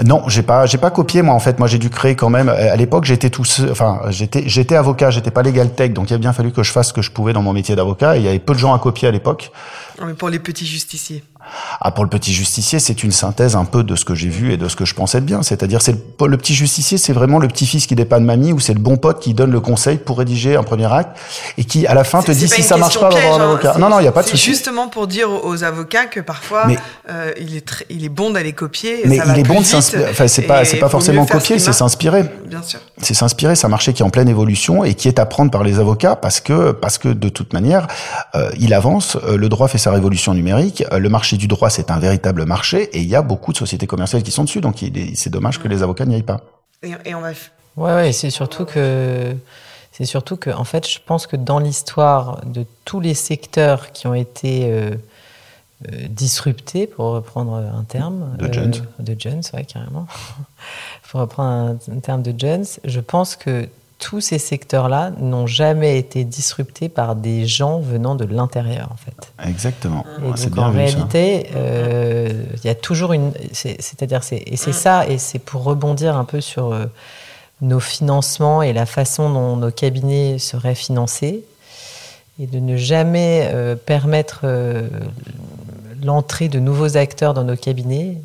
Non, 0.03 0.23
j'ai 0.27 0.43
pas, 0.43 0.65
j'ai 0.65 0.77
pas 0.77 0.91
copié 0.91 1.21
moi 1.21 1.35
en 1.35 1.39
fait. 1.39 1.59
Moi 1.59 1.67
j'ai 1.67 1.77
dû 1.77 1.89
créer 1.89 2.15
quand 2.15 2.29
même. 2.29 2.47
À 2.47 2.75
l'époque 2.77 3.03
j'étais 3.03 3.29
tout, 3.29 3.43
enfin 3.69 3.99
j'étais, 4.09 4.47
j'étais 4.47 4.75
avocat, 4.75 5.09
j'étais 5.09 5.31
pas 5.31 5.43
legal 5.43 5.73
tech, 5.73 5.91
donc 5.91 6.09
il 6.09 6.13
a 6.13 6.17
bien 6.17 6.31
fallu 6.31 6.51
que 6.51 6.63
je 6.63 6.71
fasse 6.71 6.89
ce 6.89 6.93
que 6.93 7.01
je 7.01 7.11
pouvais 7.11 7.33
dans 7.33 7.41
mon 7.41 7.51
métier 7.51 7.75
d'avocat. 7.75 8.15
il 8.15 8.23
y 8.23 8.29
avait 8.29 8.39
peu 8.39 8.53
de 8.53 8.59
gens 8.59 8.73
à 8.73 8.79
copier 8.79 9.09
à 9.09 9.11
l'époque. 9.11 9.51
Mais 10.05 10.13
pour 10.13 10.29
les 10.29 10.39
petits 10.39 10.65
justiciers. 10.65 11.23
Ah, 11.81 11.91
pour 11.91 12.03
le 12.03 12.09
petit 12.09 12.33
justicier, 12.33 12.79
c'est 12.79 13.03
une 13.03 13.11
synthèse 13.11 13.55
un 13.55 13.65
peu 13.65 13.83
de 13.83 13.95
ce 13.95 14.05
que 14.05 14.15
j'ai 14.15 14.29
vu 14.29 14.53
et 14.53 14.57
de 14.57 14.67
ce 14.67 14.75
que 14.75 14.85
je 14.85 14.93
pensais 14.93 15.21
de 15.21 15.25
bien. 15.25 15.43
C'est-à-dire, 15.43 15.81
c'est 15.81 15.93
le, 15.93 16.27
le, 16.27 16.37
petit 16.37 16.53
justicier, 16.53 16.97
c'est 16.97 17.13
vraiment 17.13 17.39
le 17.39 17.47
petit-fils 17.47 17.87
qui 17.87 17.95
dépanne 17.95 18.23
mamie 18.23 18.53
ou 18.53 18.59
c'est 18.59 18.73
le 18.73 18.79
bon 18.79 18.97
pote 18.97 19.19
qui 19.19 19.33
donne 19.33 19.51
le 19.51 19.59
conseil 19.59 19.97
pour 19.97 20.17
rédiger 20.17 20.55
un 20.55 20.63
premier 20.63 20.91
acte 20.91 21.17
et 21.57 21.63
qui, 21.63 21.87
à 21.87 21.93
la 21.93 22.03
fin, 22.03 22.21
te 22.21 22.31
dit 22.31 22.47
si 22.47 22.63
ça 22.63 22.77
marche 22.77 22.99
pas, 22.99 23.09
va 23.09 23.17
avoir 23.17 23.39
un 23.39 23.43
avocat. 23.43 23.73
Hein, 23.75 23.79
non, 23.79 23.89
non, 23.89 23.99
il 23.99 24.03
n'y 24.03 24.07
a 24.07 24.11
pas 24.11 24.23
de 24.23 24.27
souci. 24.27 24.45
C'est 24.45 24.51
justement 24.51 24.87
pour 24.87 25.07
dire 25.07 25.29
aux 25.29 25.63
avocats 25.63 26.05
que 26.05 26.19
parfois, 26.19 26.67
euh, 27.09 27.31
il, 27.39 27.55
est 27.55 27.85
il 27.89 28.05
est 28.05 28.09
bon 28.09 28.31
d'aller 28.31 28.53
copier. 28.53 29.01
Mais 29.05 29.19
il 29.25 29.39
est 29.39 29.43
bon 29.43 29.61
de 29.61 29.65
s'inspirer. 29.65 30.07
Enfin, 30.09 30.27
c'est 30.27 30.43
pas, 30.43 30.65
c'est 30.65 30.77
pas 30.77 30.89
forcément 30.89 31.25
copier, 31.25 31.59
c'est 31.59 31.73
s'inspirer. 31.73 32.25
Bien 32.45 32.63
sûr. 32.63 32.79
C'est 33.01 33.13
s'inspirer. 33.13 33.55
C'est 33.55 33.65
un 33.65 33.69
marché 33.69 33.93
qui 33.93 34.01
est 34.01 34.05
en 34.05 34.09
pleine 34.09 34.29
évolution 34.29 34.83
et 34.83 34.93
qui 34.93 35.07
est 35.07 35.19
à 35.19 35.25
prendre 35.25 35.51
par 35.51 35.63
les 35.63 35.79
avocats 35.79 36.15
parce 36.15 36.39
que, 36.39 36.71
parce 36.71 36.97
que 36.97 37.09
de 37.09 37.29
toute 37.29 37.53
manière, 37.53 37.87
euh, 38.35 38.49
il 38.59 38.73
avance. 38.73 39.17
Euh, 39.23 39.37
le 39.37 39.49
droit 39.49 39.67
fait 39.67 39.77
sa 39.77 39.91
révolution 39.91 40.33
numérique. 40.33 40.83
Le 40.91 41.09
marché 41.09 41.36
du 41.37 41.47
droit, 41.47 41.69
c'est 41.69 41.91
un 41.91 41.99
véritable 41.99 42.45
marché 42.45 42.83
et 42.93 42.99
il 42.99 43.07
y 43.07 43.15
a 43.15 43.21
beaucoup 43.21 43.51
de 43.51 43.57
sociétés 43.57 43.87
commerciales 43.87 44.23
qui 44.23 44.31
sont 44.31 44.43
dessus. 44.43 44.61
Donc, 44.61 44.83
c'est 45.15 45.29
dommage 45.29 45.59
que 45.59 45.67
les 45.67 45.83
avocats 45.83 46.05
n'y 46.05 46.15
aillent 46.15 46.23
pas. 46.23 46.41
Et, 46.83 46.91
et 47.05 47.15
on 47.15 47.21
va. 47.21 47.31
Ouais, 47.77 47.93
ouais, 47.93 48.11
c'est 48.11 48.29
surtout 48.29 48.65
que. 48.65 49.35
C'est 49.91 50.05
surtout 50.05 50.37
que, 50.37 50.51
en 50.51 50.63
fait, 50.63 50.87
je 50.87 50.99
pense 51.03 51.25
que 51.25 51.35
dans 51.35 51.57
l'histoire 51.57 52.45
de 52.45 52.65
tous 52.85 52.99
les 52.99 53.15
secteurs 53.15 53.91
qui 53.93 54.05
ont 54.05 54.13
été 54.13 54.71
euh, 54.71 54.91
euh, 55.91 56.07
disruptés, 56.07 56.85
pour 56.85 57.05
reprendre 57.13 57.55
un 57.55 57.83
terme. 57.83 58.35
De 58.37 58.53
Jones. 58.53 58.73
Euh, 58.75 59.03
de 59.03 59.15
Jones, 59.19 59.41
ouais, 59.53 59.63
carrément. 59.63 60.05
pour 61.09 61.21
reprendre 61.21 61.79
un, 61.89 61.93
un, 61.95 61.99
terme 61.99 62.21
de 62.21 62.31
Jones, 62.37 62.65
je 62.83 62.99
pense 62.99 63.35
que 63.35 63.67
tous 63.99 64.21
ces 64.21 64.37
secteurs-là 64.37 65.11
n'ont 65.19 65.47
jamais 65.47 65.97
été 65.97 66.23
disruptés 66.23 66.87
par 66.87 67.15
des 67.15 67.47
gens 67.47 67.79
venant 67.79 68.15
de 68.15 68.25
l'intérieur, 68.25 68.89
en 68.91 68.97
fait. 68.97 69.33
Exactement. 69.49 70.05
Et 70.19 70.27
donc, 70.27 70.49
bien 70.49 70.63
en 70.63 70.71
vu, 70.71 70.77
réalité, 70.77 71.47
il 71.49 71.53
euh, 71.55 72.43
y 72.63 72.69
a 72.69 72.75
toujours 72.75 73.13
une. 73.13 73.31
C'est-à-dire, 73.51 74.23
c'est, 74.23 74.43
et 74.45 74.55
c'est 74.55 74.73
ça, 74.73 75.07
et 75.07 75.17
c'est 75.17 75.39
pour 75.39 75.63
rebondir 75.63 76.15
un 76.15 76.25
peu 76.25 76.41
sur 76.41 76.73
euh, 76.73 76.85
nos 77.61 77.79
financements 77.79 78.61
et 78.61 78.71
la 78.71 78.85
façon 78.85 79.31
dont 79.31 79.57
nos 79.57 79.71
cabinets 79.71 80.37
seraient 80.37 80.75
financés, 80.75 81.43
et 82.39 82.45
de 82.45 82.59
ne 82.59 82.77
jamais 82.77 83.49
euh, 83.51 83.75
permettre 83.75 84.45
l'entrée 86.03 86.49
de 86.49 86.59
nouveaux 86.59 86.97
acteurs 86.97 87.33
dans 87.33 87.43
nos 87.43 87.57
cabinets 87.57 88.17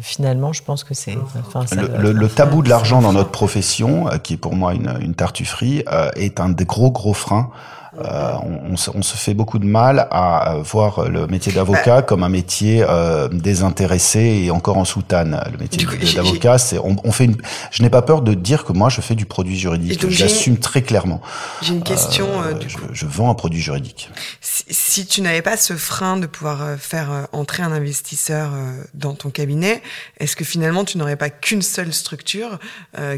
finalement, 0.00 0.52
je 0.52 0.62
pense 0.62 0.84
que 0.84 0.94
c'est. 0.94 1.16
Enfin, 1.38 1.64
le, 1.76 2.02
le, 2.02 2.12
le, 2.12 2.28
tabou 2.28 2.62
de 2.62 2.68
l'argent 2.68 3.02
dans 3.02 3.12
notre 3.12 3.30
profession, 3.30 4.06
qui 4.22 4.34
est 4.34 4.36
pour 4.36 4.54
moi 4.54 4.74
une, 4.74 4.96
une 5.00 5.14
tartufferie, 5.14 5.84
euh, 5.92 6.10
est 6.16 6.40
un 6.40 6.48
des 6.50 6.64
gros 6.64 6.90
gros 6.90 7.14
freins. 7.14 7.50
Euh, 7.98 8.32
on, 8.44 8.72
on, 8.72 8.76
se, 8.76 8.90
on, 8.94 9.02
se, 9.02 9.16
fait 9.16 9.34
beaucoup 9.34 9.58
de 9.58 9.64
mal 9.64 10.06
à 10.12 10.58
voir 10.62 11.08
le 11.08 11.26
métier 11.26 11.52
d'avocat 11.52 11.96
bah, 11.96 12.02
comme 12.02 12.22
un 12.22 12.28
métier 12.28 12.84
euh, 12.88 13.28
désintéressé 13.28 14.20
et 14.44 14.50
encore 14.52 14.76
en 14.76 14.84
soutane. 14.84 15.42
Le 15.50 15.58
métier 15.58 16.14
d'avocat, 16.14 16.58
c'est 16.58 16.78
on, 16.78 16.96
on, 17.02 17.10
fait 17.10 17.24
une. 17.24 17.36
Je 17.72 17.82
n'ai 17.82 17.90
pas 17.90 18.02
peur 18.02 18.22
de 18.22 18.34
dire 18.34 18.64
que 18.64 18.72
moi 18.72 18.90
je 18.90 19.00
fais 19.00 19.16
du 19.16 19.26
produit 19.26 19.58
juridique. 19.58 20.08
Je 20.08 20.22
l'assume 20.22 20.58
très 20.58 20.82
clairement. 20.82 21.20
J'ai 21.62 21.74
une 21.74 21.82
question. 21.82 22.28
Euh, 22.42 22.52
du 22.52 22.70
je, 22.70 22.76
coup. 22.76 22.86
je, 22.92 23.06
vends 23.06 23.28
un 23.28 23.34
produit 23.34 23.60
juridique. 23.60 24.08
Si, 24.40 24.64
si 24.70 25.06
tu 25.06 25.20
n'avais 25.20 25.42
pas 25.42 25.56
ce 25.56 25.74
frein 25.74 26.16
de 26.16 26.26
pouvoir 26.26 26.78
faire 26.78 27.26
entrer 27.32 27.64
un 27.64 27.72
investisseur 27.72 28.52
dans 28.94 29.14
ton 29.14 29.30
cabinet, 29.30 29.82
est-ce 30.18 30.36
que 30.36 30.44
finalement 30.44 30.84
tu 30.84 30.96
n'aurais 30.96 31.16
pas 31.16 31.30
qu'une 31.30 31.62
seule 31.62 31.92
structure 31.92 32.60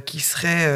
qui 0.06 0.20
serait 0.20 0.66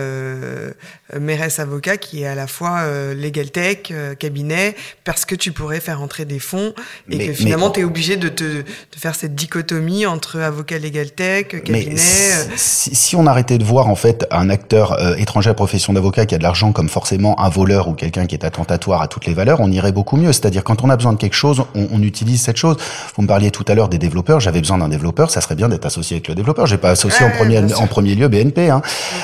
Mérès 1.19 1.59
Avocat, 1.59 1.97
qui 1.97 2.23
est 2.23 2.27
à 2.27 2.35
la 2.35 2.47
fois 2.47 2.85
Legal 3.15 3.51
Tech 3.51 3.86
cabinet 4.19 4.75
parce 5.05 5.25
que 5.25 5.35
tu 5.35 5.53
pourrais 5.53 5.81
faire 5.81 6.01
entrer 6.03 6.25
des 6.25 6.39
fonds 6.39 6.75
et 7.11 7.17
mais, 7.17 7.27
que 7.27 7.33
finalement 7.33 7.71
tu 7.71 7.81
es 7.81 7.85
obligé 7.85 8.17
de, 8.17 8.29
te, 8.29 8.45
de 8.45 8.65
faire 8.97 9.15
cette 9.15 9.35
dichotomie 9.35 10.07
entre 10.07 10.41
avocat 10.41 10.79
legal 10.79 11.11
tech, 11.11 11.49
cabinet. 11.49 11.87
Mais 11.91 12.57
si, 12.57 12.95
si, 12.95 13.17
on 13.17 13.27
arrêtait 13.27 13.59
de 13.59 13.65
voir 13.65 13.89
en 13.89 13.97
fait 13.97 14.27
un 14.31 14.51
acteur 14.51 14.93
euh, 14.93 15.15
étranger 15.17 15.51
à 15.51 15.55
profession 15.55 15.93
d'avocat 15.93 16.27
qui 16.27 16.35
a 16.35 16.39
de 16.39 16.43
l'argent 16.43 16.73
comme 16.73 16.89
forcément 16.89 17.39
un 17.41 17.49
voleur 17.49 17.89
ou 17.89 17.95
quelqu'un 17.95 18.27
qui 18.27 18.35
est 18.35 18.45
attentatoire 18.45 19.03
à 19.03 19.09
toutes 19.09 19.27
les 19.27 19.35
valeurs, 19.35 19.61
on 19.61 19.71
irait 19.71 19.93
beaucoup 19.93 20.17
mieux. 20.17 20.33
C'est-à-dire 20.33 20.65
quand 20.65 20.83
on 20.83 20.91
a 20.91 20.97
besoin 20.97 21.13
de 21.13 21.19
quelque 21.19 21.35
chose, 21.35 21.65
on, 21.75 21.89
on, 21.93 22.03
utilise 22.03 22.43
cette 22.43 22.57
chose. 22.57 22.77
Vous 23.17 23.23
me 23.23 23.27
parliez 23.27 23.51
tout 23.51 23.65
à 23.69 23.75
l'heure 23.75 23.89
des 23.89 23.99
développeurs. 23.99 24.41
J'avais 24.41 24.61
besoin 24.61 24.79
d'un 24.79 24.89
développeur, 24.89 25.31
ça 25.31 25.41
serait 25.41 25.55
bien 25.55 25.69
d'être 25.69 25.87
associé 25.87 26.17
avec 26.17 26.29
le 26.29 26.35
développeur. 26.35 26.67
J'ai 26.67 26.79
pas 26.79 26.91
associé 26.91 27.25
ouais, 27.25 27.33
en 27.33 27.37
premier 27.37 27.75
en 27.75 27.87
premier 27.87 28.15
lieu 28.15 28.29
BNP. 28.29 28.71
Hein. 28.71 28.83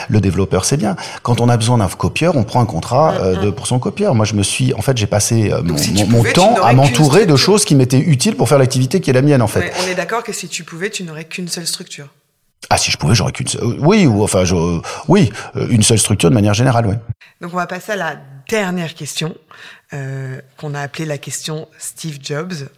Le 0.08 0.20
développeur 0.20 0.64
c'est 0.64 0.76
bien. 0.76 0.96
Quand 1.22 1.40
on 1.40 1.48
a 1.48 1.56
besoin 1.56 1.78
d'un 1.78 1.88
copieur, 1.88 2.36
on 2.36 2.44
prend 2.44 2.60
un 2.60 2.66
contrat 2.66 3.14
euh, 3.20 3.36
de, 3.36 3.50
pour 3.50 3.66
son 3.66 3.78
copieur. 3.78 4.14
Moi 4.14 4.24
je 4.24 4.34
me 4.34 4.42
suis 4.42 4.51
en 4.76 4.82
fait 4.82 4.96
j'ai 4.96 5.06
passé 5.06 5.52
euh, 5.52 5.62
mon, 5.62 5.76
si 5.76 5.92
mon, 5.92 6.06
pouvais, 6.06 6.28
mon 6.28 6.32
temps 6.32 6.62
à 6.62 6.72
m'entourer 6.72 7.26
de 7.26 7.36
choses 7.36 7.64
qui 7.64 7.74
m'étaient 7.74 7.98
utiles 7.98 8.36
pour 8.36 8.48
faire 8.48 8.58
l'activité 8.58 9.00
qui 9.00 9.10
est 9.10 9.12
la 9.12 9.22
mienne 9.22 9.42
en 9.42 9.46
fait. 9.46 9.60
Ouais, 9.60 9.72
on 9.84 9.88
est 9.88 9.94
d'accord 9.94 10.22
que 10.22 10.32
si 10.32 10.48
tu 10.48 10.64
pouvais, 10.64 10.90
tu 10.90 11.04
n'aurais 11.04 11.24
qu'une 11.24 11.48
seule 11.48 11.66
structure. 11.66 12.08
Ah 12.70 12.78
si 12.78 12.90
je 12.90 12.96
pouvais, 12.96 13.14
j'aurais 13.14 13.32
qu'une 13.32 13.48
seule. 13.48 13.62
Oui, 13.80 14.06
ou 14.06 14.22
enfin 14.22 14.44
je, 14.44 14.54
oui, 15.08 15.32
une 15.70 15.82
seule 15.82 15.98
structure 15.98 16.30
de 16.30 16.34
manière 16.34 16.54
générale, 16.54 16.86
oui. 16.86 16.94
Donc 17.40 17.52
on 17.52 17.56
va 17.56 17.66
passer 17.66 17.92
à 17.92 17.96
la 17.96 18.16
dernière 18.48 18.94
question 18.94 19.34
euh, 19.92 20.40
qu'on 20.56 20.74
a 20.74 20.80
appelée 20.80 21.06
la 21.06 21.18
question 21.18 21.68
Steve 21.78 22.18
Jobs 22.22 22.68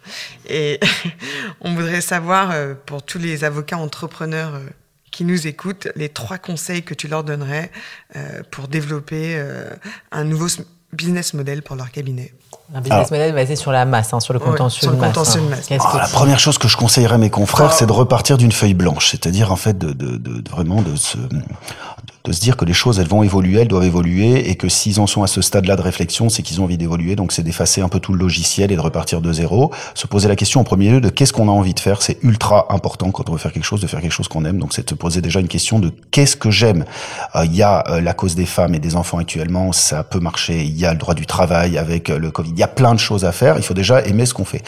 et 0.49 0.79
on 1.61 1.73
voudrait 1.75 2.01
savoir 2.01 2.51
euh, 2.51 2.73
pour 2.85 3.03
tous 3.03 3.19
les 3.19 3.43
avocats 3.43 3.77
entrepreneurs 3.77 4.55
euh, 4.55 4.59
qui 5.15 5.23
nous 5.23 5.47
écoutent 5.47 5.87
les 5.95 6.09
trois 6.09 6.37
conseils 6.37 6.83
que 6.83 6.93
tu 6.93 7.07
leur 7.07 7.23
donnerais 7.23 7.71
euh, 8.17 8.41
pour 8.51 8.67
développer 8.67 9.35
euh, 9.37 9.69
un 10.11 10.25
nouveau 10.25 10.47
business 10.93 11.33
model 11.33 11.61
pour 11.61 11.75
leur 11.75 11.91
cabinet. 11.91 12.33
Un 12.73 12.79
business 12.79 12.93
Alors, 12.93 13.11
model 13.11 13.35
basé 13.35 13.55
sur 13.55 13.71
la 13.71 13.85
masse, 13.85 14.13
hein, 14.13 14.19
sur 14.19 14.33
le 14.33 14.39
contentieux 14.39 14.89
ouais, 14.89 14.95
de 14.95 14.99
masse. 14.99 15.13
Contentieux 15.13 15.41
hein. 15.41 15.45
de 15.45 15.49
masse. 15.49 15.69
La 15.69 16.07
première 16.07 16.39
chose 16.39 16.57
que 16.57 16.67
je 16.67 16.77
conseillerais 16.77 17.15
à 17.15 17.17
mes 17.19 17.29
confrères, 17.29 17.73
c'est 17.73 17.85
de 17.85 17.91
repartir 17.91 18.37
d'une 18.37 18.51
feuille 18.51 18.73
blanche, 18.73 19.11
c'est-à-dire 19.11 19.51
en 19.51 19.55
fait 19.55 19.77
de, 19.77 19.93
de, 19.93 20.17
de, 20.17 20.41
de, 20.41 20.49
vraiment 20.49 20.81
de 20.81 20.95
se 20.95 21.17
de 22.25 22.31
se 22.31 22.39
dire 22.39 22.57
que 22.57 22.65
les 22.65 22.73
choses 22.73 22.99
elles 22.99 23.07
vont 23.07 23.23
évoluer, 23.23 23.61
elles 23.61 23.67
doivent 23.67 23.85
évoluer 23.85 24.49
et 24.49 24.55
que 24.55 24.67
s'ils 24.67 24.99
en 24.99 25.07
sont 25.07 25.23
à 25.23 25.27
ce 25.27 25.41
stade-là 25.41 25.75
de 25.75 25.81
réflexion, 25.81 26.29
c'est 26.29 26.41
qu'ils 26.41 26.59
ont 26.59 26.63
envie 26.63 26.77
d'évoluer. 26.77 27.15
Donc 27.15 27.31
c'est 27.31 27.43
d'effacer 27.43 27.81
un 27.81 27.89
peu 27.89 27.99
tout 27.99 28.13
le 28.13 28.19
logiciel 28.19 28.71
et 28.71 28.75
de 28.75 28.81
repartir 28.81 29.21
de 29.21 29.31
zéro. 29.31 29.71
Se 29.93 30.07
poser 30.07 30.27
la 30.27 30.35
question 30.35 30.59
en 30.59 30.63
premier 30.63 30.89
lieu 30.89 31.01
de 31.01 31.09
qu'est-ce 31.09 31.33
qu'on 31.33 31.47
a 31.47 31.51
envie 31.51 31.73
de 31.73 31.79
faire. 31.79 32.01
C'est 32.01 32.17
ultra 32.23 32.65
important 32.73 33.11
quand 33.11 33.29
on 33.29 33.33
veut 33.33 33.37
faire 33.37 33.53
quelque 33.53 33.65
chose 33.65 33.81
de 33.81 33.87
faire 33.87 34.01
quelque 34.01 34.11
chose 34.11 34.27
qu'on 34.27 34.43
aime. 34.43 34.57
Donc 34.57 34.73
c'est 34.73 34.83
de 34.83 34.89
se 34.89 34.95
poser 34.95 35.21
déjà 35.21 35.39
une 35.39 35.47
question 35.47 35.79
de 35.79 35.91
qu'est-ce 36.11 36.35
que 36.35 36.49
j'aime. 36.49 36.85
Il 37.35 37.41
euh, 37.41 37.45
y 37.45 37.61
a 37.61 37.83
euh, 37.89 38.01
la 38.01 38.13
cause 38.13 38.35
des 38.35 38.45
femmes 38.45 38.73
et 38.73 38.79
des 38.79 38.95
enfants 38.95 39.19
actuellement, 39.19 39.71
ça 39.71 40.03
peut 40.03 40.19
marcher. 40.19 40.63
Il 40.63 40.77
y 40.77 40.85
a 40.85 40.93
le 40.93 40.99
droit 40.99 41.13
du 41.13 41.27
travail 41.27 41.77
avec 41.77 42.09
euh, 42.09 42.17
le 42.17 42.31
Covid. 42.31 42.53
Il 42.55 42.59
y 42.59 42.63
a 42.63 42.67
plein 42.67 42.93
de 42.93 42.99
choses 42.99 43.25
à 43.25 43.31
faire. 43.31 43.57
Il 43.57 43.63
faut 43.63 43.73
déjà 43.73 44.01
aimer 44.01 44.25
ce 44.25 44.33
qu'on 44.33 44.45
fait. 44.45 44.63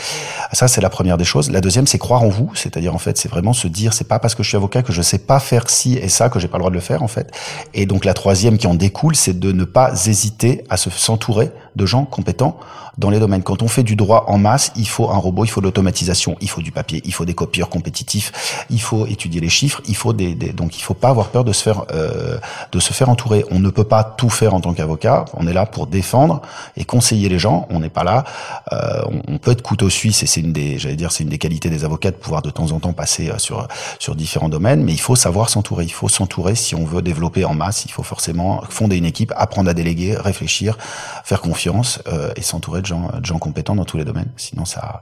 Ça 0.53 0.67
c'est 0.67 0.81
la 0.81 0.89
première 0.89 1.17
des 1.17 1.23
choses. 1.23 1.49
La 1.49 1.61
deuxième 1.61 1.87
c'est 1.87 1.97
croire 1.97 2.21
en 2.21 2.29
vous, 2.29 2.51
c'est-à-dire 2.53 2.93
en 2.93 2.99
fait 2.99 3.17
c'est 3.17 3.29
vraiment 3.29 3.53
se 3.53 3.67
dire 3.67 3.93
c'est 3.93 4.07
pas 4.07 4.19
parce 4.19 4.35
que 4.35 4.43
je 4.43 4.49
suis 4.49 4.57
avocat 4.57 4.83
que 4.83 4.93
je 4.93 5.01
sais 5.01 5.17
pas 5.17 5.39
faire 5.39 5.69
ci 5.69 5.95
et 5.95 6.09
ça 6.09 6.29
que 6.29 6.39
j'ai 6.39 6.47
pas 6.47 6.57
le 6.57 6.61
droit 6.61 6.71
de 6.71 6.75
le 6.75 6.81
faire 6.81 7.01
en 7.01 7.07
fait. 7.07 7.31
Et 7.73 7.85
donc 7.85 8.05
la 8.05 8.13
troisième 8.13 8.57
qui 8.57 8.67
en 8.67 8.75
découle, 8.75 9.15
c'est 9.15 9.39
de 9.39 9.51
ne 9.51 9.63
pas 9.63 9.91
hésiter 10.07 10.63
à 10.69 10.77
se 10.77 10.89
s'entourer 10.89 11.51
de 11.75 11.85
gens 11.85 12.05
compétents 12.05 12.57
dans 12.97 13.09
les 13.09 13.19
domaines. 13.19 13.43
Quand 13.43 13.61
on 13.61 13.67
fait 13.67 13.83
du 13.83 13.95
droit 13.95 14.25
en 14.27 14.37
masse, 14.37 14.71
il 14.75 14.87
faut 14.87 15.09
un 15.09 15.17
robot, 15.17 15.45
il 15.45 15.49
faut 15.49 15.61
de 15.61 15.65
l'automatisation, 15.65 16.35
il 16.41 16.49
faut 16.49 16.61
du 16.61 16.71
papier, 16.71 17.01
il 17.05 17.13
faut 17.13 17.25
des 17.25 17.35
copieurs 17.35 17.69
compétitifs, 17.69 18.65
il 18.69 18.81
faut 18.81 19.05
étudier 19.05 19.39
les 19.39 19.49
chiffres, 19.49 19.81
il 19.87 19.95
faut 19.95 20.13
des, 20.13 20.33
des 20.33 20.51
donc 20.51 20.77
il 20.77 20.81
faut 20.81 20.95
pas 20.95 21.09
avoir 21.09 21.27
peur 21.27 21.43
de 21.43 21.53
se 21.53 21.61
faire 21.61 21.85
euh, 21.93 22.39
de 22.71 22.79
se 22.79 22.93
faire 22.93 23.09
entourer. 23.09 23.45
On 23.51 23.59
ne 23.59 23.69
peut 23.69 23.83
pas 23.83 24.03
tout 24.03 24.29
faire 24.29 24.53
en 24.53 24.61
tant 24.61 24.73
qu'avocat. 24.73 25.25
On 25.35 25.47
est 25.47 25.53
là 25.53 25.65
pour 25.65 25.87
défendre 25.87 26.41
et 26.75 26.85
conseiller 26.85 27.29
les 27.29 27.39
gens. 27.39 27.67
N'est 27.79 27.89
pas 27.89 28.03
là. 28.03 28.23
Euh, 28.71 29.01
on, 29.05 29.33
on, 29.35 29.37
peut 29.37 29.51
être 29.51 29.61
couteau 29.61 29.89
suisse 29.89 30.23
et 30.23 30.25
c'est 30.25 30.41
une 30.41 30.53
des 30.53 30.79
j'allais 30.79 30.95
dire 30.95 31.11
c'est 31.11 31.23
une 31.23 31.29
des 31.29 31.37
qualités 31.37 31.69
des 31.69 31.85
avocats 31.85 32.11
de 32.11 32.15
pouvoir 32.15 32.41
de 32.41 32.49
temps 32.49 32.71
en 32.71 32.79
temps 32.79 32.93
passer 32.93 33.29
euh, 33.29 33.37
sur 33.37 33.67
sur 33.99 34.15
différents 34.15 34.49
domaines. 34.49 34.83
Mais 34.83 34.93
il 34.93 34.99
faut 34.99 35.15
savoir 35.15 35.49
s'entourer. 35.49 35.83
Il 35.83 35.93
faut 35.93 36.09
s'entourer 36.09 36.55
si 36.55 36.75
on 36.75 36.85
veut 36.85 37.01
développer 37.01 37.45
en 37.45 37.53
masse. 37.53 37.85
Il 37.85 37.91
faut 37.91 38.03
forcément 38.03 38.63
fonder 38.69 38.97
une 38.97 39.05
équipe, 39.05 39.33
apprendre 39.35 39.69
à 39.69 39.73
déléguer, 39.73 40.15
réfléchir, 40.15 40.77
faire 41.23 41.41
confiance 41.41 41.99
euh, 42.07 42.31
et 42.35 42.41
s'entourer 42.41 42.81
de 42.81 42.85
gens, 42.85 43.11
de 43.19 43.25
gens 43.25 43.39
compétents 43.39 43.75
dans 43.75 43.85
tous 43.85 43.97
les 43.97 44.05
domaines. 44.05 44.31
Sinon, 44.37 44.65
ça, 44.65 45.01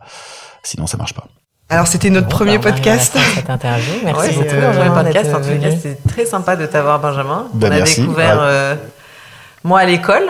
sinon, 0.64 0.88
ça 0.88 0.98
marche 0.98 1.14
pas. 1.14 1.26
Alors, 1.70 1.88
c'était 1.88 2.12
notre 2.12 2.28
bon, 2.28 2.36
premier 2.38 2.58
bah, 2.60 2.72
podcast. 2.72 3.18
Cette 3.34 3.50
interview. 3.50 3.94
Merci 4.04 4.30
ouais, 4.30 4.36
beaucoup. 4.36 4.56
Euh, 4.56 4.72
Benjamin, 4.72 5.04
podcast. 5.04 5.34
En 5.34 5.42
tout 5.42 5.60
cas, 5.60 5.76
c'est 5.82 6.08
très 6.08 6.26
sympa 6.26 6.56
de 6.56 6.66
t'avoir, 6.66 7.00
Benjamin. 7.00 7.48
Ben, 7.54 7.70
On 7.70 7.72
a 7.72 7.78
merci. 7.78 8.02
découvert, 8.02 8.38
ouais. 8.38 8.44
euh, 8.44 8.76
moi, 9.64 9.80
à 9.80 9.86
l'école. 9.86 10.30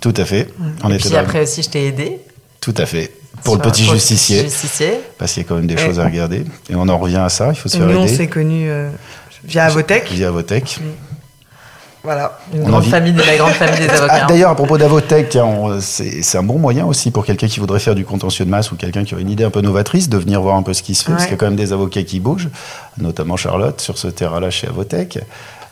Tout 0.00 0.14
à 0.16 0.24
fait. 0.24 0.48
On 0.82 0.90
Et 0.90 0.98
puis 0.98 1.16
après 1.16 1.42
aussi, 1.42 1.62
je 1.62 1.70
t'ai 1.70 1.86
aidé. 1.86 2.20
Tout 2.60 2.74
à 2.76 2.86
fait. 2.86 3.12
Pour 3.44 3.56
le 3.56 3.62
petit 3.62 3.84
pour 3.84 3.94
justicier. 3.94 4.38
Le 4.38 4.42
petit 4.44 4.50
justicier. 4.50 5.00
Parce 5.18 5.32
qu'il 5.32 5.42
y 5.42 5.46
a 5.46 5.48
quand 5.48 5.56
même 5.56 5.66
des 5.66 5.76
choses 5.76 5.98
à 5.98 6.04
regarder. 6.04 6.44
Et 6.68 6.74
on 6.74 6.88
en 6.88 6.98
revient 6.98 7.16
à 7.16 7.28
ça. 7.28 7.48
Il 7.50 7.56
faut 7.56 7.68
se 7.68 7.76
faire 7.76 7.86
nous, 7.86 8.02
aider. 8.02 8.12
on 8.12 8.16
s'est 8.16 8.28
connus 8.28 8.68
euh, 8.68 8.90
via 9.44 9.64
Avotech. 9.64 10.10
Via 10.12 10.28
Avotech. 10.28 10.78
Voilà. 12.02 12.38
Une 12.54 12.64
grande 12.64 12.84
famille, 12.84 13.12
la 13.12 13.36
grande 13.36 13.52
famille 13.52 13.80
des 13.80 13.88
avocats. 13.90 14.20
Ah, 14.22 14.26
D'ailleurs, 14.26 14.50
à 14.50 14.54
propos 14.54 14.78
d'Avotech, 14.78 15.36
c'est 15.80 16.38
un 16.38 16.42
bon 16.42 16.58
moyen 16.58 16.86
aussi 16.86 17.10
pour 17.10 17.26
quelqu'un 17.26 17.46
qui 17.46 17.60
voudrait 17.60 17.80
faire 17.80 17.94
du 17.94 18.04
contentieux 18.04 18.44
de 18.44 18.50
masse 18.50 18.72
ou 18.72 18.76
quelqu'un 18.76 19.04
qui 19.04 19.14
aurait 19.14 19.22
une 19.22 19.30
idée 19.30 19.44
un 19.44 19.50
peu 19.50 19.60
novatrice 19.60 20.08
de 20.08 20.16
venir 20.16 20.40
voir 20.40 20.56
un 20.56 20.62
peu 20.62 20.72
ce 20.72 20.82
qui 20.82 20.94
se 20.94 21.04
fait, 21.04 21.10
ouais. 21.10 21.16
parce 21.16 21.26
qu'il 21.26 21.34
y 21.34 21.36
a 21.36 21.38
quand 21.38 21.46
même 21.46 21.56
des 21.56 21.72
avocats 21.72 22.02
qui 22.02 22.20
bougent, 22.20 22.48
notamment 22.96 23.36
Charlotte 23.36 23.80
sur 23.80 23.98
ce 23.98 24.08
terrain-là 24.08 24.50
chez 24.50 24.66
Avotech. 24.66 25.18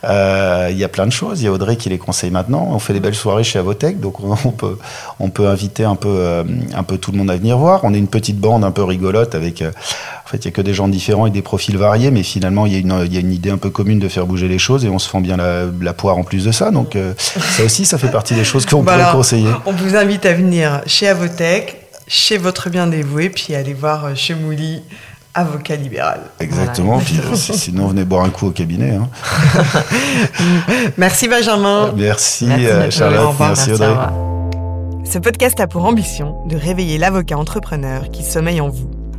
Il 0.03 0.77
y 0.77 0.83
a 0.83 0.87
plein 0.89 1.05
de 1.05 1.11
choses. 1.11 1.41
Il 1.41 1.45
y 1.45 1.47
a 1.47 1.51
Audrey 1.51 1.75
qui 1.75 1.89
les 1.89 1.97
conseille 1.97 2.31
maintenant. 2.31 2.69
On 2.71 2.79
fait 2.79 2.93
des 2.93 2.99
belles 2.99 3.15
soirées 3.15 3.43
chez 3.43 3.59
Avotech, 3.59 3.99
donc 3.99 4.19
on 4.19 4.51
peut, 4.51 4.77
on 5.19 5.29
peut 5.29 5.47
inviter 5.47 5.83
un 5.83 5.95
peu, 5.95 6.43
un 6.73 6.83
peu 6.83 6.97
tout 6.97 7.11
le 7.11 7.17
monde 7.17 7.29
à 7.31 7.35
venir 7.35 7.57
voir. 7.57 7.81
On 7.83 7.93
est 7.93 7.97
une 7.97 8.07
petite 8.07 8.39
bande 8.39 8.63
un 8.63 8.71
peu 8.71 8.83
rigolote 8.83 9.35
avec. 9.35 9.61
en 9.61 10.29
fait, 10.29 10.37
il 10.37 10.45
y 10.45 10.47
a 10.47 10.51
que 10.51 10.61
des 10.61 10.73
gens 10.73 10.87
différents 10.87 11.25
et 11.27 11.31
des 11.31 11.41
profils 11.41 11.77
variés, 11.77 12.11
mais 12.11 12.23
finalement, 12.23 12.65
il 12.65 12.73
y, 12.73 12.75
a 12.75 12.79
une, 12.79 13.05
il 13.05 13.13
y 13.13 13.17
a 13.17 13.19
une 13.19 13.33
idée 13.33 13.49
un 13.49 13.57
peu 13.57 13.69
commune 13.69 13.99
de 13.99 14.07
faire 14.07 14.25
bouger 14.25 14.47
les 14.47 14.59
choses 14.59 14.85
et 14.85 14.89
on 14.89 14.99
se 14.99 15.09
fend 15.09 15.21
bien 15.21 15.37
la, 15.37 15.65
la 15.81 15.93
poire 15.93 16.17
en 16.17 16.23
plus 16.23 16.45
de 16.45 16.51
ça. 16.51 16.71
Donc, 16.71 16.97
ça 17.17 17.63
aussi, 17.63 17.85
ça 17.85 17.97
fait 17.97 18.11
partie 18.11 18.35
des 18.35 18.43
choses 18.43 18.65
qu'on 18.65 18.83
peut 18.83 18.91
conseiller. 19.11 19.49
On 19.65 19.73
vous 19.73 19.95
invite 19.95 20.25
à 20.25 20.33
venir 20.33 20.81
chez 20.85 21.07
Avotech, 21.07 21.77
chez 22.07 22.37
votre 22.37 22.69
bien 22.69 22.87
dévoué, 22.87 23.29
puis 23.29 23.55
aller 23.55 23.73
voir 23.73 24.15
chez 24.15 24.33
Mouli 24.35 24.81
avocat 25.39 25.75
libéral. 25.75 26.21
Exactement. 26.39 26.99
Puis, 26.99 27.19
euh, 27.19 27.35
sinon, 27.35 27.87
venez 27.87 28.03
boire 28.03 28.23
un 28.23 28.29
coup 28.29 28.47
au 28.47 28.51
cabinet. 28.51 28.95
Hein. 28.95 29.09
merci 30.97 31.27
Benjamin. 31.27 31.91
Merci, 31.95 32.47
euh, 32.49 32.89
Charlotte. 32.91 33.35
Merci, 33.39 33.71
Audrey. 33.73 33.95
Ce 35.05 35.17
podcast 35.17 35.59
a 35.59 35.67
pour 35.67 35.85
ambition 35.85 36.45
de 36.47 36.55
réveiller 36.55 36.97
l'avocat 36.97 37.37
entrepreneur 37.37 38.09
qui 38.11 38.23
sommeille 38.23 38.61
en 38.61 38.69
vous. 38.69 38.98